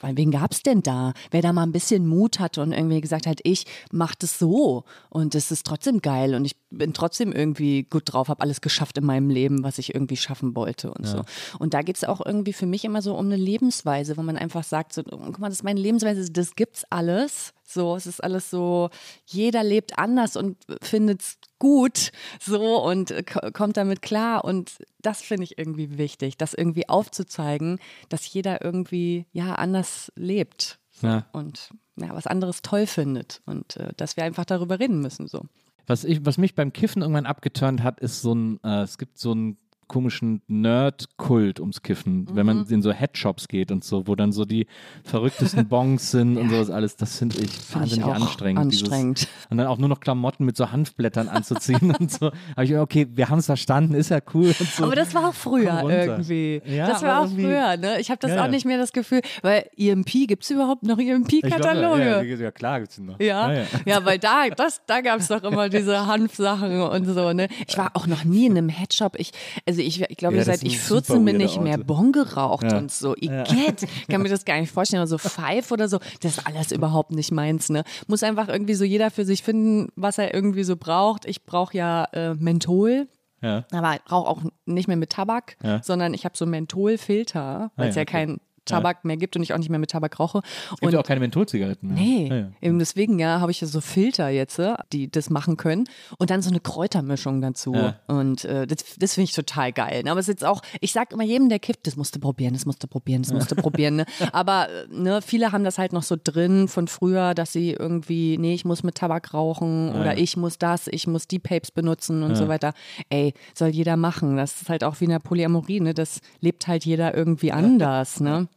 [0.02, 1.14] wen gab es denn da?
[1.32, 4.84] Wer da mal ein bisschen Mut hatte und irgendwie gesagt hat, ich mach das so
[5.10, 8.98] und es ist trotzdem geil und ich bin trotzdem irgendwie gut drauf, habe alles geschafft
[8.98, 11.22] in meinem Leben, was ich irgendwie schaffen wollte und so.
[11.60, 14.38] Und da geht es auch irgendwie für mich immer so um eine Lebensweise, wo man
[14.38, 17.54] einfach sagt, so, oh, guck mal, das ist meine Lebensweise, das gibt's alles.
[17.66, 18.90] So, es ist alles so,
[19.26, 22.12] jeder lebt anders und findet's gut
[22.42, 24.44] so und äh, ko- kommt damit klar.
[24.44, 30.78] Und das finde ich irgendwie wichtig, das irgendwie aufzuzeigen, dass jeder irgendwie ja anders lebt
[31.02, 31.26] Ja.
[31.32, 35.28] und ja, was anderes toll findet und äh, dass wir einfach darüber reden müssen.
[35.28, 35.42] So.
[35.88, 39.18] Was, ich, was mich beim Kiffen irgendwann abgeturnt hat, ist so ein, äh, es gibt
[39.18, 39.58] so einen
[39.88, 44.46] komischen Nerd-Kult ums Kiffen, wenn man in so Headshops geht und so, wo dann so
[44.46, 44.68] die
[45.04, 46.96] verrücktesten Bongs sind und sowas alles.
[46.96, 48.60] Das finde ich ich wahnsinnig auch anstrengend.
[48.60, 49.22] anstrengend.
[49.22, 52.32] Dieses, und dann auch nur noch Klamotten mit so Hanfblättern anzuziehen und so.
[52.56, 54.84] Aber ich okay, wir haben es verstanden, ist ja cool und so.
[54.84, 56.62] Aber das war auch früher irgendwie.
[56.66, 58.00] Ja, das war auch früher, ne?
[58.00, 60.98] Ich habe das Ja, auch nicht mehr das Gefühl, weil EMP, gibt es überhaupt noch
[60.98, 62.26] Ich EMP-Kataloge?
[62.26, 63.20] Ja, ja, klar gibt's ihn noch.
[63.20, 63.64] Ja, ja.
[63.86, 67.48] ja, weil da, das, da gab es doch immer diese Hanfsachen und so, ne?
[67.68, 69.20] Ich war auch noch nie in einem Headshop.
[69.20, 69.32] Ich,
[69.68, 71.78] also ich, ich glaube, Ja, seit ich sind super 14 bin nicht mehr.
[71.78, 72.78] Bon geraucht Ja.
[72.78, 73.16] und so.
[73.16, 73.88] Igitt.
[74.10, 75.02] Kann mir das gar nicht vorstellen.
[75.02, 77.84] Aber so Five oder so, das ist alles überhaupt nicht meins, ne?
[78.08, 81.26] Muss einfach irgendwie so jeder für sich finden, was er irgendwie so braucht.
[81.26, 83.08] Ich brauche ja äh, Menthol.
[83.42, 83.66] Ja.
[83.72, 85.82] Aber rauche auch nicht mehr mit Tabak, Ja.
[85.84, 88.12] sondern ich habe so Mentholfilter, weil es ja, ja, okay.
[88.12, 90.42] kein Tabak mehr gibt und ich auch nicht mehr mit Tabak rauche.
[90.74, 91.98] Es gibt ja auch keine Mentholzigaretten mehr.
[92.04, 92.48] Nee, Ja, ja.
[92.62, 95.86] eben deswegen ja, habe ich ja so Filter jetzt, äh, die das machen können
[96.18, 98.00] und dann so eine Kräutermischung dazu Ja.
[98.08, 100.04] und äh, das, das finde ich total geil.
[100.04, 100.12] ne?
[100.12, 102.54] Aber es ist jetzt auch, ich sag immer jedem, der kippt, das musst du probieren,
[102.54, 103.96] das musst du probieren, das musst du probieren.
[103.98, 104.06] Ne?
[104.32, 108.38] Aber äh, ne, viele haben das halt noch so drin von früher, dass sie irgendwie,
[108.38, 112.24] nee, ich muss mit Tabak rauchen oder ich muss das, ich muss die Papes benutzen
[112.24, 112.74] und so weiter.
[113.10, 114.38] Ey, soll jeder machen.
[114.38, 115.94] Das ist halt auch wie in der Polyamorie, ne?
[115.94, 118.48] Das lebt halt jeder irgendwie anders, ne?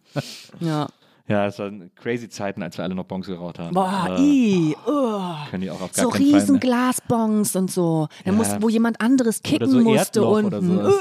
[0.60, 0.86] Ja.
[1.28, 3.74] Ja, es waren crazy Zeiten, als wir alle noch Bons geraucht haben.
[3.74, 5.20] Boah, Äh, i, oh.
[5.50, 6.60] können die auch auf gar So keinen Fall riesen mehr.
[6.60, 8.06] Glasbons und so.
[8.24, 8.36] Da Ja.
[8.36, 10.76] muss, wo jemand anderes kicken so musste unten.
[10.76, 10.94] sowas.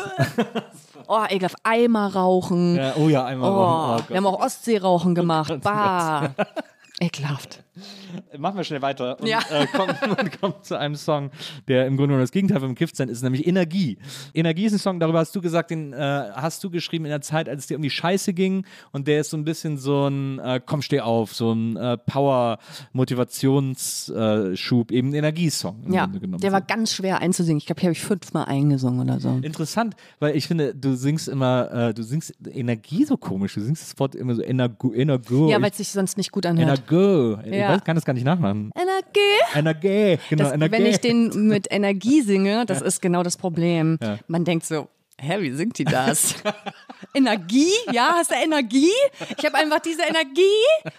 [1.07, 1.57] Oh, ekelhaft.
[1.61, 2.75] Eimer rauchen.
[2.75, 3.51] Ja, oh ja, einmal.
[3.51, 4.03] Oh, rauchen.
[4.03, 5.53] Oh wir haben auch Ostseerauchen gemacht.
[5.61, 6.31] Bah.
[6.99, 7.61] Ekelhaft.
[8.37, 9.39] Machen wir schnell weiter und Ja.
[9.51, 9.95] äh, kommen,
[10.41, 11.31] kommen zu einem Song,
[11.67, 13.97] der im Grunde genommen das Gegenteil vom Giftsein ist, nämlich Energie.
[14.33, 15.97] Energie ist ein Song, darüber hast du gesagt, den äh,
[16.33, 19.21] hast du geschrieben in der Zeit, als es dir um die Scheiße ging und der
[19.21, 25.09] ist so ein bisschen so ein äh, Komm, steh auf, so ein äh, Power-Motivationsschub, eben
[25.09, 25.83] ein Energiesong.
[25.85, 26.41] im Ja, Grunde genommen.
[26.41, 27.57] der war ganz schwer einzusingen.
[27.57, 29.39] Ich glaube, hier habe ich fünfmal eingesungen oder so.
[29.41, 33.83] Interessant, weil ich finde, du singst immer, äh, du singst Energie so komisch, du singst
[33.83, 35.49] das Wort immer so Energo, Energo.
[35.49, 36.83] Ja, weil es sich sonst nicht gut anhört.
[36.89, 37.39] Energo.
[37.43, 37.73] Ich Ja.
[37.75, 38.71] weiß, kann das gar nicht nachmachen.
[38.75, 39.55] Energie.
[39.55, 40.71] Energie, genau, Das, Energie.
[40.73, 43.97] wenn ich den mit Energie singe, das ist genau das Problem.
[44.27, 44.87] Man denkt so,
[45.19, 46.35] hä, wie singt die das?
[47.13, 47.71] Energie?
[47.91, 48.91] Ja, hast du Energie?
[49.37, 50.41] Ich habe einfach diese Energie.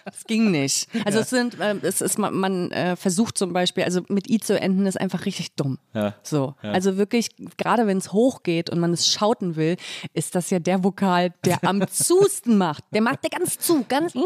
[0.05, 0.89] Das ging nicht.
[1.05, 4.39] Also es sind, äh, es ist, man, man äh, versucht zum Beispiel, also mit I
[4.39, 5.79] zu enden, ist einfach richtig dumm.
[5.95, 6.15] Ja.
[6.23, 6.55] So.
[6.63, 9.77] Also wirklich, gerade wenn es hochgeht und man es schauten will,
[10.15, 12.85] ist das ja der Vokal, der am zusten macht.
[12.93, 14.15] Der macht der ganz zu, ganz.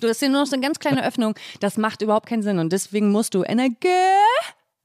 [0.00, 1.34] Du hast hier nur noch so eine ganz kleine Öffnung.
[1.60, 2.58] Das macht überhaupt keinen Sinn.
[2.58, 3.88] Und deswegen musst du Energie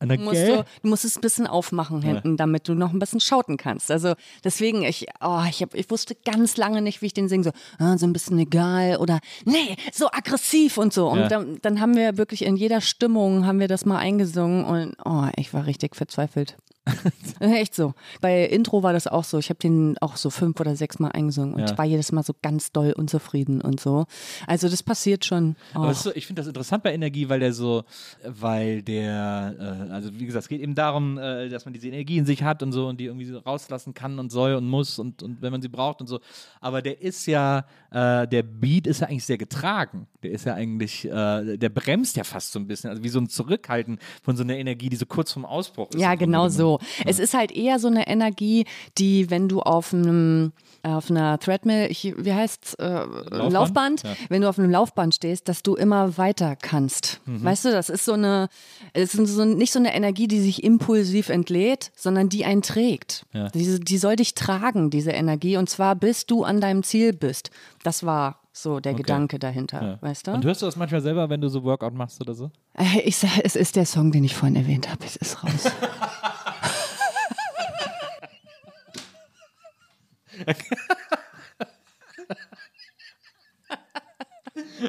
[0.03, 0.23] Energie.
[0.23, 3.57] musst du, du musst es ein bisschen aufmachen hinten, damit du noch ein bisschen schauten
[3.57, 3.89] kannst.
[3.89, 4.13] Also
[4.43, 7.43] deswegen, ich, oh, ich, hab, ich wusste ganz lange nicht, wie ich den singe.
[7.45, 11.07] So, ah, so ein bisschen egal oder nee, so aggressiv und so.
[11.09, 11.27] Und Ja.
[11.27, 15.27] dann, dann haben wir wirklich in jeder Stimmung haben wir das mal eingesungen und oh,
[15.37, 16.57] ich war richtig verzweifelt.
[17.39, 17.93] Echt so.
[18.19, 19.37] Bei Intro war das auch so.
[19.37, 21.77] Ich habe den auch so fünf oder sechs Mal eingesungen und Ja.
[21.77, 24.05] war jedes Mal so ganz doll unzufrieden und so.
[24.47, 25.55] Also das passiert schon.
[25.73, 25.93] Aber auch.
[25.93, 27.83] so, ich finde das interessant bei Energie, weil der so,
[28.25, 29.55] weil der,
[29.89, 32.43] äh, also wie gesagt, es geht eben darum, äh, dass man diese Energie in sich
[32.43, 35.41] hat und so und die irgendwie so rauslassen kann und soll und muss und, und
[35.41, 36.19] wenn man sie braucht und so.
[36.59, 40.07] Aber der ist ja, äh, der Beat ist ja eigentlich sehr getragen.
[40.21, 43.27] Der ist ja eigentlich, der bremst ja fast so ein bisschen, also wie so ein
[43.27, 45.99] Zurückhalten von so einer Energie, die so kurz vorm Ausbruch ist.
[45.99, 46.49] Ja, genau genommen.
[46.79, 46.85] So.
[47.05, 48.65] Es ist halt eher so eine Energie,
[48.97, 50.51] die, wenn du auf einem
[50.85, 54.15] auf einer Treadmill, ich, wie heißt's, äh, Laufband, Ja.
[54.27, 57.21] wenn du auf einem Laufband stehst, dass du immer weiter kannst.
[57.25, 57.41] Mhm.
[57.41, 58.49] Weißt du, das ist so eine,
[58.91, 63.25] es ist so, nicht so eine Energie, die sich impulsiv entlädt, sondern die einen trägt.
[63.31, 63.47] Ja.
[63.47, 67.49] Diese, die soll dich tragen, diese Energie, und zwar bis du an deinem Ziel bist.
[67.83, 69.97] Das war so der Gedanke dahinter, Ja.
[70.01, 70.31] weißt du?
[70.31, 72.51] Und hörst du das manchmal selber, wenn du so Workout machst oder so?
[72.77, 75.05] Äh, Ich sag, es ist der Song, den ich vorhin erwähnt habe.
[75.05, 75.71] Es ist raus.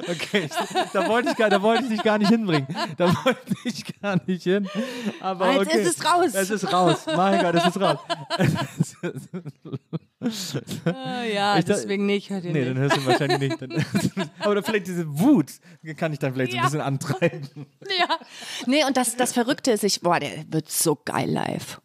[0.07, 2.67] Okay, ich, da, wollte ich gar, da wollte ich dich gar nicht hinbringen.
[2.97, 4.69] Da wollte ich gar nicht hin.
[5.21, 5.81] Aber Jetzt okay.
[5.81, 6.33] ist es raus.
[6.35, 7.05] Es ist raus.
[7.07, 7.97] Mein Gott, es ist raus.
[10.85, 12.29] Ah, ja, Ich deswegen nicht.
[12.29, 12.67] Hört Nee, nicht.
[12.69, 13.61] dann hörst du wahrscheinlich nicht.
[13.61, 13.85] Dann,
[14.39, 15.51] aber vielleicht diese Wut
[15.97, 16.65] kann ich dann vielleicht so ein Ja.
[16.65, 17.49] bisschen antreiben.
[17.99, 18.19] Ja.
[18.67, 21.79] Nee, und das, das Verrückte ist, ich, boah, der wird so geil live.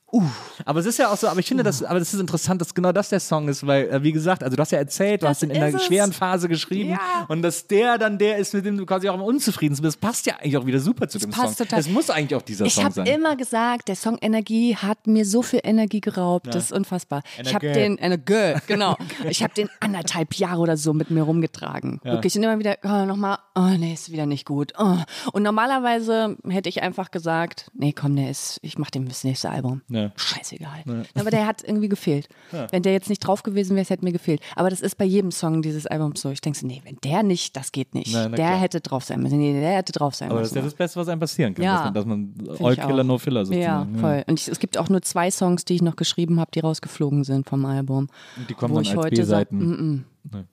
[0.65, 2.75] Aber es ist ja auch so, aber ich finde das, aber das ist interessant, dass
[2.75, 5.27] genau das der Song ist, weil, äh, wie gesagt, also du hast ja erzählt, du
[5.27, 5.85] Das hast ihn in einer es.
[5.85, 7.27] schweren Phase geschrieben Ja.
[7.29, 9.97] und dass der dann der ist, mit dem du quasi auch immer unzufrieden bist, das
[9.97, 11.67] passt ja eigentlich auch wieder super zu dem passt Song.
[11.67, 11.81] total.
[11.81, 13.07] Es muss eigentlich auch dieser Ich Song habe sein.
[13.07, 16.47] immer gesagt, der Song Energie hat mir so viel Energie geraubt.
[16.55, 17.23] Das ist unfassbar.
[17.43, 17.81] Ich habe Energie.
[17.81, 18.97] den, Energie, genau.
[19.29, 22.01] Ich habe den anderthalb Jahre oder so mit mir rumgetragen.
[22.03, 22.35] Wirklich.
[22.37, 24.73] Und immer wieder, oh, nochmal, oh, nee, ist wieder nicht gut.
[24.79, 24.97] Oh.
[25.33, 29.51] Und normalerweise hätte ich einfach gesagt, nee, komm, der ist, ich mache dem das nächste
[29.51, 29.83] Album.
[29.89, 30.00] Ja.
[30.17, 30.85] Scheißegal.
[31.15, 32.29] Aber der hat irgendwie gefehlt.
[32.71, 34.41] Wenn der jetzt nicht drauf gewesen wäre, hätte mir gefehlt.
[34.57, 36.31] Aber das ist bei jedem Song dieses Albums so.
[36.31, 38.13] Ich denke so, nee, wenn der nicht, das geht nicht.
[38.13, 38.59] Na der klar.
[38.61, 39.39] hätte drauf sein müssen.
[39.39, 40.65] Nee, der hätte drauf sein aber das ist müssen.
[40.65, 41.91] ja das Beste, was einem passieren kann, Ja.
[41.91, 43.05] dass man, dass man All Killer.
[43.05, 43.95] No Filler sozusagen.
[43.95, 44.25] Ja, voll.
[44.27, 47.25] Und ich, es gibt auch nur zwei Songs, die ich noch geschrieben habe, die rausgeflogen
[47.25, 48.09] sind vom Album.
[48.37, 50.05] Und die kommen wo dann ich als B-Seiten.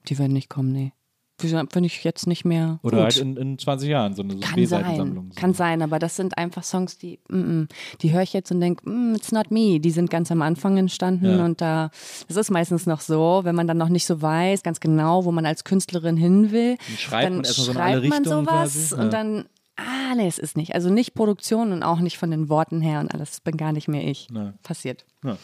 [0.08, 0.92] die werden nicht kommen, nee.
[1.38, 3.04] Finde ich jetzt nicht mehr Oder gut.
[3.04, 6.36] halt in, in 20 Jahren, so eine so kann sein, kann sein, aber das sind
[6.36, 7.68] einfach Songs, die, mm, mm,
[8.02, 9.78] die höre ich jetzt und denke, mm, it's not me.
[9.78, 11.44] Die sind ganz am Anfang entstanden Ja.
[11.44, 11.90] und da,
[12.26, 15.30] das ist meistens noch so, wenn man dann noch nicht so weiß, ganz genau, wo
[15.32, 19.02] man als Künstlerin hin will, schreibt dann man so schreibt alle man sowas quasi, ja.
[19.02, 19.44] und dann
[19.80, 20.74] Ah, nee, es ist nicht.
[20.74, 23.40] Also nicht Produktion und auch nicht von den Worten her und alles.
[23.40, 24.26] Bin gar nicht mehr ich.
[24.28, 24.50] Nee.
[24.64, 25.04] Passiert.
[25.22, 25.36] Ja.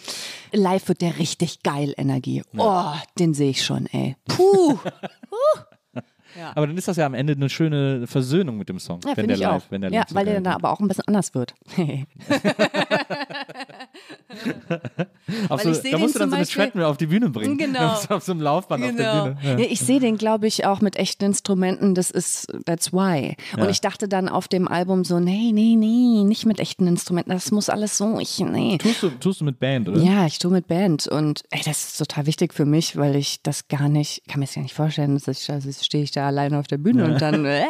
[0.53, 2.43] Live wird der richtig geil Energie.
[2.57, 4.17] Oh, den sehe ich schon, ey.
[4.27, 4.77] Puh.
[6.55, 9.29] Aber dann ist das ja am Ende eine schöne Versöhnung mit dem Song, Ja, wenn
[9.29, 10.47] der live, wenn der ja, live so weil der wird.
[10.49, 11.55] aber auch ein bisschen anders wird.
[15.49, 17.57] Auf so, da musst du dann so eine Treadmill auf die Bühne bringen.
[17.57, 17.93] Genau.
[18.09, 19.25] auf so einem Laufband auf Genau.
[19.27, 19.63] der Bühne.
[19.63, 19.69] Ja.
[19.71, 21.95] ich sehe den, glaube ich, auch mit echten Instrumenten.
[21.95, 23.37] Das ist, that's why.
[23.57, 23.63] Ja.
[23.63, 27.31] Und ich dachte dann auf dem Album so, nee, nee, nee, nicht mit echten Instrumenten.
[27.33, 28.79] Das muss alles so, ich, nee.
[28.79, 30.01] Tust du, tust du mit Band, oder?
[30.01, 33.41] Ja, ich tue mit Band und ey, das ist total wichtig für mich, weil ich
[33.43, 36.24] das gar nicht, kann mir das gar nicht vorstellen, dass ich, also stehe ich da
[36.27, 37.63] alleine auf der Bühne und dann, äh,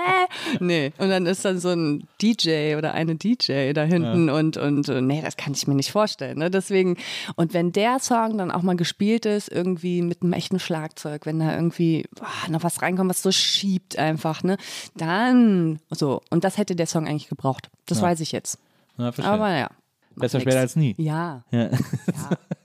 [0.61, 4.89] nee, und dann ist dann so ein DJ oder eine DJ da hinten und, und,
[4.89, 6.51] äh, nee, das kann ich mir nicht vorstellen, ne?
[6.51, 6.97] deswegen,
[7.37, 11.39] und wenn der Song dann auch mal gespielt ist, irgendwie mit einem echten Schlagzeug, wenn
[11.39, 14.57] da irgendwie boah, noch was reinkommt, was so schiebt einfach, ne,
[14.97, 18.59] dann, so, und das hätte der Song eigentlich gebraucht, das weiß ich jetzt,
[18.99, 19.27] Ja, verstehe.
[19.33, 19.71] aber ja.
[20.17, 20.95] Besser später als nie.
[20.97, 21.45] Ja.
[21.51, 21.71] Ja.
[21.71, 21.71] ja.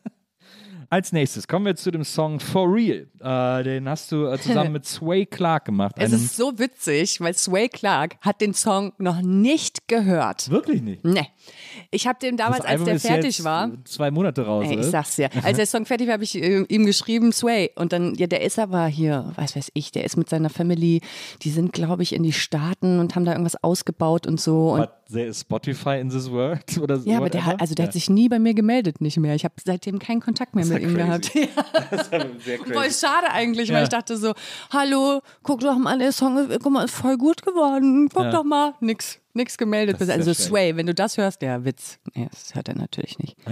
[0.92, 3.08] Als nächstes kommen wir zu dem Song For Real.
[3.20, 5.96] Äh, den hast du äh, zusammen mit Sway Clark gemacht.
[5.98, 10.50] Es ist so witzig, weil Sway Clark hat den Song noch nicht gehört.
[10.50, 11.06] wirklich nicht.
[11.06, 11.28] Nee.
[11.92, 13.72] Ich habe den damals, als der fertig war.
[13.86, 15.30] Zwei Monate raus, Ey, ich sag's dir.
[15.44, 17.70] Als der Song fertig war, habe ich äh, ihm geschrieben, Sway.
[17.76, 21.02] Und dann, ja, der ist aber hier, weiß weiß ich, der ist mit seiner Family,
[21.44, 24.72] die sind, glaube ich, in die Staaten und haben da irgendwas ausgebaut und so.
[24.72, 26.60] Und But there is Spotify in this world?
[26.82, 27.88] Oder so ja, aber der hat, also der ja.
[27.88, 29.36] hat sich nie bei mir gemeldet, nicht mehr.
[29.36, 31.32] Ich habe seitdem keinen Kontakt mehr mit ja ihm gehabt.
[31.90, 32.12] Das ist
[32.46, 32.74] sehr crazy.
[32.74, 33.76] Voll schade eigentlich, Ja.
[33.76, 34.34] weil ich dachte so,
[34.72, 38.10] hallo, guck doch mal, der Song ist, guck mal, ist voll gut geworden.
[38.14, 38.32] Guck Ja.
[38.32, 38.74] doch mal.
[38.80, 40.00] Nix, nix gemeldet.
[40.00, 42.00] Ist also Sway, wenn du das hörst, der Witz.
[42.16, 43.38] Ja, das hört er natürlich nicht.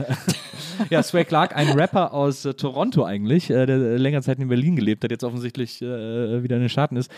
[0.89, 4.75] Ja, Sway Clark, ein Rapper aus äh, Toronto eigentlich, äh, der länger Zeit in Berlin
[4.75, 7.11] gelebt hat, jetzt offensichtlich äh, wieder in den Staaten ist.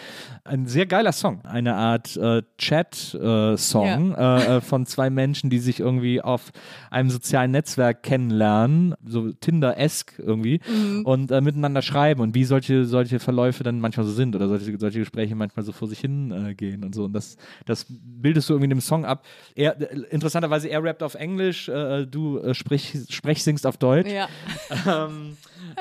[0.45, 1.43] Ein sehr geiler Song.
[1.45, 6.51] Eine Art äh, Chat-Song äh, äh, von zwei Menschen, die sich irgendwie auf
[6.89, 10.61] einem sozialen Netzwerk kennenlernen, so Tinder-esque irgendwie,
[11.03, 14.77] und äh, miteinander schreiben und wie solche, solche Verläufe dann manchmal so sind oder solche,
[14.77, 17.05] solche Gespräche manchmal so vor sich hin äh, gehen und so.
[17.05, 19.25] Und das, das bildest du irgendwie in dem Song ab.
[19.55, 24.11] Er, äh, interessanterweise, er rappt auf Englisch, äh, du äh, sprich, sprech singst auf Deutsch.
[24.11, 24.27] Ja.
[24.85, 25.37] Ähm,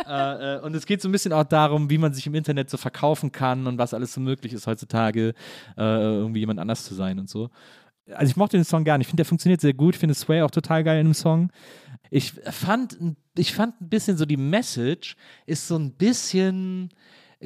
[0.06, 2.68] äh, äh, und es geht so ein bisschen auch darum, wie man sich im Internet
[2.68, 5.34] so verkaufen kann und was alles so möglich ist heutzutage,
[5.76, 7.48] äh, irgendwie jemand anders zu sein und so.
[8.14, 9.02] Also ich mochte den Song gerne.
[9.02, 9.94] Ich finde, der funktioniert sehr gut.
[9.94, 11.50] Ich finde Sway auch total geil in dem Song.
[12.10, 12.98] Ich fand,
[13.36, 15.16] ich fand ein bisschen so die Message
[15.46, 16.90] ist so ein bisschen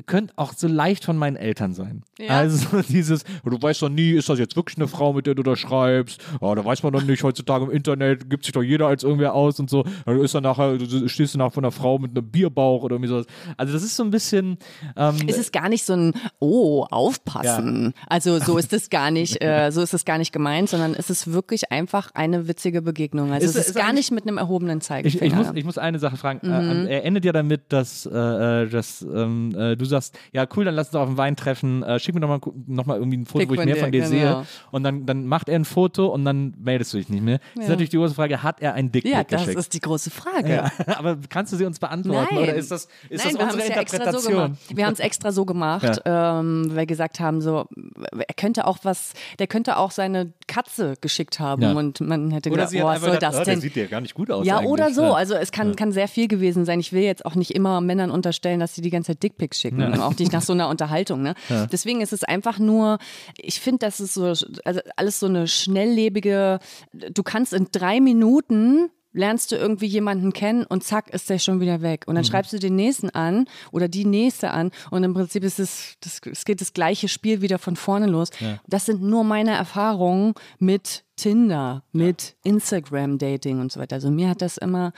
[0.07, 2.03] könnte auch so leicht von meinen Eltern sein.
[2.19, 2.39] Ja.
[2.39, 5.43] Also dieses, du weißt doch nie, ist das jetzt wirklich eine Frau, mit der du
[5.43, 6.21] da schreibst?
[6.41, 7.23] Ja, da weiß man doch nicht.
[7.23, 9.85] Heutzutage im Internet gibt sich doch jeder als irgendwer aus und so.
[10.07, 12.95] Dann ist dann nachher, du stehst du nachher von einer Frau mit einem Bierbauch oder
[12.95, 13.27] irgendwie sowas.
[13.59, 14.57] Also das ist so ein bisschen.
[14.97, 17.93] Ähm, Es ist gar nicht so ein Oh, aufpassen.
[18.09, 21.11] Also so ist es gar nicht, äh, so ist es gar nicht gemeint, sondern es
[21.11, 23.33] ist wirklich einfach eine witzige Begegnung.
[23.33, 25.25] Also Ist- es ist, ist gar nicht mit einem erhobenen Ich, Zeigefinger.
[25.25, 26.41] ich, muss, ich muss eine Sache fragen.
[26.49, 30.65] Äh, er endet ja damit, dass, äh, äh, dass ähm, äh, du sagst, ja cool,
[30.65, 31.83] dann lass uns auf den Wein treffen.
[31.83, 33.81] Äh, schick mir doch mal, noch mal irgendwie ein Foto, Pick wo ich mehr dir,
[33.81, 34.11] von dir genau.
[34.11, 34.47] sehe.
[34.71, 37.39] Und dann, dann macht er ein Foto und dann meldest du dich nicht mehr.
[37.55, 39.59] Das ist natürlich die große Frage, hat er ein Dickpick ja, das geschickt?
[39.59, 40.49] ist die große Frage.
[40.55, 40.73] ja.
[40.99, 42.29] Aber kannst du sie uns beantworten?
[42.35, 42.43] Nein.
[42.45, 44.43] Oder ist das, ist Nein, das wir haben unsere es ja extra so Interpretation?
[44.45, 44.77] gemacht.
[44.77, 47.67] Wir haben es extra so gemacht, ähm, weil wir gesagt haben, so,
[48.13, 51.73] er könnte auch was, der könnte auch seine Katze geschickt haben Ja.
[51.73, 53.61] und man hätte Oder gedacht, oh, was soll das gedacht, oh, der denn?
[53.61, 54.71] sieht ja gar nicht gut aus Ja, eigentlich.
[54.71, 55.03] oder so.
[55.03, 55.13] Ja.
[55.15, 56.81] Also es kann, kann sehr viel gewesen sein.
[56.81, 59.72] Ich will jetzt auch nicht immer Männern unterstellen, dass sie die ganze Zeit Dickpics schicken.
[59.77, 61.23] Und auch nicht nach so einer Unterhaltung.
[61.23, 61.35] Ne?
[61.71, 62.99] Deswegen ist es einfach nur,
[63.37, 66.59] ich finde, das ist so, also alles so eine schnelllebige,
[66.93, 71.61] du kannst in drei Minuten lernst du irgendwie jemanden kennen und zack ist der schon
[71.61, 72.05] wieder weg.
[72.07, 75.61] Und dann schreibst du den nächsten an oder die nächste an und im Prinzip ist
[75.61, 78.31] es, das, es geht das gleiche Spiel wieder von vorne los.
[78.67, 83.97] Das sind nur meine Erfahrungen mit Tinder, mit Instagram-Dating und so weiter.
[83.97, 84.93] Also mir hat das immer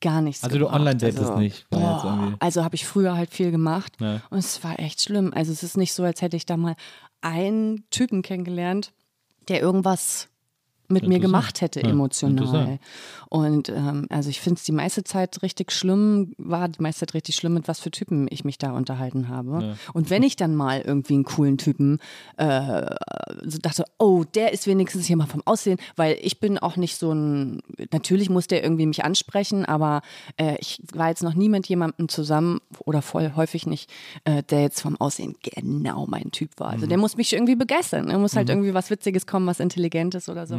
[0.00, 0.80] gar nichts Also du gebracht.
[0.80, 4.20] online-datest also, nicht, Boah, also habe ich früher halt viel gemacht Ja.
[4.30, 5.32] und es war echt schlimm.
[5.34, 6.76] Also es ist nicht so, als hätte ich da mal
[7.20, 8.92] einen Typen kennengelernt,
[9.48, 10.28] der irgendwas
[10.88, 12.78] mit mir gemacht hätte, Ja, emotional.
[13.28, 17.14] Und ähm, also ich finde es die meiste Zeit richtig schlimm, war die meiste Zeit
[17.14, 19.76] richtig schlimm, mit was für Typen ich mich da unterhalten habe.
[19.92, 21.98] Und wenn ich dann mal irgendwie einen coolen Typen
[22.38, 22.86] äh,
[23.44, 26.96] so dachte, oh, der ist wenigstens hier mal vom Aussehen, weil ich bin auch nicht
[26.96, 27.60] so ein,
[27.92, 30.00] natürlich muss der irgendwie mich ansprechen, aber
[30.38, 33.90] äh, ich war jetzt noch nie mit jemandem zusammen oder voll häufig nicht,
[34.24, 36.70] äh, der jetzt vom Aussehen genau mein Typ war.
[36.70, 38.08] Also der muss mich irgendwie begeistern.
[38.08, 40.56] Er muss halt irgendwie was Witziges kommen, was Intelligentes oder so.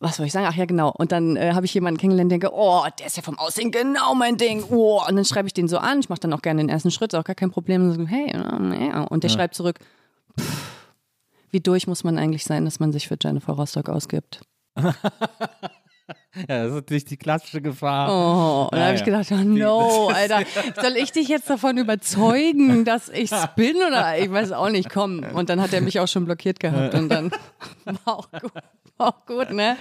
[0.00, 0.46] Was soll ich sagen?
[0.48, 0.92] Ach ja, genau.
[0.96, 4.14] Und dann äh, habe ich jemanden kennengelernt, denke, oh, der ist ja vom Aussehen genau
[4.14, 4.64] mein Ding.
[4.70, 6.00] Oh, und dann schreibe ich den so an.
[6.00, 7.82] Ich mache dann auch gerne den ersten Schritt, ist auch gar kein Problem.
[7.82, 9.04] Und, so, hey, ja.
[9.04, 9.78] und der schreibt zurück,
[11.54, 14.40] Wie durch muss man eigentlich sein, dass man sich für Jennifer Rostock ausgibt?
[16.48, 18.08] Ja, das ist natürlich die klassische Gefahr.
[18.10, 19.04] Oh, und da Ja, habe ich ja.
[19.06, 20.42] gedacht, oh no, Alter,
[20.80, 25.24] soll ich dich jetzt davon überzeugen, dass ich's bin oder ich weiß auch nicht, komm.
[25.34, 27.30] Und dann hat er mich auch schon blockiert gehabt und dann
[27.84, 28.52] war auch gut,
[28.96, 29.76] war auch gut, ne?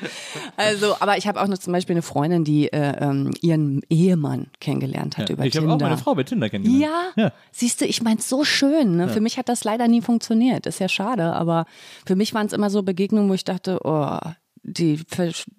[0.58, 4.48] Also, aber ich habe auch noch zum Beispiel eine Freundin, die äh, ähm, ihren Ehemann
[4.60, 5.76] kennengelernt hat über ich habe Tinder.
[5.76, 6.94] auch meine Frau bei Tinder kennengelernt.
[7.16, 7.32] Ja, Ja.
[7.52, 8.96] siehst du, ich mein's so schön.
[8.98, 9.10] Ne?
[9.10, 10.66] Für mich hat das leider nie funktioniert.
[10.66, 11.66] Ist ja schade, aber
[12.06, 14.18] für mich waren es immer so Begegnungen, wo ich dachte, oh,
[14.64, 15.02] die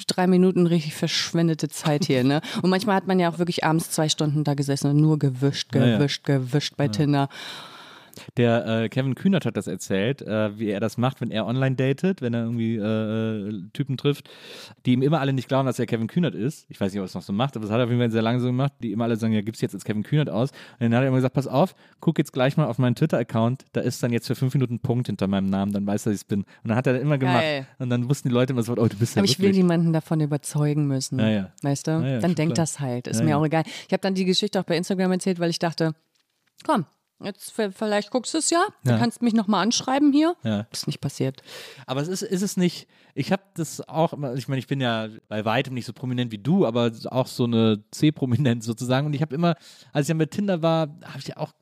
[0.06, 2.24] drei Minuten richtig verschwendete Zeit hier.
[2.24, 2.40] Ne?
[2.62, 5.74] Und manchmal hat man ja auch wirklich abends zwei Stunden da gesessen und nur gewischt,
[5.74, 5.98] Ja, ja.
[5.98, 7.28] gewischt, gewischt bei Tinder.
[8.36, 11.76] Der äh, Kevin Kühnert hat das erzählt, äh, wie er das macht, wenn er online
[11.76, 14.28] datet, wenn er irgendwie äh, äh, Typen trifft,
[14.86, 16.66] die ihm immer alle nicht glauben, dass er Kevin Kühnert ist.
[16.68, 18.00] Ich weiß nicht, ob er es noch so macht, aber das hat er auf jeden
[18.00, 20.30] Fall sehr lange so gemacht, die immer alle sagen, ja, gib's jetzt als Kevin Kühnert
[20.30, 20.50] aus.
[20.50, 23.64] Und dann hat er immer gesagt, pass auf, guck jetzt gleich mal auf meinen Twitter-Account,
[23.72, 26.10] da ist dann jetzt für fünf Minuten ein Punkt hinter meinem Namen, dann weiß er,
[26.10, 26.40] dass ich es bin.
[26.40, 27.42] Und dann hat er immer gemacht.
[27.42, 27.66] Geil.
[27.78, 29.62] Und dann wussten die Leute immer so, oh, du bist ja Aber ich will wirklich.
[29.62, 31.18] niemanden davon überzeugen müssen.
[31.18, 31.52] Ja, ja.
[31.62, 31.90] Weißt du?
[31.92, 32.64] Ja, dann denkt klar.
[32.64, 33.06] das halt.
[33.06, 33.64] Ist mir auch egal.
[33.86, 35.94] Ich habe dann die Geschichte auch bei Instagram erzählt, weil ich dachte,
[36.64, 36.86] komm,
[37.22, 38.64] jetzt vielleicht guckst du es ja.
[38.84, 38.98] Du Ja.
[38.98, 40.36] kannst mich nochmal anschreiben hier.
[40.42, 40.66] Ja.
[40.72, 41.42] Ist nicht passiert.
[41.86, 44.80] Aber es ist, ist es nicht, ich habe das auch immer, ich meine, ich bin
[44.80, 49.06] ja bei weitem nicht so prominent wie du, aber auch so eine C-Prominenz sozusagen.
[49.06, 49.54] Und ich habe immer,
[49.92, 51.52] als ich ja mit Tinder war, habe ich ja auch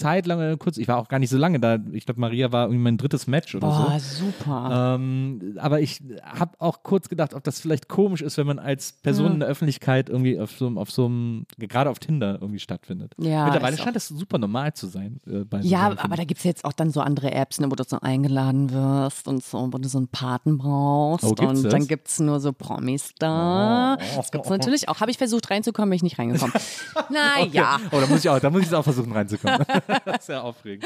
[0.00, 1.78] Zeit lang, kurz, ich war auch gar nicht so lange da.
[1.92, 4.24] Ich glaube, Maria war irgendwie mein drittes Match oder Boah, so.
[4.26, 4.96] super.
[4.96, 8.92] Ähm, aber ich habe auch kurz gedacht, ob das vielleicht komisch ist, wenn man als
[8.92, 12.58] Person in der Öffentlichkeit irgendwie auf so, einem- auf so einem, gerade auf Tinder irgendwie
[12.60, 13.14] stattfindet.
[13.18, 15.20] Ja, Mittlerweile scheint das super normal zu sein.
[15.26, 17.74] Äh, so Ja, aber da gibt es jetzt auch dann so andere Apps, ne, wo
[17.74, 21.24] du so eingeladen wirst und so, wo du so einen Paten brauchst.
[21.24, 21.72] Oh, und das?
[21.72, 23.96] dann gibt es nur so Promis da.
[24.00, 24.16] Oh.
[24.16, 25.00] Das gibt es natürlich auch.
[25.00, 26.52] Habe ich versucht reinzukommen, bin ich nicht reingekommen.
[27.10, 27.78] naja.
[27.84, 27.92] ich.
[27.92, 29.58] Oh, da muss ich auch, da muss ich auch versuchen reinzukommen.
[30.04, 30.84] das ist ja aufregend.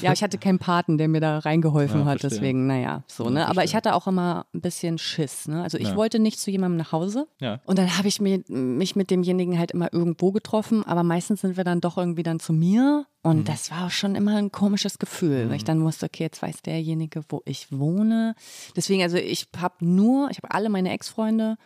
[0.00, 2.38] Ja, ich hatte keinen Paten, der mir da reingeholfen Ja, hat, verstehe.
[2.40, 3.46] deswegen, naja, so, ne?
[3.48, 5.62] Aber ich hatte auch immer ein bisschen Schiss, ne?
[5.62, 5.96] Also ich Ja.
[5.96, 7.26] wollte nicht zu jemandem nach Hause.
[7.40, 7.60] Ja.
[7.64, 11.56] Und dann habe ich mich, mich mit demjenigen halt immer irgendwo getroffen, aber meistens sind
[11.56, 13.06] wir dann doch irgendwie dann zu mir.
[13.22, 13.44] Und Mhm.
[13.44, 16.60] das war auch schon immer ein komisches Gefühl, weil ich dann wusste, okay, jetzt weiß
[16.62, 18.34] derjenige, wo ich wohne.
[18.76, 21.56] Deswegen, also ich habe nur, ich habe alle meine Ex-Freunde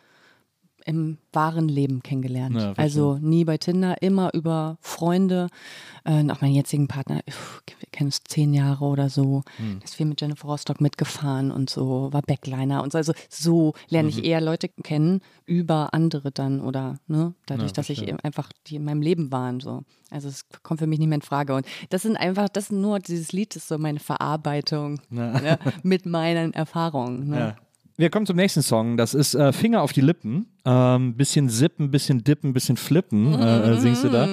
[0.89, 2.57] im wahren Leben kennengelernt.
[2.57, 5.49] Ja, also nie bei Tinder, immer über Freunde.
[6.05, 9.81] Äh, auch meinen jetzigen Partner, wir kennen uns zehn Jahre oder so, Hm.
[9.85, 12.99] ist viel mit Jennifer Rostock mitgefahren und so, war Backliner und so.
[12.99, 14.19] Also so lerne Mhm.
[14.19, 18.51] ich eher Leute kennen über andere dann oder ne, dadurch, Ja, dass ich eben einfach
[18.67, 19.61] die in meinem Leben waren.
[19.61, 19.83] So.
[20.11, 21.55] Also es kommt für mich nicht mehr in Frage.
[21.55, 26.07] Und das sind einfach, das sind nur, dieses Lied ist so meine Verarbeitung ne, mit
[26.07, 27.29] meinen Erfahrungen.
[27.29, 27.57] Ne?
[28.01, 28.97] Wir kommen zum nächsten Song.
[28.97, 30.47] Das ist äh, Finger auf die Lippen.
[30.65, 34.29] Ähm, bisschen sippen, bisschen dippen, bisschen flippen, äh, äh, singst du da.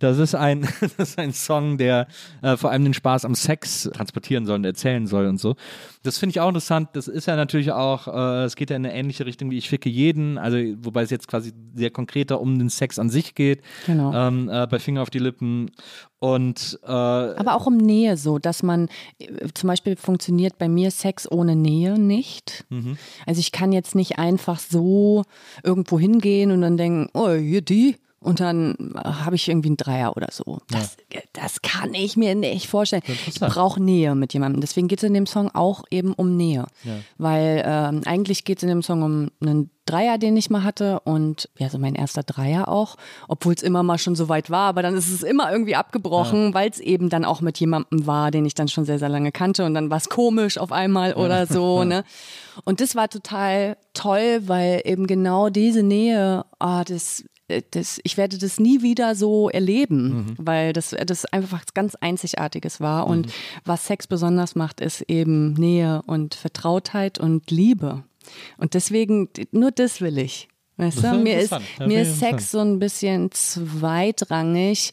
[0.00, 2.08] Das ist ein, das ist ein Song, der
[2.42, 5.54] äh, vor allem den Spaß am Sex transportieren soll und erzählen soll und so.
[6.02, 6.88] Das finde ich auch interessant.
[6.94, 9.68] Das ist ja natürlich auch, äh, es geht ja in eine ähnliche Richtung wie Ich
[9.68, 13.60] ficke jeden, also wobei es jetzt quasi sehr konkreter um den Sex an sich geht.
[13.86, 14.12] Genau.
[14.12, 15.70] Ähm, äh, bei Finger auf die Lippen.
[16.18, 20.90] Und äh, Aber auch um Nähe so, dass man äh, zum Beispiel funktioniert bei mir
[20.90, 22.64] Sex ohne Nähe nicht.
[22.70, 22.96] Mhm.
[23.26, 25.24] Also ich kann jetzt nicht einfach so
[25.62, 27.96] irgendwo hingehen und dann denken, oh, hier die.
[28.22, 30.58] Und dann äh, habe ich irgendwie einen Dreier oder so.
[30.70, 30.98] Das,
[31.32, 33.02] das kann ich mir nicht vorstellen.
[33.26, 34.60] Ich brauche Nähe mit jemandem.
[34.60, 36.66] Deswegen geht es in dem Song auch eben um Nähe.
[37.16, 41.00] Weil ähm, eigentlich geht es in dem Song um einen Dreier, den ich mal hatte
[41.00, 44.68] und ja, so mein erster Dreier auch, obwohl es immer mal schon so weit war,
[44.68, 48.30] aber dann ist es immer irgendwie abgebrochen, weil es eben dann auch mit jemandem war,
[48.30, 51.14] den ich dann schon sehr, sehr lange kannte und dann war es komisch auf einmal
[51.14, 52.04] oder so, ne?
[52.64, 57.24] Und das war total toll, weil eben genau diese Nähe, ah, das, äh,
[57.70, 62.80] das, ich werde das nie wieder so erleben, weil das, das einfach was ganz Einzigartiges
[62.80, 63.06] war.
[63.06, 63.32] Und
[63.64, 68.04] was Sex besonders macht, ist eben Nähe und Vertrautheit und Liebe.
[68.58, 70.48] Und deswegen, nur das will ich.
[70.76, 71.50] Weißt du, ist mir ist.
[71.50, 74.92] Ja, mir ist Sex so ein bisschen zweitrangig.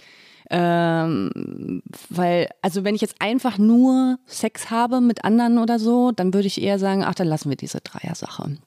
[0.49, 6.33] Ähm, weil, also wenn ich jetzt einfach nur Sex habe mit anderen oder so, dann
[6.33, 8.57] würde ich eher sagen, ach, dann lassen wir diese Dreier-Sache.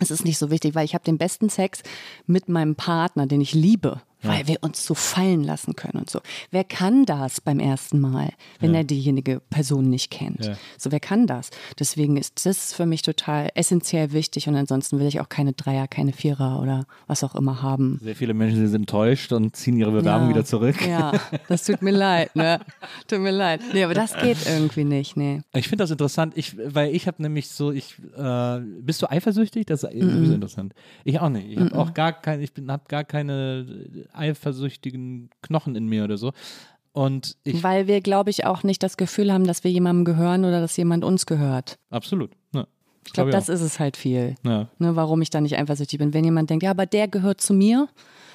[0.00, 1.82] Es ist nicht so wichtig, weil ich habe den besten Sex
[2.26, 6.20] mit meinem Partner, den ich liebe, weil wir uns so fallen lassen können und so.
[6.50, 8.30] Wer kann das beim ersten Mal,
[8.60, 10.44] wenn er diejenige Person nicht kennt?
[10.44, 10.56] Ja.
[10.78, 11.50] So, wer kann das?
[11.78, 15.86] Deswegen ist das für mich total essentiell wichtig und ansonsten will ich auch keine Dreier,
[15.86, 17.98] keine Vierer oder was auch immer haben.
[18.02, 20.34] sehr viele Menschen sind enttäuscht und ziehen ihre Bewerbung Ja.
[20.34, 20.76] wieder zurück.
[20.86, 21.12] Ja,
[21.48, 22.60] das tut mir leid, ne?
[23.08, 23.60] Tut mir leid.
[23.72, 25.42] Nee, aber das geht irgendwie nicht, nee.
[25.54, 29.66] Ich finde das interessant, ich, weil ich habe nämlich so, ich, äh, bist du eifersüchtig?
[29.66, 30.74] Das ist irgendwie so interessant.
[31.04, 31.48] Ich auch nicht.
[31.48, 33.66] Ich habe auch gar keine, ich habe gar keine
[34.12, 36.32] eifersüchtigen Knochen in mir oder so.
[36.92, 37.62] Und ich.
[37.62, 40.76] Weil wir, glaube ich, auch nicht das Gefühl haben, dass wir jemandem gehören oder dass
[40.76, 41.78] jemand uns gehört.
[41.90, 42.32] Absolut.
[42.54, 42.66] Ja.
[43.06, 44.34] Ich glaube, das ist es halt viel.
[44.42, 44.68] Ja.
[44.78, 46.14] Ne, warum ich da nicht eifersüchtig bin.
[46.14, 47.88] Wenn jemand denkt, ja, aber der gehört zu mir,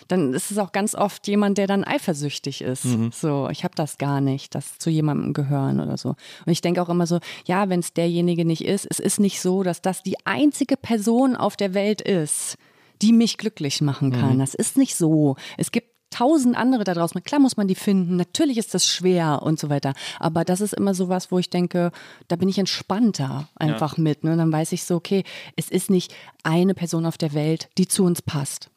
[0.07, 2.85] dann ist es auch ganz oft jemand, der dann eifersüchtig ist.
[2.85, 3.11] Mhm.
[3.11, 6.09] So, ich habe das gar nicht, das zu jemandem gehören oder so.
[6.09, 9.41] Und ich denke auch immer so, ja, wenn es derjenige nicht ist, es ist nicht
[9.41, 12.57] so, dass das die einzige Person auf der Welt ist,
[13.01, 14.35] die mich glücklich machen kann.
[14.35, 14.39] Mhm.
[14.39, 15.35] Das ist nicht so.
[15.57, 17.23] Es gibt tausend andere da draußen.
[17.23, 18.17] Klar muss man die finden.
[18.17, 19.93] Natürlich ist das schwer und so weiter.
[20.19, 21.91] Aber das ist immer so was, wo ich denke,
[22.27, 24.23] da bin ich entspannter einfach mit.
[24.23, 24.35] Ne?
[24.37, 25.23] Dann weiß ich so, okay,
[25.55, 26.13] es ist nicht
[26.43, 28.69] eine Person auf der Welt, die zu uns passt.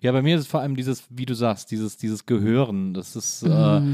[0.00, 2.94] Ja, bei mir ist es vor allem dieses, wie du sagst, dieses, dieses Gehören.
[2.94, 3.50] Das ist, Mhm.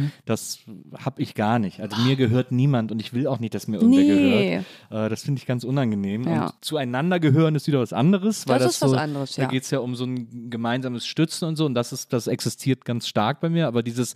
[0.06, 0.60] äh, das
[0.98, 1.80] habe ich gar nicht.
[1.80, 4.50] Also mir gehört niemand und ich will auch nicht, dass mir irgendwer Nee.
[4.90, 5.06] gehört.
[5.06, 6.24] Äh, das finde ich ganz unangenehm.
[6.24, 6.46] Ja.
[6.46, 8.46] Und zueinander gehören ist wieder was anderes.
[8.48, 9.48] Weil Das das, ist was so, anderes, Da ja.
[9.48, 12.84] geht es ja um so ein gemeinsames Stützen und so und das ist, das existiert
[12.84, 13.66] ganz stark bei mir.
[13.66, 14.14] Aber dieses,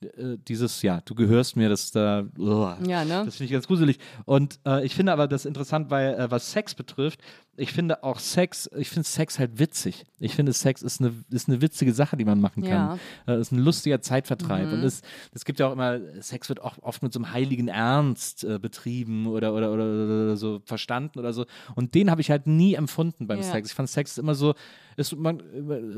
[0.00, 3.22] äh, dieses, ja, du gehörst mir, das da, uah, Ja, ne?
[3.24, 3.98] das finde ich ganz gruselig.
[4.24, 7.20] Und äh, ich finde aber das interessant, weil äh, was Sex betrifft,
[7.56, 10.04] ich finde auch Sex, ich finde Sex halt witzig.
[10.18, 12.98] Ich finde Sex ist eine, ist eine witzige Sache, die man machen kann.
[13.26, 14.68] Äh, ist ein lustiger Zeitvertreib.
[14.68, 14.72] Mhm.
[14.74, 15.02] Und es,
[15.34, 18.58] es gibt ja auch immer, Sex wird auch oft mit so einem heiligen Ernst äh,
[18.58, 21.44] betrieben oder, oder, oder, oder so verstanden oder so.
[21.74, 23.44] Und den habe ich halt nie empfunden beim Ja.
[23.44, 23.68] Sex.
[23.68, 24.54] Ich fand Sex immer so,
[24.96, 25.40] es, man,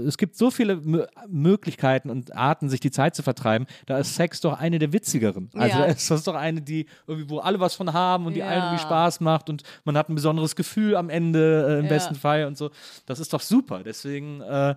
[0.07, 3.67] es gibt so viele Mö Möglichkeiten und Arten, sich die Zeit zu vertreiben.
[3.87, 5.51] Da ist Sex doch eine der witzigeren.
[5.55, 5.85] Also Ja.
[5.87, 8.47] da ist das doch eine, die irgendwie, wo alle was von haben und die Ja.
[8.47, 11.89] allen irgendwie Spaß macht und man hat ein besonderes Gefühl am Ende äh, im Ja.
[11.89, 12.71] besten Fall und so.
[13.07, 13.83] Das ist doch super.
[13.85, 14.75] Deswegen, äh,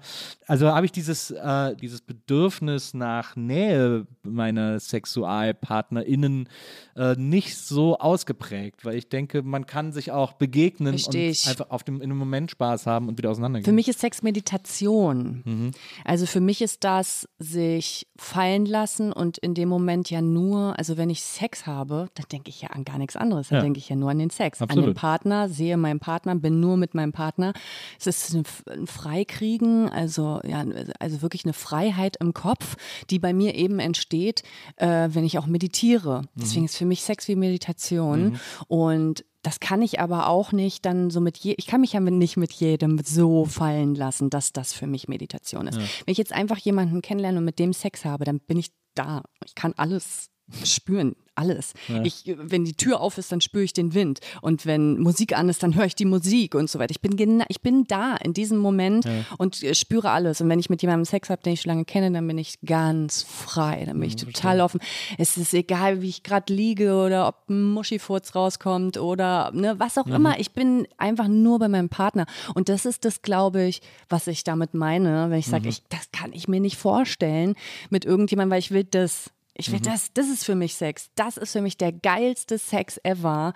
[0.48, 6.50] also habe ich dieses, äh, dieses Bedürfnis nach Nähe meiner SexualpartnerInnen
[6.96, 11.48] äh, nicht so ausgeprägt, weil ich denke, man kann sich auch begegnen Versteh und ich.
[11.48, 13.66] einfach auf dem, in einem Moment Spaß haben und wieder auseinandergehen.
[13.66, 15.42] Für mich ist Sex Meditation.
[15.46, 15.72] Mhm.
[16.06, 20.98] Also für mich ist das sich fallen lassen und in dem Moment ja nur, also
[20.98, 23.50] wenn ich Sex habe, dann denke ich ja an gar nichts anderes.
[23.50, 23.62] Dann Ja.
[23.64, 24.90] denke ich ja nur an den Sex, an Absolut.
[24.90, 27.54] den Partner, sehe meinen Partner, bin nur mit meinem Partner.
[28.00, 30.66] Es ist ein, Freikriegen, also ja,
[31.00, 32.76] also wirklich eine Freiheit im Kopf,
[33.10, 34.44] die bei mir eben entsteht,
[34.78, 36.24] äh, wenn ich auch meditiere.
[36.36, 41.10] Deswegen ist für mich Sex wie Meditation und das kann ich aber auch nicht dann
[41.10, 44.74] so mit je ich kann mich ja nicht mit jedem so fallen lassen, dass das
[44.74, 45.78] für mich Meditation ist.
[45.78, 49.24] Wenn ich jetzt einfach jemanden kennenlerne und mit dem Sex habe, dann bin ich da.
[49.46, 50.30] Ich kann alles
[50.64, 51.74] spüren, alles.
[52.04, 54.20] Ich, wenn die Tür auf ist, dann spüre ich den Wind.
[54.42, 56.92] Und wenn Musik an ist, dann höre ich die Musik und so weiter.
[56.92, 59.08] Ich bin, ich bin da in diesem Moment
[59.38, 60.42] und äh, spüre alles.
[60.42, 62.60] Und wenn ich mit jemandem Sex habe, den ich schon lange kenne, dann bin ich
[62.66, 63.84] ganz frei.
[63.86, 64.80] Dann bin ich total offen.
[65.18, 69.98] Es ist egal, wie ich gerade liege oder ob ein Muschifurz rauskommt oder ne, was
[69.98, 70.40] auch immer.
[70.40, 72.26] Ich bin einfach nur bei meinem Partner.
[72.56, 76.12] Und das ist das, glaube ich, was ich damit meine, wenn ich sage, ich, das
[76.12, 77.54] kann ich mir nicht vorstellen
[77.92, 79.30] mit irgendjemandem, weil ich will das.
[79.58, 81.10] Ich will das, das ist für mich Sex.
[81.16, 83.54] Das ist für mich der geilste Sex ever.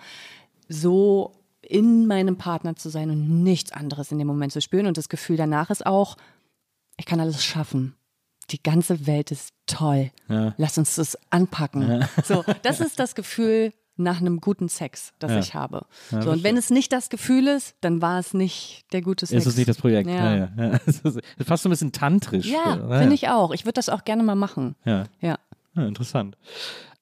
[0.68, 4.86] So in meinem Partner zu sein und nichts anderes in dem Moment zu spüren.
[4.86, 6.16] Und das Gefühl danach ist auch,
[6.96, 7.94] ich kann alles schaffen.
[8.50, 10.10] Die ganze Welt ist toll.
[10.28, 10.54] Ja.
[10.58, 12.04] Lass uns das anpacken.
[12.24, 15.38] So, das ist das Gefühl nach einem guten Sex, das Ja.
[15.38, 15.86] ich habe.
[16.10, 19.44] so, und wenn es nicht das Gefühl ist, dann war es nicht der gute Sex.
[19.44, 20.08] ist es nicht das Projekt?
[20.08, 20.48] Ja, ja.
[20.56, 20.80] ja.
[20.86, 22.46] Es ist fast so ein bisschen tantrisch.
[22.46, 23.52] ja, Ja, finde ich auch.
[23.52, 24.74] Ich würde das auch gerne mal machen.
[24.84, 25.04] Ja.
[25.20, 25.38] Ja.
[25.74, 26.36] Ja, interessant.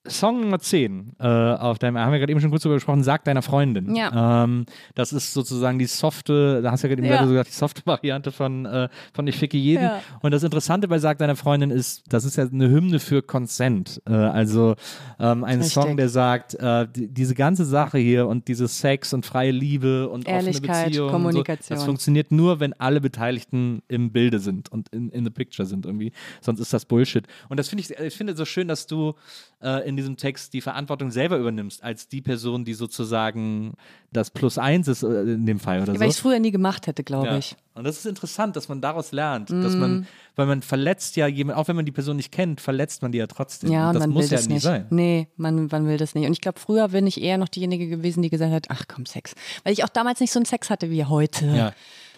[0.09, 3.25] Song Nummer 10 äh, auf deinem, haben wir gerade eben schon kurz drüber gesprochen, Sag
[3.25, 3.95] deiner Freundin.
[3.95, 4.45] Ja.
[4.45, 4.65] Ähm,
[4.95, 7.23] das ist sozusagen die softe, da hast du ja gerade eben Ja.
[7.23, 9.85] so gesagt, die softe Variante von, äh, von Ich ficke jeden.
[9.85, 10.01] Ja.
[10.23, 14.01] Und das Interessante bei Sag deiner Freundin ist, das ist ja eine Hymne für Consent.
[14.09, 14.75] Äh, also
[15.19, 15.75] ähm, ein Richtig.
[15.75, 20.09] Song, der sagt, äh, die, diese ganze Sache hier und dieses Sex und freie Liebe
[20.09, 21.07] und offene Ehrlichkeit, Beziehung.
[21.09, 21.77] und Kommunikation.
[21.77, 25.67] So, das funktioniert nur, wenn alle Beteiligten im Bilde sind und in, in the picture
[25.67, 26.13] sind irgendwie.
[26.41, 27.27] Sonst ist das Bullshit.
[27.51, 29.15] Und das finde ich, ich finde so schön, dass du
[29.63, 33.75] äh, in diesem Text die Verantwortung selber übernimmst, als die Person, die sozusagen
[34.13, 36.19] das Plus eins ist äh, in dem Fall oder Weil ich so.
[36.19, 37.39] es früher nie gemacht hätte, glaube Ja.
[37.39, 37.57] ich.
[37.75, 39.81] Und das ist interessant, dass man daraus lernt, dass Mhm.
[39.81, 40.07] man,
[40.37, 43.19] weil man verletzt ja jemand, auch wenn man die Person nicht kennt, verletzt man die
[43.19, 43.71] ja trotzdem.
[43.71, 44.63] Ja, und das man muss will ja das nie nicht.
[44.65, 44.87] sein.
[44.91, 46.27] Nee, man, man will das nicht.
[46.27, 49.07] Und ich glaube, früher bin ich eher noch diejenige gewesen, die gesagt hat, ach komm,
[49.07, 49.35] Sex.
[49.65, 51.47] Weil ich auch damals nicht so einen Sex hatte wie heute.
[51.47, 51.73] Ja.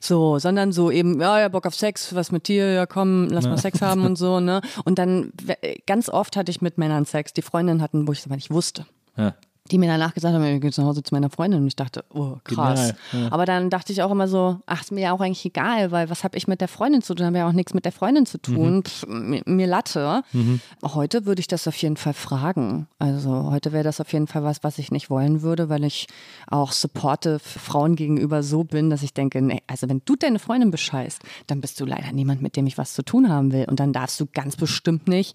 [0.04, 3.44] So, sondern so eben, ja, ja, Bock auf Sex, was mit dir, ja komm, lass
[3.44, 4.60] mal Sex haben und so, ne?
[4.84, 5.56] Und dann, we-
[5.86, 8.50] ganz oft hatte ich mit Männern Sex, die Freundinnen hatten, wo ich es aber nicht
[8.50, 8.84] wusste.
[9.16, 9.34] Ja.
[9.72, 12.04] Die mir danach gesagt haben, ich gehe zu Hause zu meiner Freundin und ich dachte,
[12.10, 12.94] oh, krass.
[13.10, 13.32] Genial, ja.
[13.32, 16.10] Aber dann dachte ich auch immer so, ach, ist mir ja auch eigentlich egal, weil
[16.10, 17.24] was habe ich mit der Freundin zu tun?
[17.24, 18.76] Habe ja auch nichts mit der Freundin zu tun.
[18.76, 18.84] Mhm.
[18.84, 20.24] Pff, mir, mir Latte.
[20.84, 22.86] Heute würde ich das auf jeden Fall fragen.
[22.98, 26.06] Also heute wäre das auf jeden Fall was, was ich nicht wollen würde, weil ich
[26.48, 30.70] auch supportive Frauen gegenüber so bin, dass ich denke, nee, also wenn du deine Freundin
[30.70, 33.64] bescheißt, dann bist du leider niemand, mit dem ich was zu tun haben will.
[33.70, 35.34] Und dann darfst du ganz bestimmt nicht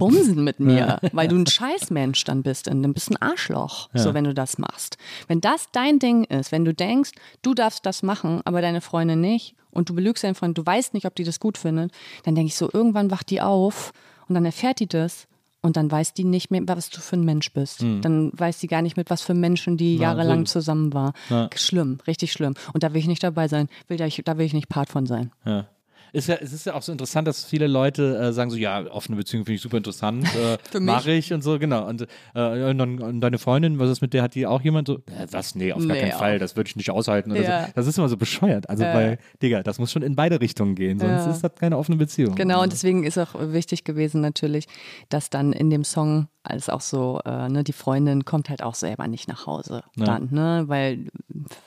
[0.00, 4.14] bumsen mit mir, weil du ein Scheißmensch dann bist und dann bist ein Arschloch, so
[4.14, 4.96] wenn du das machst.
[5.28, 7.12] Wenn das dein Ding ist, wenn du denkst,
[7.42, 10.94] du darfst das machen, aber deine Freundin nicht und du belügst deinen Freund, du weißt
[10.94, 11.92] nicht, ob die das gut findet,
[12.24, 13.92] dann denke ich so, irgendwann wacht die auf
[14.28, 15.28] und dann erfährt die das
[15.62, 17.82] und dann weiß die nicht mehr, was du für ein Mensch bist.
[18.00, 21.12] Dann weiß die gar nicht, mit was für Menschen die jahrelang zusammen war.
[21.54, 22.54] Schlimm, richtig schlimm.
[22.72, 23.68] Und da will ich nicht dabei sein.
[23.88, 25.32] Will da, ich, da will ich nicht Part von sein.
[25.44, 25.66] Ja.
[26.12, 28.84] Ist ja, es ist ja auch so interessant, dass viele Leute äh, sagen so, ja,
[28.90, 30.86] offene Beziehung finde ich super interessant, äh, Für mich.
[30.86, 31.86] mache ich und so, genau.
[31.88, 32.02] Und,
[32.34, 34.96] äh, und, dann, und deine Freundin, was ist mit der, hat die auch jemand so,
[34.96, 37.66] äh, was, nee, auf gar Nee, keinen Fall, das würde ich nicht aushalten oder Ja.
[37.66, 37.72] so.
[37.74, 38.94] Das ist immer so bescheuert, also Ja.
[38.94, 41.32] weil, Digga, das muss schon in beide Richtungen gehen, sonst Ja.
[41.32, 42.34] ist das keine offene Beziehung.
[42.34, 44.66] Genau, und deswegen ist auch wichtig gewesen natürlich,
[45.08, 48.74] dass dann in dem Song alles auch so, äh, ne, die Freundin kommt halt auch
[48.74, 51.08] selber nicht nach Hause dann, ne, weil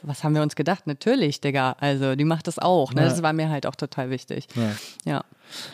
[0.02, 0.88] was haben wir uns gedacht?
[0.88, 3.10] Natürlich, Digga, also die macht das auch, ne, Ja.
[3.10, 4.48] das war mir halt auch total wichtig.
[4.56, 4.72] Ja.
[5.06, 5.24] Ja.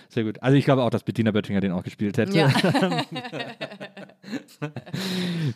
[0.10, 0.42] Sehr gut.
[0.42, 2.38] Also ich glaube auch, dass Bettina Böttinger den auch gespielt hätte.
[2.38, 2.52] Ja.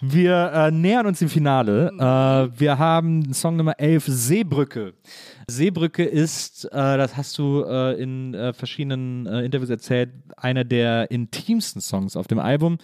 [0.02, 1.92] Wir äh, nähern uns dem Finale.
[1.98, 4.94] Äh, wir haben Song Nummer 11, Seebrücke.
[5.48, 11.12] Seebrücke ist, äh, das hast du äh, in äh, verschiedenen äh, Interviews erzählt, einer der
[11.12, 12.78] intimsten Songs auf dem Album.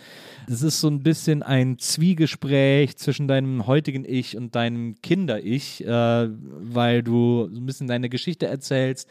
[0.47, 7.03] Es ist so ein bisschen ein Zwiegespräch zwischen deinem heutigen Ich und deinem Kinder-Ich, weil
[7.03, 9.07] du so ein bisschen deine Geschichte erzählst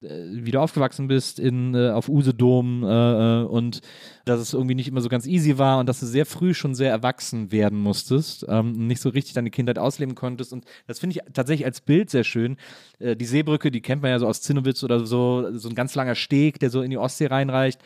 [0.00, 3.80] wie du aufgewachsen bist in, äh, auf Usedom äh, äh, und
[4.24, 6.74] dass es irgendwie nicht immer so ganz easy war und dass du sehr früh schon
[6.74, 10.52] sehr erwachsen werden musstest, ähm, nicht so richtig deine Kindheit ausleben konntest.
[10.52, 12.56] Und das finde ich tatsächlich als Bild sehr schön.
[12.98, 15.94] Äh, die Seebrücke, die kennt man ja so aus Zinnowitz oder so, so ein ganz
[15.94, 17.80] langer Steg, der so in die Ostsee reinreicht.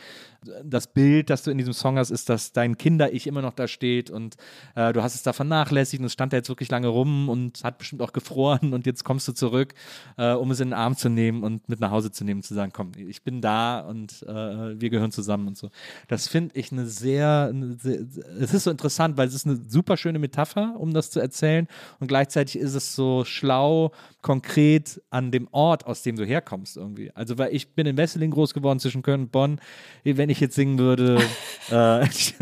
[0.65, 3.69] Das Bild, das du in diesem Song hast, ist, dass dein Kinder-Ich immer noch da
[3.69, 4.37] steht und
[4.75, 7.63] äh, du hast es da vernachlässigt und es stand da jetzt wirklich lange rum und
[7.65, 9.75] hat bestimmt auch gefroren und jetzt kommst du zurück,
[10.17, 12.55] äh, um es in den Arm zu nehmen und mit nach Hause zu nehmen, zu
[12.55, 15.71] sagen, komm, ich bin da und äh, wir gehören zusammen und so.
[16.09, 18.01] Das finde ich eine sehr, eine sehr,
[18.39, 21.69] es ist so interessant, weil es ist eine super schöne Metapher, um das zu erzählen
[22.01, 23.93] und gleichzeitig ist es so schlau,
[24.23, 27.11] konkret an dem Ort, aus dem du herkommst irgendwie.
[27.15, 29.61] Also, weil ich bin in Wesseling groß geworden, zwischen Köln und Bonn.
[30.05, 31.21] Wenn ich jetzt singen würde,
[31.71, 32.35] äh, ich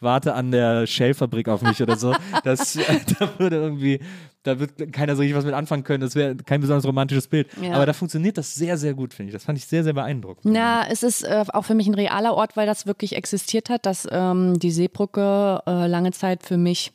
[0.00, 2.74] warte an der Shell-Fabrik auf mich oder so, das,
[3.18, 4.00] da würde irgendwie,
[4.42, 6.00] da wird keiner so richtig was mit anfangen können.
[6.00, 7.48] Das wäre kein besonders romantisches Bild.
[7.60, 7.74] Ja.
[7.74, 9.34] Aber da funktioniert das sehr, sehr gut, finde ich.
[9.34, 10.52] Das fand ich sehr, sehr beeindruckend.
[10.52, 13.86] Na, es ist äh, auch für mich ein realer Ort, weil das wirklich existiert hat,
[13.86, 16.92] dass ähm, die Seebrücke äh, lange Zeit für mich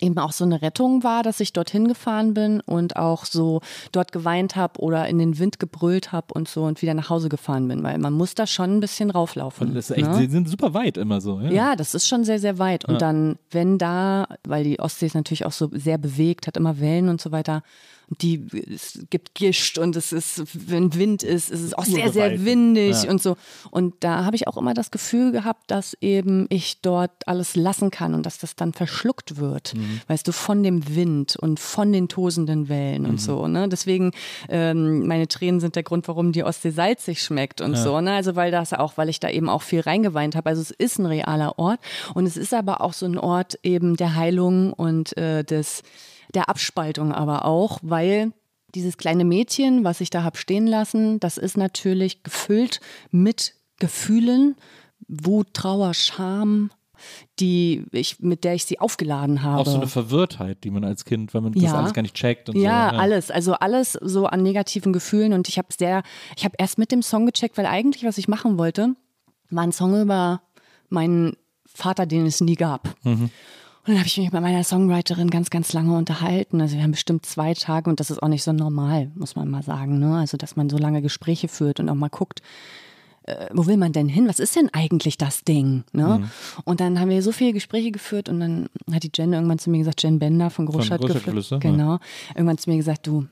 [0.00, 3.60] eben auch so eine Rettung war, dass ich dorthin gefahren bin und auch so
[3.92, 7.28] dort geweint habe oder in den Wind gebrüllt habe und so und wieder nach Hause
[7.28, 9.74] gefahren bin, weil man muss da schon ein bisschen rauflaufen.
[9.74, 10.16] Das ist echt, ne?
[10.16, 11.40] Sie sind super weit immer so.
[11.40, 11.50] Ja.
[11.50, 12.84] Ja, das ist schon sehr, sehr weit.
[12.84, 16.80] Und dann, wenn da, weil die Ostsee ist natürlich auch so sehr bewegt, hat immer
[16.80, 17.62] Wellen und so weiter.
[18.18, 22.44] Die, es gibt Gischt und es ist, wenn Wind ist, es ist auch sehr, sehr
[22.44, 23.10] windig Ja.
[23.10, 23.36] und so.
[23.70, 27.92] Und da habe ich auch immer das Gefühl gehabt, dass eben ich dort alles lassen
[27.92, 29.74] kann und dass das dann verschluckt wird.
[29.76, 30.00] Mhm.
[30.08, 33.08] Weißt du, von dem Wind und von den tosenden Wellen Mhm.
[33.10, 33.46] und so.
[33.46, 33.68] Ne?
[33.68, 34.10] Deswegen,
[34.48, 38.00] ähm, meine Tränen sind der Grund, warum die Ostsee salzig schmeckt und so.
[38.00, 38.12] Ne?
[38.12, 40.48] Also weil das auch, weil ich da eben auch viel reingeweint habe.
[40.50, 41.78] Also es ist ein realer Ort
[42.14, 45.82] und es ist aber auch so ein Ort eben der Heilung und äh, des,
[46.34, 48.32] der Abspaltung aber auch, weil
[48.74, 52.80] dieses kleine Mädchen, was ich da habe stehen lassen, das ist natürlich gefüllt
[53.10, 54.56] mit Gefühlen,
[55.08, 56.70] Wut, Trauer, Scham,
[57.40, 59.60] die ich, mit der ich sie aufgeladen habe.
[59.62, 61.74] Auch so eine Verwirrtheit, die man als Kind, weil man das Ja.
[61.78, 62.96] alles gar nicht checkt und Ja, so.
[62.98, 63.30] alles.
[63.30, 65.32] Also alles so an negativen Gefühlen.
[65.32, 66.02] Und ich habe sehr,
[66.36, 68.94] ich habe erst mit dem Song gecheckt, weil eigentlich, was ich machen wollte,
[69.48, 70.42] war ein Song über
[70.90, 71.36] meinen
[71.66, 72.94] Vater, den es nie gab.
[73.02, 73.30] Mhm.
[73.86, 76.60] Und dann habe ich mich mit meiner Songwriterin ganz, ganz lange unterhalten.
[76.60, 79.48] Also wir haben bestimmt zwei Tage und das ist auch nicht so normal, muss man
[79.48, 79.98] mal sagen.
[79.98, 80.18] Ne?
[80.18, 82.42] Also dass man so lange Gespräche führt und auch mal guckt,
[83.22, 84.28] äh, wo will man denn hin?
[84.28, 85.84] Was ist denn eigentlich das Ding?
[85.92, 86.18] Ne?
[86.20, 86.30] Mhm.
[86.64, 89.70] Und dann haben wir so viele Gespräche geführt und dann hat die Jen irgendwann zu
[89.70, 91.60] mir gesagt, Jen Bender von Großstadtgeflüster, Großstadtgeflüster, ja.
[91.60, 91.98] genau,
[92.34, 93.26] irgendwann zu mir gesagt, du,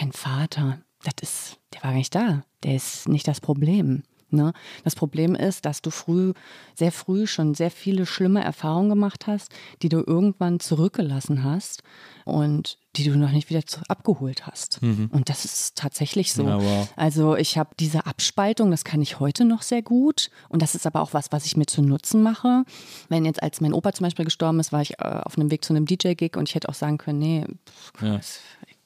[0.00, 2.42] dein Vater, das ist, der war gar nicht da.
[2.62, 4.02] Der ist nicht das Problem.
[4.30, 4.52] Ne?
[4.84, 6.32] Das Problem ist, dass du früh,
[6.74, 9.52] sehr früh schon sehr viele schlimme Erfahrungen gemacht hast,
[9.82, 11.82] die du irgendwann zurückgelassen hast
[12.24, 14.80] und die du noch nicht wieder zu, abgeholt hast.
[15.12, 16.42] Und das ist tatsächlich so.
[16.42, 16.88] Ja, wow.
[16.96, 20.30] Also ich habe diese Abspaltung, das kann ich heute noch sehr gut.
[20.48, 22.64] Und das ist aber auch was, was ich mir zu Nutzen mache.
[23.08, 25.64] Wenn jetzt, als mein Opa zum Beispiel gestorben ist, war ich äh, auf einem Weg
[25.64, 28.20] zu einem DJ-Gig und ich hätte auch sagen können, nee, pff, Ja.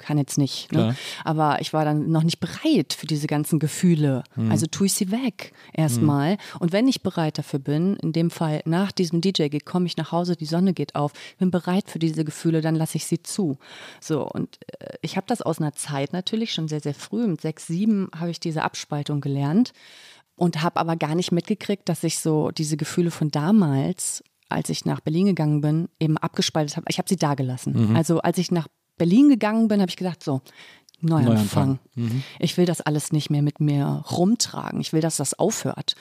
[0.02, 0.70] Kann jetzt nicht.
[0.72, 0.94] Ne?
[1.24, 4.24] Aber ich war dann noch nicht bereit für diese ganzen Gefühle.
[4.34, 4.50] Hm.
[4.50, 6.36] Also tue ich sie weg erstmal.
[6.58, 10.12] Und wenn ich bereit dafür bin, in dem Fall nach diesem DJ-Gig komme ich nach
[10.12, 13.56] Hause, die Sonne geht auf, bin bereit für diese Gefühle, dann lasse ich sie zu.
[14.00, 17.40] So, und äh, ich habe das aus einer Zeit natürlich schon sehr, sehr früh, mit
[17.40, 19.72] sechs, sieben habe ich diese Abspaltung gelernt.
[20.36, 24.84] und habe aber gar nicht mitgekriegt, dass ich so diese Gefühle von damals, als ich
[24.84, 26.86] nach Berlin gegangen bin, eben abgespaltet habe.
[26.88, 27.90] Ich habe sie da gelassen.
[27.90, 27.96] Mhm.
[27.96, 28.68] Also als ich nach
[29.02, 30.42] Berlin gegangen bin, habe ich gedacht, so,
[31.00, 31.34] Neuanfang.
[31.34, 31.78] Neuanfang.
[31.96, 32.22] Mhm.
[32.38, 34.80] Ich will das alles nicht mehr mit mir rumtragen.
[34.80, 35.96] Ich will, dass das aufhört.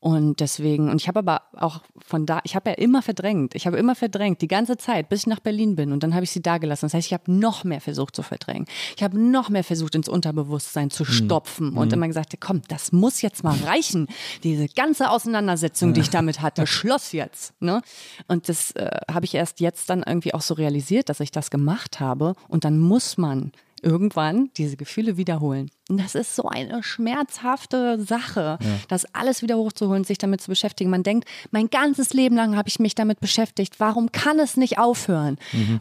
[0.00, 3.54] Und deswegen, und ich habe aber auch von da, ich habe ja immer verdrängt.
[3.54, 5.92] Ich habe immer verdrängt, die ganze Zeit, bis ich nach Berlin bin.
[5.92, 6.86] Und dann habe ich sie da gelassen.
[6.86, 8.66] Das heißt, ich habe noch mehr versucht zu verdrängen.
[8.96, 13.20] Ich habe noch mehr versucht, ins Unterbewusstsein zu stopfen und immer gesagt, komm, das muss
[13.20, 14.08] jetzt mal reichen.
[14.42, 17.52] Diese ganze Auseinandersetzung, die ich damit hatte, schloss jetzt.
[17.60, 17.82] Ne?
[18.26, 21.50] Und das äh, habe ich erst jetzt dann irgendwie auch so realisiert, dass ich das
[21.50, 22.34] gemacht habe.
[22.48, 23.52] Und dann muss man
[23.82, 25.70] irgendwann diese Gefühle wiederholen.
[25.88, 28.58] Und das ist so eine schmerzhafte Sache,
[28.88, 30.90] das alles wieder hochzuholen, sich damit zu beschäftigen.
[30.90, 33.80] Man denkt, mein ganzes Leben lang habe ich mich damit beschäftigt.
[33.80, 35.36] Warum kann es nicht aufhören?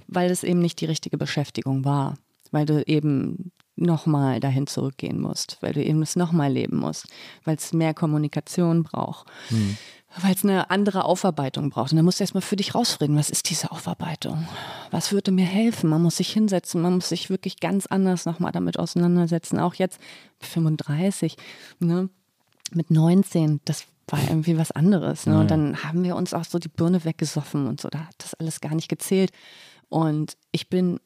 [0.08, 2.18] Weil es eben nicht die richtige Beschäftigung war.
[2.52, 7.08] Weil du eben nochmal dahin zurückgehen musst, weil du eben es nochmal leben musst,
[7.46, 9.28] weil es mehr Kommunikation braucht.
[10.18, 11.92] Weil es eine andere Aufarbeitung braucht.
[11.92, 14.48] Und dann musst du erstmal für dich rausfinden, was ist diese Aufarbeitung?
[14.90, 15.90] Was würde mir helfen?
[15.90, 19.60] Man muss sich hinsetzen, man muss sich wirklich ganz anders nochmal damit auseinandersetzen.
[19.60, 20.00] Auch jetzt
[20.40, 21.38] 35,
[21.80, 22.10] ne?
[22.74, 25.28] mit 19, das war irgendwie was anderes.
[25.28, 25.40] Ne?
[25.40, 27.90] Und dann haben wir uns auch so die Birne weggesoffen und so.
[27.90, 29.32] Da hat das alles gar nicht gezählt.
[29.90, 31.00] Und ich bin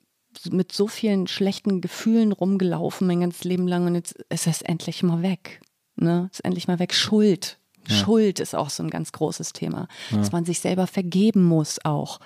[0.50, 5.04] mit so vielen schlechten Gefühlen rumgelaufen mein ganzes Leben lang und jetzt ist es endlich
[5.04, 5.62] mal weg.
[5.96, 6.30] Ne?
[6.32, 6.94] Ist endlich mal weg.
[6.94, 7.60] Schuld.
[7.90, 9.88] Schuld ist auch so ein ganz großes Thema.
[10.12, 12.20] Dass man sich selber vergeben muss auch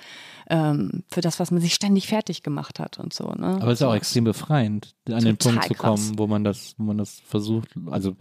[0.49, 3.25] ähm, für das, was man sich ständig fertig gemacht hat und so.
[3.31, 3.57] Ne?
[3.61, 5.77] Aber es ist auch extrem befreiend, an den Punkt zu krass.
[5.77, 8.15] kommen, wo man das, wo man das versucht, also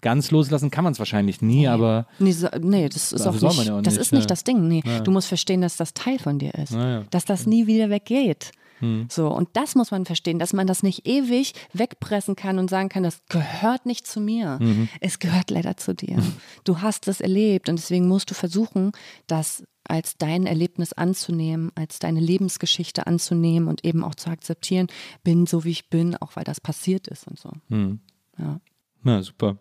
[0.00, 3.52] ganz loslassen kann man es wahrscheinlich nie, aber Nee, so, nee, das ist Also auch
[3.56, 4.28] nicht, ja auch das nicht, ist nicht ja.
[4.28, 4.66] das Ding.
[4.66, 6.72] Nee, du musst verstehen, dass das Teil von dir ist.
[6.72, 7.04] Ja, ja.
[7.10, 8.52] Dass das nie wieder weggeht.
[8.80, 9.06] Hm.
[9.10, 12.88] So, und das muss man verstehen, dass man das nicht ewig wegpressen kann und sagen
[12.88, 14.58] kann, das gehört nicht zu mir.
[14.60, 14.88] Mhm.
[15.00, 16.22] Es gehört leider zu dir.
[16.64, 18.92] Du hast es erlebt und deswegen musst du versuchen,
[19.26, 24.86] das als dein Erlebnis anzunehmen, als deine Lebensgeschichte anzunehmen und eben auch zu akzeptieren,
[25.24, 27.50] bin so wie ich bin, auch weil das passiert ist und so.
[27.68, 28.00] hm.
[28.38, 28.60] Ja.
[29.02, 29.58] na super.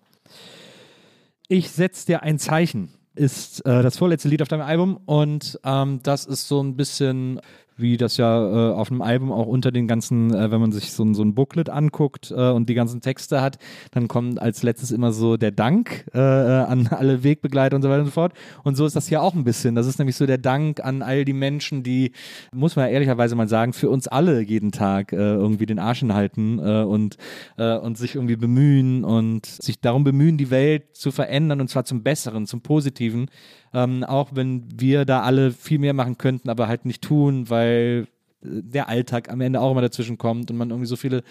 [1.47, 2.93] Ich setze dir ein Zeichen.
[3.15, 7.41] Ist äh, das vorletzte Lied auf deinem Album und ähm, das ist so ein bisschen
[7.81, 10.91] wie das ja äh, auf einem Album auch unter den ganzen, äh, wenn man sich
[10.91, 13.57] so, ein- so ein Booklet anguckt äh, und die ganzen Texte hat,
[13.91, 17.89] dann kommt als letztes immer so der Dank äh, äh, an alle Wegbegleiter und so
[17.89, 18.33] weiter und so fort.
[18.63, 19.75] Und so ist das hier auch ein bisschen.
[19.75, 22.11] Das ist nämlich so der Dank an all die Menschen, die,
[22.53, 26.59] muss man ehrlicherweise mal sagen, für uns alle jeden Tag äh, irgendwie den Arsch hinhalten
[26.59, 27.17] äh, und,
[27.57, 31.85] äh, und sich irgendwie bemühen und sich darum bemühen, die Welt zu verändern und zwar
[31.85, 33.29] zum Besseren, zum Positiven.
[33.73, 38.07] Ähm, auch wenn wir da alle viel mehr machen könnten, aber halt nicht tun, weil
[38.41, 41.23] der Alltag am Ende auch immer dazwischen kommt und man irgendwie so viele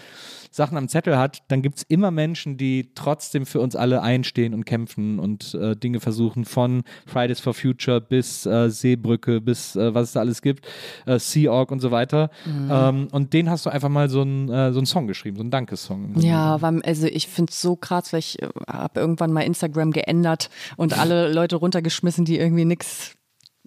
[0.50, 4.54] Sachen am Zettel hat, dann gibt es immer Menschen, die trotzdem für uns alle einstehen
[4.54, 9.94] und kämpfen und äh, Dinge versuchen, von Fridays for Future bis äh, Seebrücke, bis äh,
[9.94, 10.66] was es da alles gibt,
[11.06, 12.30] äh, Sea Org und so weiter.
[12.70, 15.42] Ähm, und den hast du einfach mal so einen äh, so einen Song geschrieben, so
[15.42, 16.20] einen Dankessong.
[16.20, 20.98] Ja, also ich finde es so krass, weil ich habe irgendwann mal Instagram geändert und
[20.98, 23.17] alle Leute runtergeschmissen, die irgendwie nichts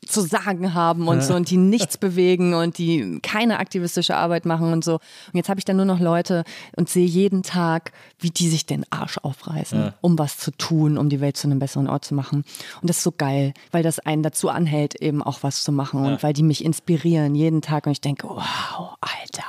[0.07, 4.73] zu sagen haben und so und die nichts bewegen und die keine aktivistische Arbeit machen
[4.73, 4.93] und so.
[4.95, 6.43] Und jetzt habe ich dann nur noch Leute
[6.75, 11.09] und sehe jeden Tag, wie die sich den Arsch aufreißen, um was zu tun, um
[11.09, 12.43] die Welt zu einem besseren Ort zu machen.
[12.81, 16.03] Und das ist so geil, weil das einen dazu anhält, eben auch was zu machen
[16.03, 19.43] und weil die mich inspirieren jeden Tag und ich denke, wow, Alter,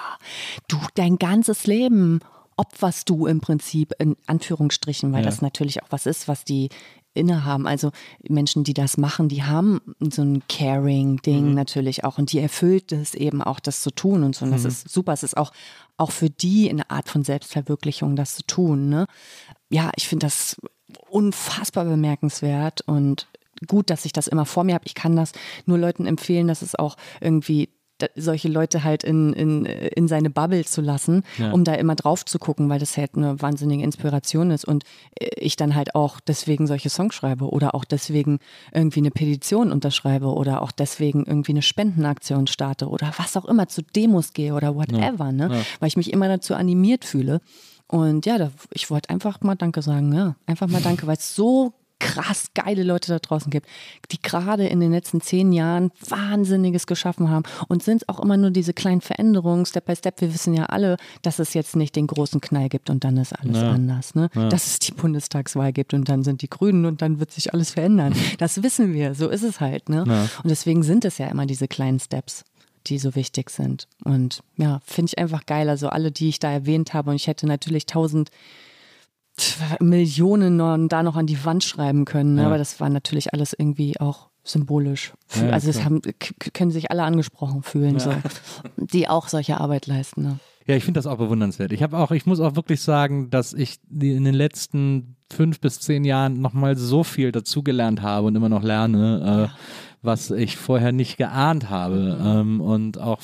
[0.69, 2.21] du dein ganzes Leben
[2.57, 5.25] opferst du im Prinzip in Anführungsstrichen, weil Ja.
[5.27, 6.69] das natürlich auch was ist, was die
[7.15, 7.67] innehaben.
[7.67, 7.91] Also
[8.29, 13.15] Menschen, die das machen, die haben so ein Caring-Ding natürlich auch und die erfüllt es
[13.15, 14.45] eben auch, das zu tun und so.
[14.45, 15.13] Und das ist super.
[15.13, 15.53] Es ist auch,
[15.97, 18.89] auch für die eine Art von Selbstverwirklichung, das zu tun.
[18.89, 19.07] Ne?
[19.71, 20.57] Ja, ich finde das
[21.09, 23.29] unfassbar bemerkenswert und
[23.67, 24.87] gut, dass ich das immer vor mir habe.
[24.87, 25.33] Ich kann das
[25.67, 27.69] nur Leuten empfehlen, dass es auch irgendwie
[28.17, 31.53] solche Leute halt in, in, in seine Bubble zu lassen, Ja.
[31.53, 34.85] um da immer drauf zu gucken, weil das halt eine wahnsinnige Inspiration ist und
[35.19, 38.39] äh, ich dann halt auch deswegen solche Songs schreibe oder auch deswegen
[38.73, 43.69] irgendwie eine Petition unterschreibe oder auch deswegen irgendwie eine Spendenaktion starte oder was auch immer
[43.69, 45.63] zu Demos gehe oder whatever, ne?
[45.81, 47.41] Weil ich mich immer dazu animiert fühle.
[47.89, 50.37] Und ja, da, ich wollte einfach mal Danke sagen, ja.
[50.47, 51.73] Einfach mal Danke, weil es so
[52.03, 53.69] krass geile Leute da draußen gibt,
[54.11, 58.51] die gerade in den letzten zehn Jahren Wahnsinniges geschaffen haben und sind auch immer nur
[58.51, 60.21] diese kleinen Veränderungen, Step by Step.
[60.21, 63.33] Wir wissen ja alle, dass es jetzt nicht den großen Knall gibt und dann ist
[63.33, 63.71] alles Ja.
[63.71, 64.15] anders.
[64.15, 64.29] Ne?
[64.35, 67.71] Dass es die Bundestagswahl gibt und dann sind die Grünen und dann wird sich alles
[67.71, 68.15] verändern.
[68.39, 69.89] Das wissen wir, so ist es halt.
[69.89, 70.05] Ne?
[70.07, 70.23] Ja.
[70.43, 72.45] Und deswegen sind es ja immer diese kleinen Steps
[72.89, 73.87] die so wichtig sind.
[74.03, 75.69] Und ja, finde ich einfach geil.
[75.69, 78.31] Also alle, die ich da erwähnt habe, und ich hätte natürlich tausend
[79.81, 82.35] Millionen da noch an die Wand schreiben können.
[82.35, 82.43] Ne?
[82.43, 82.47] Ja.
[82.49, 85.13] Aber das war natürlich alles irgendwie auch symbolisch.
[85.35, 86.03] Ja, also es haben,
[86.53, 88.13] können sich alle angesprochen fühlen, so,
[88.77, 90.23] die auch solche Arbeit leisten.
[90.23, 90.39] Ne?
[90.67, 91.73] Ja, ich finde das auch bewundernswert.
[91.73, 95.81] Ich habe auch, ich muss auch wirklich sagen, dass ich in den letzten fünf bis
[95.81, 100.91] zehn Jahren nochmal so viel dazugelernt habe und immer noch lerne, äh, was ich vorher
[100.93, 102.19] nicht geahnt habe.
[102.21, 103.21] Ähm, und auch,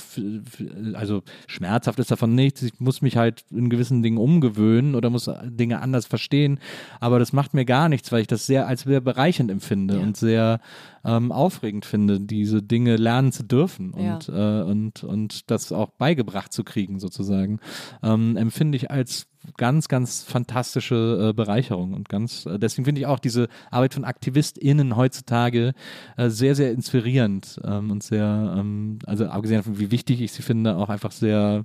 [0.94, 2.62] also schmerzhaft ist davon nichts.
[2.62, 6.60] Ich muss mich halt in gewissen Dingen umgewöhnen oder muss Dinge anders verstehen.
[7.00, 10.00] Aber das macht mir gar nichts, weil ich das sehr als sehr bereichernd empfinde Ja.
[10.00, 10.60] und sehr
[11.04, 14.14] ähm, aufregend finde, diese Dinge lernen zu dürfen Ja.
[14.14, 17.60] und, äh, und, und das auch beigebracht zu kriegen, sozusagen,
[18.02, 19.26] ähm, empfinde ich als
[19.56, 24.04] ganz, ganz fantastische äh, Bereicherung und ganz, äh, deswegen finde ich auch diese Arbeit von
[24.04, 25.72] AktivistInnen heutzutage
[26.16, 30.42] äh, sehr, sehr inspirierend ähm, und sehr, ähm, also abgesehen davon, wie wichtig ich sie
[30.42, 31.64] finde, auch einfach sehr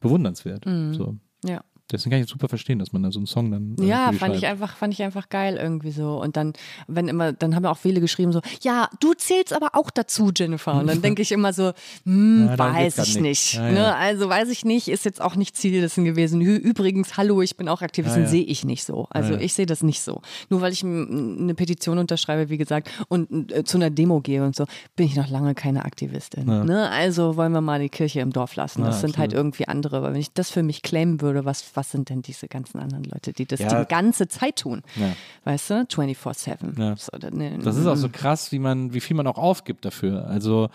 [0.00, 0.64] bewundernswert.
[0.92, 1.16] So.
[1.44, 1.62] Ja.
[1.92, 3.76] Deswegen kann ich super verstehen, dass man da so einen Song dann.
[3.78, 4.52] äh, Ja, fand ich schreibt.
[4.52, 6.20] einfach, fand ich einfach geil irgendwie so.
[6.20, 6.54] Und dann,
[6.86, 10.74] wenn immer, dann haben auch viele geschrieben so, ja, du zählst aber auch dazu, Jennifer.
[10.74, 11.72] Und dann denke ich immer so,
[12.04, 13.20] hm, Ja, weiß ich nicht.
[13.22, 13.54] nicht.
[13.54, 13.78] Ja, ne?
[13.78, 13.94] ja.
[13.96, 16.40] Also weiß ich nicht, ist jetzt auch nicht Ziel dessen gewesen.
[16.40, 18.30] Übrigens, hallo, ich bin auch Aktivistin, Ja, ja.
[18.30, 19.06] sehe ich nicht so.
[19.10, 19.44] Also Ja, ja.
[19.44, 20.22] ich sehe das nicht so.
[20.48, 24.56] Nur weil ich eine Petition unterschreibe, wie gesagt, und äh, zu einer Demo gehe und
[24.56, 24.64] so,
[24.96, 26.46] bin ich noch lange keine Aktivistin.
[26.46, 26.88] Ne?
[26.90, 28.82] Also wollen wir mal die Kirche im Dorf lassen.
[28.84, 29.44] Das Ja, sind halt absolut.
[29.54, 30.02] irgendwie andere.
[30.02, 33.04] Weil wenn ich das für mich claimen würde, was, was sind denn diese ganzen anderen
[33.04, 33.82] Leute, die das Ja.
[33.82, 34.82] die ganze Zeit tun?
[34.96, 35.12] Ja.
[35.44, 35.74] Weißt du?
[35.86, 36.78] 24-7.
[36.78, 36.94] Ja.
[36.96, 40.26] So, ne, Das ist auch so krass, wie man, wie viel man auch aufgibt dafür.
[40.26, 40.68] Also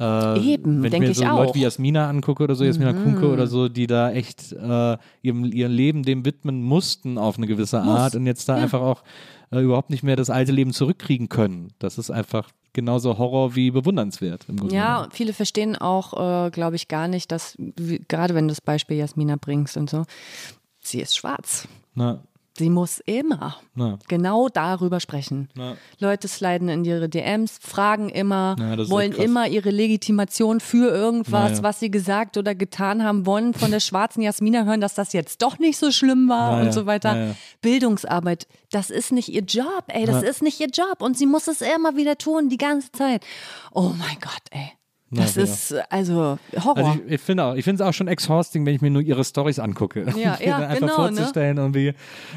[0.00, 1.38] äh, Eben, wenn ich mir ich so auch.
[1.40, 5.44] Leute wie Jasmina angucke oder so, Jasmina Kunke oder so, die da echt äh, ihrem,
[5.44, 9.02] ihr Leben dem widmen mussten auf eine gewisse Art und jetzt da einfach auch
[9.54, 11.72] äh, überhaupt nicht mehr das alte Leben zurückkriegen können.
[11.78, 14.74] Das ist einfach genauso Horror wie bewundernswert im Grunde.
[14.74, 18.60] Ja, viele verstehen auch, äh, glaube ich, gar nicht, dass, wie, gerade wenn du das
[18.60, 20.04] Beispiel Jasmina bringst und so,
[20.80, 21.68] sie ist schwarz.
[21.94, 22.22] Na,
[22.56, 25.48] Sie muss immer na, genau darüber sprechen.
[25.54, 25.76] na.
[25.98, 31.62] Leute sliden in ihre DMs, fragen immer, Ja, wollen immer ihre Legitimation für irgendwas, ja.
[31.64, 35.42] was sie gesagt oder getan haben, wollen von der schwarzen Jasmina hören, dass das jetzt
[35.42, 37.16] doch nicht so schlimm war und ja, so weiter.
[37.16, 37.34] ja.
[37.60, 41.48] Bildungsarbeit, das ist nicht ihr Job, ey, das ist nicht ihr Job und sie muss
[41.48, 43.24] es immer wieder tun, die ganze Zeit.
[43.72, 44.70] Oh mein Gott, ey.
[45.14, 45.48] Das Na ja.
[45.48, 46.76] ist äh, also Horror.
[46.76, 49.02] Also ich, ich finde auch, ich finde es auch schon exhausting, wenn ich mir nur
[49.02, 50.04] ihre Stories angucke.
[50.16, 50.92] Ja, ja, einfach genau, ne?
[51.16, 51.94] vorzustellen, irgendwie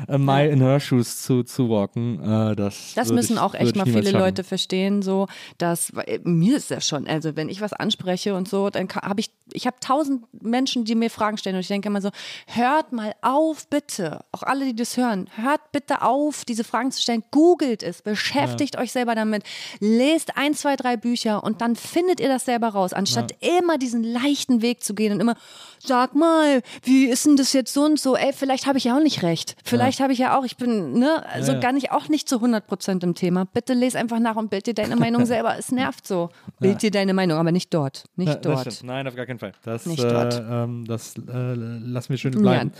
[0.07, 2.21] äh, mal in her shoes zu, zu walken.
[2.23, 4.19] Äh, das Das müssen ich- auch echt mal viele schaffen.
[4.19, 5.27] Leute verstehen, so
[5.57, 9.19] dass weil, mir ist das schon, also wenn ich was anspreche und so, dann habe
[9.19, 12.09] ich, ich habe tausend Menschen, die mir Fragen stellen und ich denke immer so,
[12.47, 17.01] hört mal auf, bitte, auch alle, die das hören, hört bitte auf, diese Fragen zu
[17.01, 19.43] stellen, googelt es, beschäftigt euch selber damit,
[19.79, 24.03] lest ein, zwei, drei Bücher und dann findet ihr das selber raus, anstatt immer diesen
[24.03, 25.35] leichten Weg zu gehen und immer,
[25.79, 28.95] sag mal, wie ist denn das jetzt so und so, ey, vielleicht habe ich ja
[28.97, 31.59] auch nicht recht, vielleicht habe ich ja auch, ich bin, ne, also Ja.
[31.59, 33.45] gar nicht, auch nicht zu 100 Prozent im Thema.
[33.45, 35.57] Bitte les einfach nach und bild dir deine Meinung selber.
[35.57, 36.29] Es nervt so.
[36.59, 38.05] Bild dir deine Meinung, aber nicht dort.
[38.15, 38.83] Nicht Ja, dort.
[38.83, 39.51] Nein, auf gar keinen Fall.
[39.63, 40.43] Das, Nicht äh, dort.
[40.49, 42.71] ähm, das äh, lassen wir schön bleiben.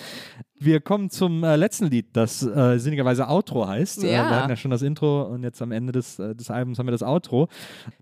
[0.60, 4.04] Wir kommen zum äh, letzten Lied, das äh, sinnigerweise Outro heißt.
[4.04, 4.28] Äh, Ja.
[4.30, 6.88] wir hatten ja schon das Intro und jetzt am Ende des, äh, des Albums haben
[6.88, 7.48] wir das Outro.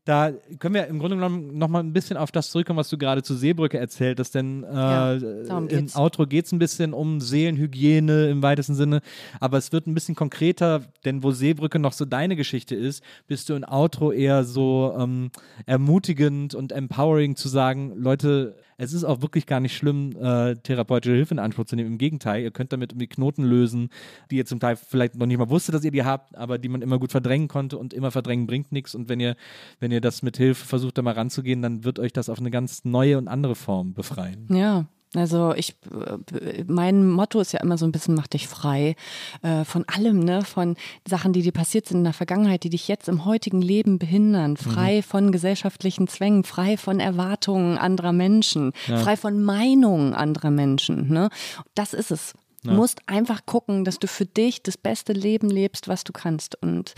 [0.06, 2.98] Da können wir im Grunde genommen noch mal ein bisschen auf das zurückkommen, was du
[2.98, 5.88] gerade zu Seebrücke erzählt hast, denn äh, Ja, darum im.
[5.96, 9.02] Outro geht es ein bisschen um Seelenhygiene im weitesten Sinne,
[9.40, 13.50] aber es wird ein bisschen konkreter, denn wo Seebrücke noch so deine Geschichte ist, bist
[13.50, 15.32] du im Outro eher so ähm,
[15.66, 21.16] ermutigend und empowering zu sagen, Leute, es ist auch wirklich gar nicht schlimm, äh, therapeutische
[21.16, 21.94] Hilfe in Anspruch zu nehmen.
[21.94, 23.90] Im Gegenteil, ihr könnt damit irgendwie Knoten lösen,
[24.32, 26.70] die ihr zum Teil vielleicht noch nicht mal wusstet, dass ihr die habt, aber die
[26.70, 28.96] man immer gut verdrängen konnte und immer verdrängen bringt nichts.
[28.96, 29.36] Und wenn ihr,
[29.80, 32.52] wenn ihr das mit Hilfe versucht, da mal ranzugehen, dann wird euch das auf eine
[32.52, 34.48] ganz neue und andere Form befreien.
[34.50, 34.88] Ja.
[35.16, 38.96] Also ich, äh, mein Motto ist ja immer so ein bisschen mach dich frei
[39.42, 40.76] äh, von allem, ne, von
[41.08, 44.58] Sachen, die dir passiert sind in der Vergangenheit, die dich jetzt im heutigen Leben behindern,
[44.58, 51.30] frei von gesellschaftlichen Zwängen, frei von Erwartungen anderer Menschen, frei von Meinungen anderer Menschen, ne.
[51.74, 52.34] Das ist es.
[52.66, 56.62] Du musst einfach gucken, dass du für dich das beste Leben lebst, was du kannst.
[56.62, 56.94] Und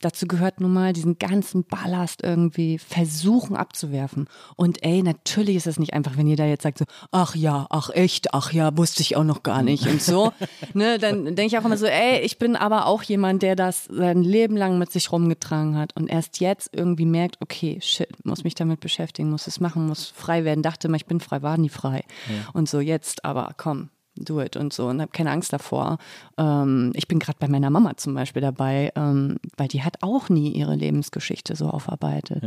[0.00, 4.28] dazu gehört nun mal diesen ganzen Ballast irgendwie versuchen abzuwerfen.
[4.56, 7.66] Und ey, natürlich ist es nicht einfach, wenn ihr da jetzt sagt so, ach ja,
[7.70, 10.32] ach echt, ach ja, wusste ich auch noch gar nicht und so.
[10.74, 13.84] ne, dann denke ich auch immer so, ey, ich bin aber auch jemand, der das
[13.84, 18.44] sein Leben lang mit sich rumgetragen hat und erst jetzt irgendwie merkt, okay, shit, muss
[18.44, 20.62] mich damit beschäftigen, muss es machen, muss frei werden.
[20.62, 22.04] Dachte immer, ich bin frei, war nie frei.
[22.52, 25.98] Und so jetzt, aber komm, do it und so und habe keine Angst davor.
[26.38, 30.28] Ähm, ich bin gerade bei meiner Mama zum Beispiel dabei, ähm, weil die hat auch
[30.28, 32.42] nie ihre Lebensgeschichte so aufarbeitet,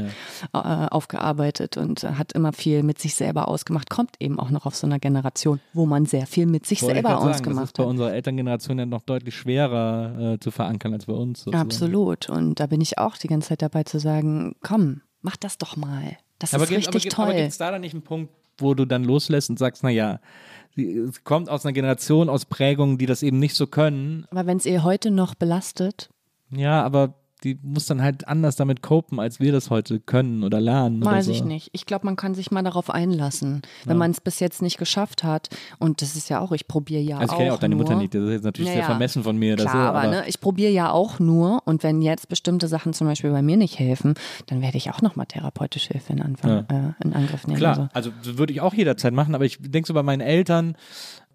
[0.53, 0.85] ja.
[0.85, 3.89] äh, aufgearbeitet und hat immer viel mit sich selber ausgemacht.
[3.89, 6.95] Kommt eben auch noch auf so einer Generation, wo man sehr viel mit sich Wollte
[6.95, 10.93] selber ausgemacht sagen, das ist bei unserer Elterngeneration ja noch deutlich schwerer äh, zu verankern
[10.93, 11.39] als bei uns.
[11.39, 11.61] Sozusagen.
[11.61, 12.29] Absolut.
[12.29, 15.75] Und da bin ich auch die ganze Zeit dabei zu sagen, komm, mach das doch
[15.75, 16.17] mal.
[16.39, 17.25] Das aber ist gibt, richtig aber, toll.
[17.25, 20.19] Aber gibt es da dann nicht einen Punkt, wo du dann loslässt und sagst, naja,
[20.75, 24.25] sie kommt aus einer Generation, aus Prägungen, die das eben nicht so können.
[24.29, 26.09] Aber wenn es ihr heute noch belastet.
[26.51, 30.59] Ja, aber die muss dann halt anders damit copen, als wir das heute können oder
[30.59, 31.05] lernen.
[31.05, 31.31] Weiß oder so.
[31.31, 31.69] ich nicht.
[31.73, 33.99] Ich glaube, man kann sich mal darauf einlassen, wenn ja.
[33.99, 35.49] man es bis jetzt nicht geschafft hat.
[35.77, 37.33] Und das ist ja auch, ich probiere ja also auch.
[37.33, 39.23] Ich kenne ja auch deine nur, Mutter nicht, das ist jetzt natürlich naja, sehr vermessen
[39.23, 39.55] von mir.
[39.55, 42.93] Klar, so, aber, aber ne, ich probiere ja auch nur und wenn jetzt bestimmte Sachen
[42.93, 44.15] zum Beispiel bei mir nicht helfen,
[44.47, 46.95] dann werde ich auch nochmal therapeutische Hilfe in, Anfang, ja.
[46.99, 47.59] äh, in Angriff nehmen.
[47.59, 50.75] Klar, also, also würde ich auch jederzeit machen, aber ich denke so bei meinen Eltern,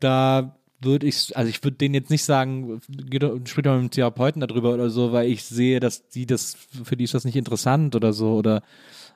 [0.01, 3.91] da würde ich, also ich würde denen jetzt nicht sagen, geht sprich mal mit dem
[3.91, 7.37] Therapeuten darüber oder so, weil ich sehe, dass die das, für die ist das nicht
[7.37, 8.63] interessant oder so oder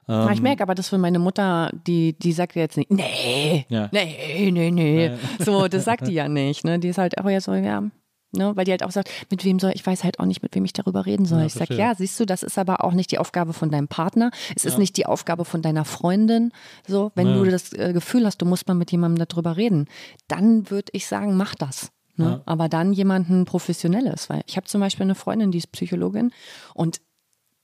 [0.08, 3.88] ähm, ich merke aber, dass für meine Mutter, die, die sagt jetzt nicht, nee, ja.
[3.92, 5.10] nee, nee, nee.
[5.40, 6.64] So, das sagt die ja nicht.
[6.64, 6.78] Ne?
[6.78, 7.82] Die ist halt auch ja so, ja,
[8.32, 10.54] Ne, weil die halt auch sagt, mit wem soll, ich weiß halt auch nicht, mit
[10.54, 11.40] wem ich darüber reden soll.
[11.40, 13.88] Ja, ich sage, ja, siehst du, das ist aber auch nicht die Aufgabe von deinem
[13.88, 14.30] Partner.
[14.54, 14.70] Es ja.
[14.70, 16.52] ist nicht die Aufgabe von deiner Freundin.
[16.86, 17.36] So, wenn ja.
[17.36, 19.86] du das äh, Gefühl hast, du musst mal mit jemandem darüber reden,
[20.28, 21.92] dann würde ich sagen, mach das.
[22.16, 22.42] Ne?
[22.46, 24.28] Aber dann jemanden Professionelles.
[24.28, 26.32] Weil ich habe zum Beispiel eine Freundin, die ist Psychologin
[26.74, 27.00] und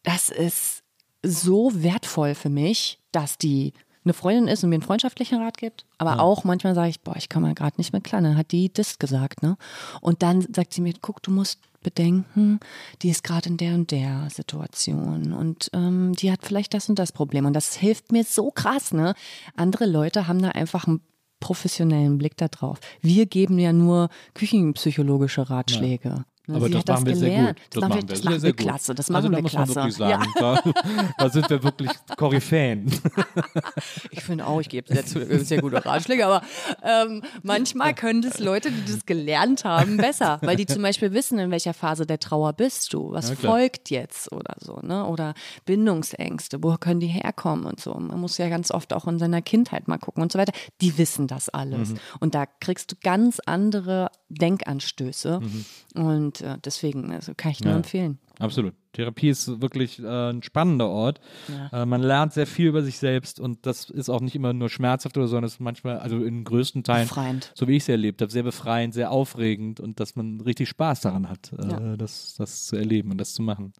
[0.02, 0.82] das ist
[1.22, 3.72] so wertvoll für mich, dass die
[4.04, 6.18] eine Freundin ist und mir einen freundschaftlichen Rat gibt, aber ja.
[6.18, 8.20] auch manchmal sage ich, boah, ich kann mal gerade nicht mehr klar.
[8.20, 9.56] Dann hat die das gesagt, ne?
[10.00, 12.60] Und dann sagt sie mir, guck, du musst bedenken,
[13.02, 16.98] die ist gerade in der und der Situation und ähm, die hat vielleicht das und
[16.98, 19.14] das Problem und das hilft mir so krass, ne?
[19.56, 21.00] Andere Leute haben da einfach einen
[21.40, 22.78] professionellen Blick darauf.
[23.00, 26.08] Wir geben ja nur küchenpsychologische Ratschläge.
[26.08, 26.24] Ja.
[26.48, 27.56] Aber das machen wir sehr gut.
[27.56, 28.94] Das, das machen wir, das machen wir sehr, klasse.
[28.94, 29.74] Das machen also, wir muss klasse.
[29.74, 30.60] Man wirklich sagen, ja.
[30.64, 32.92] da, da, sind wir wirklich Koryphäen.
[34.10, 36.42] ich finde auch, ich gebe sehr, sehr gute Ratschläge, aber
[36.82, 41.38] ähm, manchmal können das Leute, die das gelernt haben, besser, weil die zum Beispiel wissen,
[41.38, 45.06] in welcher Phase der Trauer bist du, was ja, folgt jetzt oder so, ne?
[45.06, 47.94] Oder Bindungsängste, wo können die herkommen und so.
[47.94, 50.52] Man muss ja ganz oft auch in seiner Kindheit mal gucken und so weiter.
[50.80, 51.90] Die wissen das alles.
[51.90, 51.98] Mhm.
[52.18, 55.40] Und da kriegst du ganz andere Denkanstöße.
[55.40, 55.64] Mhm.
[56.02, 58.18] Und äh, deswegen, also kann ich nur ja, empfehlen.
[58.38, 58.74] Absolut.
[58.92, 61.20] Therapie ist wirklich äh, ein spannender Ort.
[61.48, 61.82] Ja.
[61.82, 64.68] Äh, man lernt sehr viel über sich selbst und das ist auch nicht immer nur
[64.68, 67.52] schmerzhaft oder so, sondern es ist manchmal, also in größten Teilen, befreiend.
[67.54, 71.00] so wie ich es erlebt habe, sehr befreiend, sehr aufregend und dass man richtig Spaß
[71.00, 71.96] daran hat, äh, ja.
[71.96, 73.72] das, das zu erleben und das zu machen.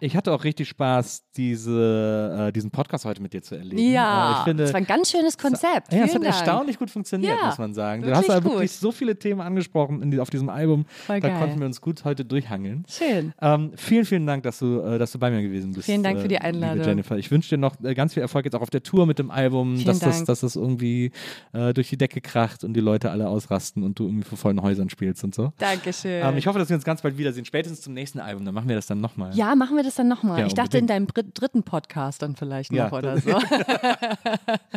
[0.00, 3.78] Ich hatte auch richtig Spaß, diese, äh, diesen Podcast heute mit dir zu erleben.
[3.78, 5.92] Ja, äh, ich finde, das war ein ganz schönes Konzept.
[5.92, 6.24] Ja, es hat Dank.
[6.24, 8.02] erstaunlich gut funktioniert, muss man sagen.
[8.02, 10.84] Du hast ja wirklich so viele Themen angesprochen in, auf diesem Album.
[10.86, 11.38] Voll da geil.
[11.38, 12.84] konnten wir uns gut heute durchhangeln.
[12.88, 13.32] Schön.
[13.40, 15.86] Ähm, vielen, vielen Dank, dass du, äh, dass du bei mir gewesen bist.
[15.86, 16.84] Vielen Dank für die äh, Einladung.
[16.84, 17.16] Jennifer.
[17.16, 19.30] Ich wünsche dir noch äh, ganz viel Erfolg jetzt auch auf der Tour mit dem
[19.30, 20.12] Album, Vielen dass Dank.
[20.12, 21.12] das, dass das irgendwie
[21.52, 24.60] äh, durch die Decke kracht und die Leute alle ausrasten und du irgendwie vor vollen
[24.62, 25.52] Häusern spielst und so.
[25.58, 26.22] Dankeschön.
[26.24, 27.44] Ähm, ich hoffe, dass wir uns ganz bald wiedersehen.
[27.44, 29.34] Spätestens zum nächsten Album, dann machen wir das dann nochmal.
[29.34, 30.40] Ja, machen wir das dann nochmal.
[30.40, 33.30] Ja, ich dachte in deinem dritten Podcast dann vielleicht noch ja, oder so.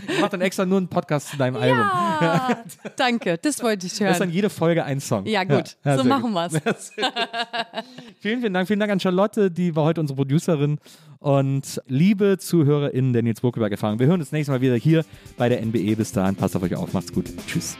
[0.07, 1.79] ich mache dann extra nur einen Podcast zu deinem Album.
[1.79, 2.63] Ja,
[2.95, 4.07] danke, das wollte ich hören.
[4.07, 5.25] Das ist dann jede Folge ein Song.
[5.25, 6.91] Ja, gut, so machen wir es.
[8.19, 8.67] vielen, vielen Dank.
[8.67, 10.79] Vielen Dank an Charlotte, die war heute unsere Producerin.
[11.19, 15.05] Und liebe ZuhörerInnen der Nils Bokeberg Erfahrung, wir hören uns nächstes Mal wieder hier
[15.37, 15.95] bei der NBE.
[15.95, 17.25] Bis dahin, passt auf euch auf, macht's gut.
[17.47, 17.77] Tschüss.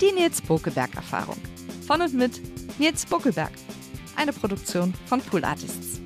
[0.00, 1.38] Die Nils Bokeberg Erfahrung.
[1.86, 2.40] Von und mit
[2.78, 3.52] Nils Buckelberg.
[4.14, 6.00] Eine Produktion von Pool Artists.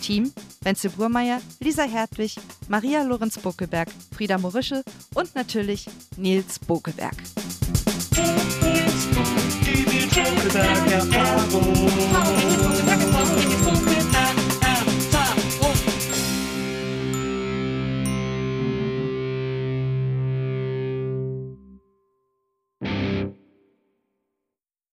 [0.00, 0.30] Team
[0.64, 2.36] Wenzel Burmeier, Lisa Hertwig,
[2.68, 4.82] Maria Lorenz Buckelberg, Frieda Morische
[5.14, 5.86] und natürlich
[6.16, 6.58] Nils
[10.14, 10.98] Tudo daqui a
[11.50, 12.53] pouco.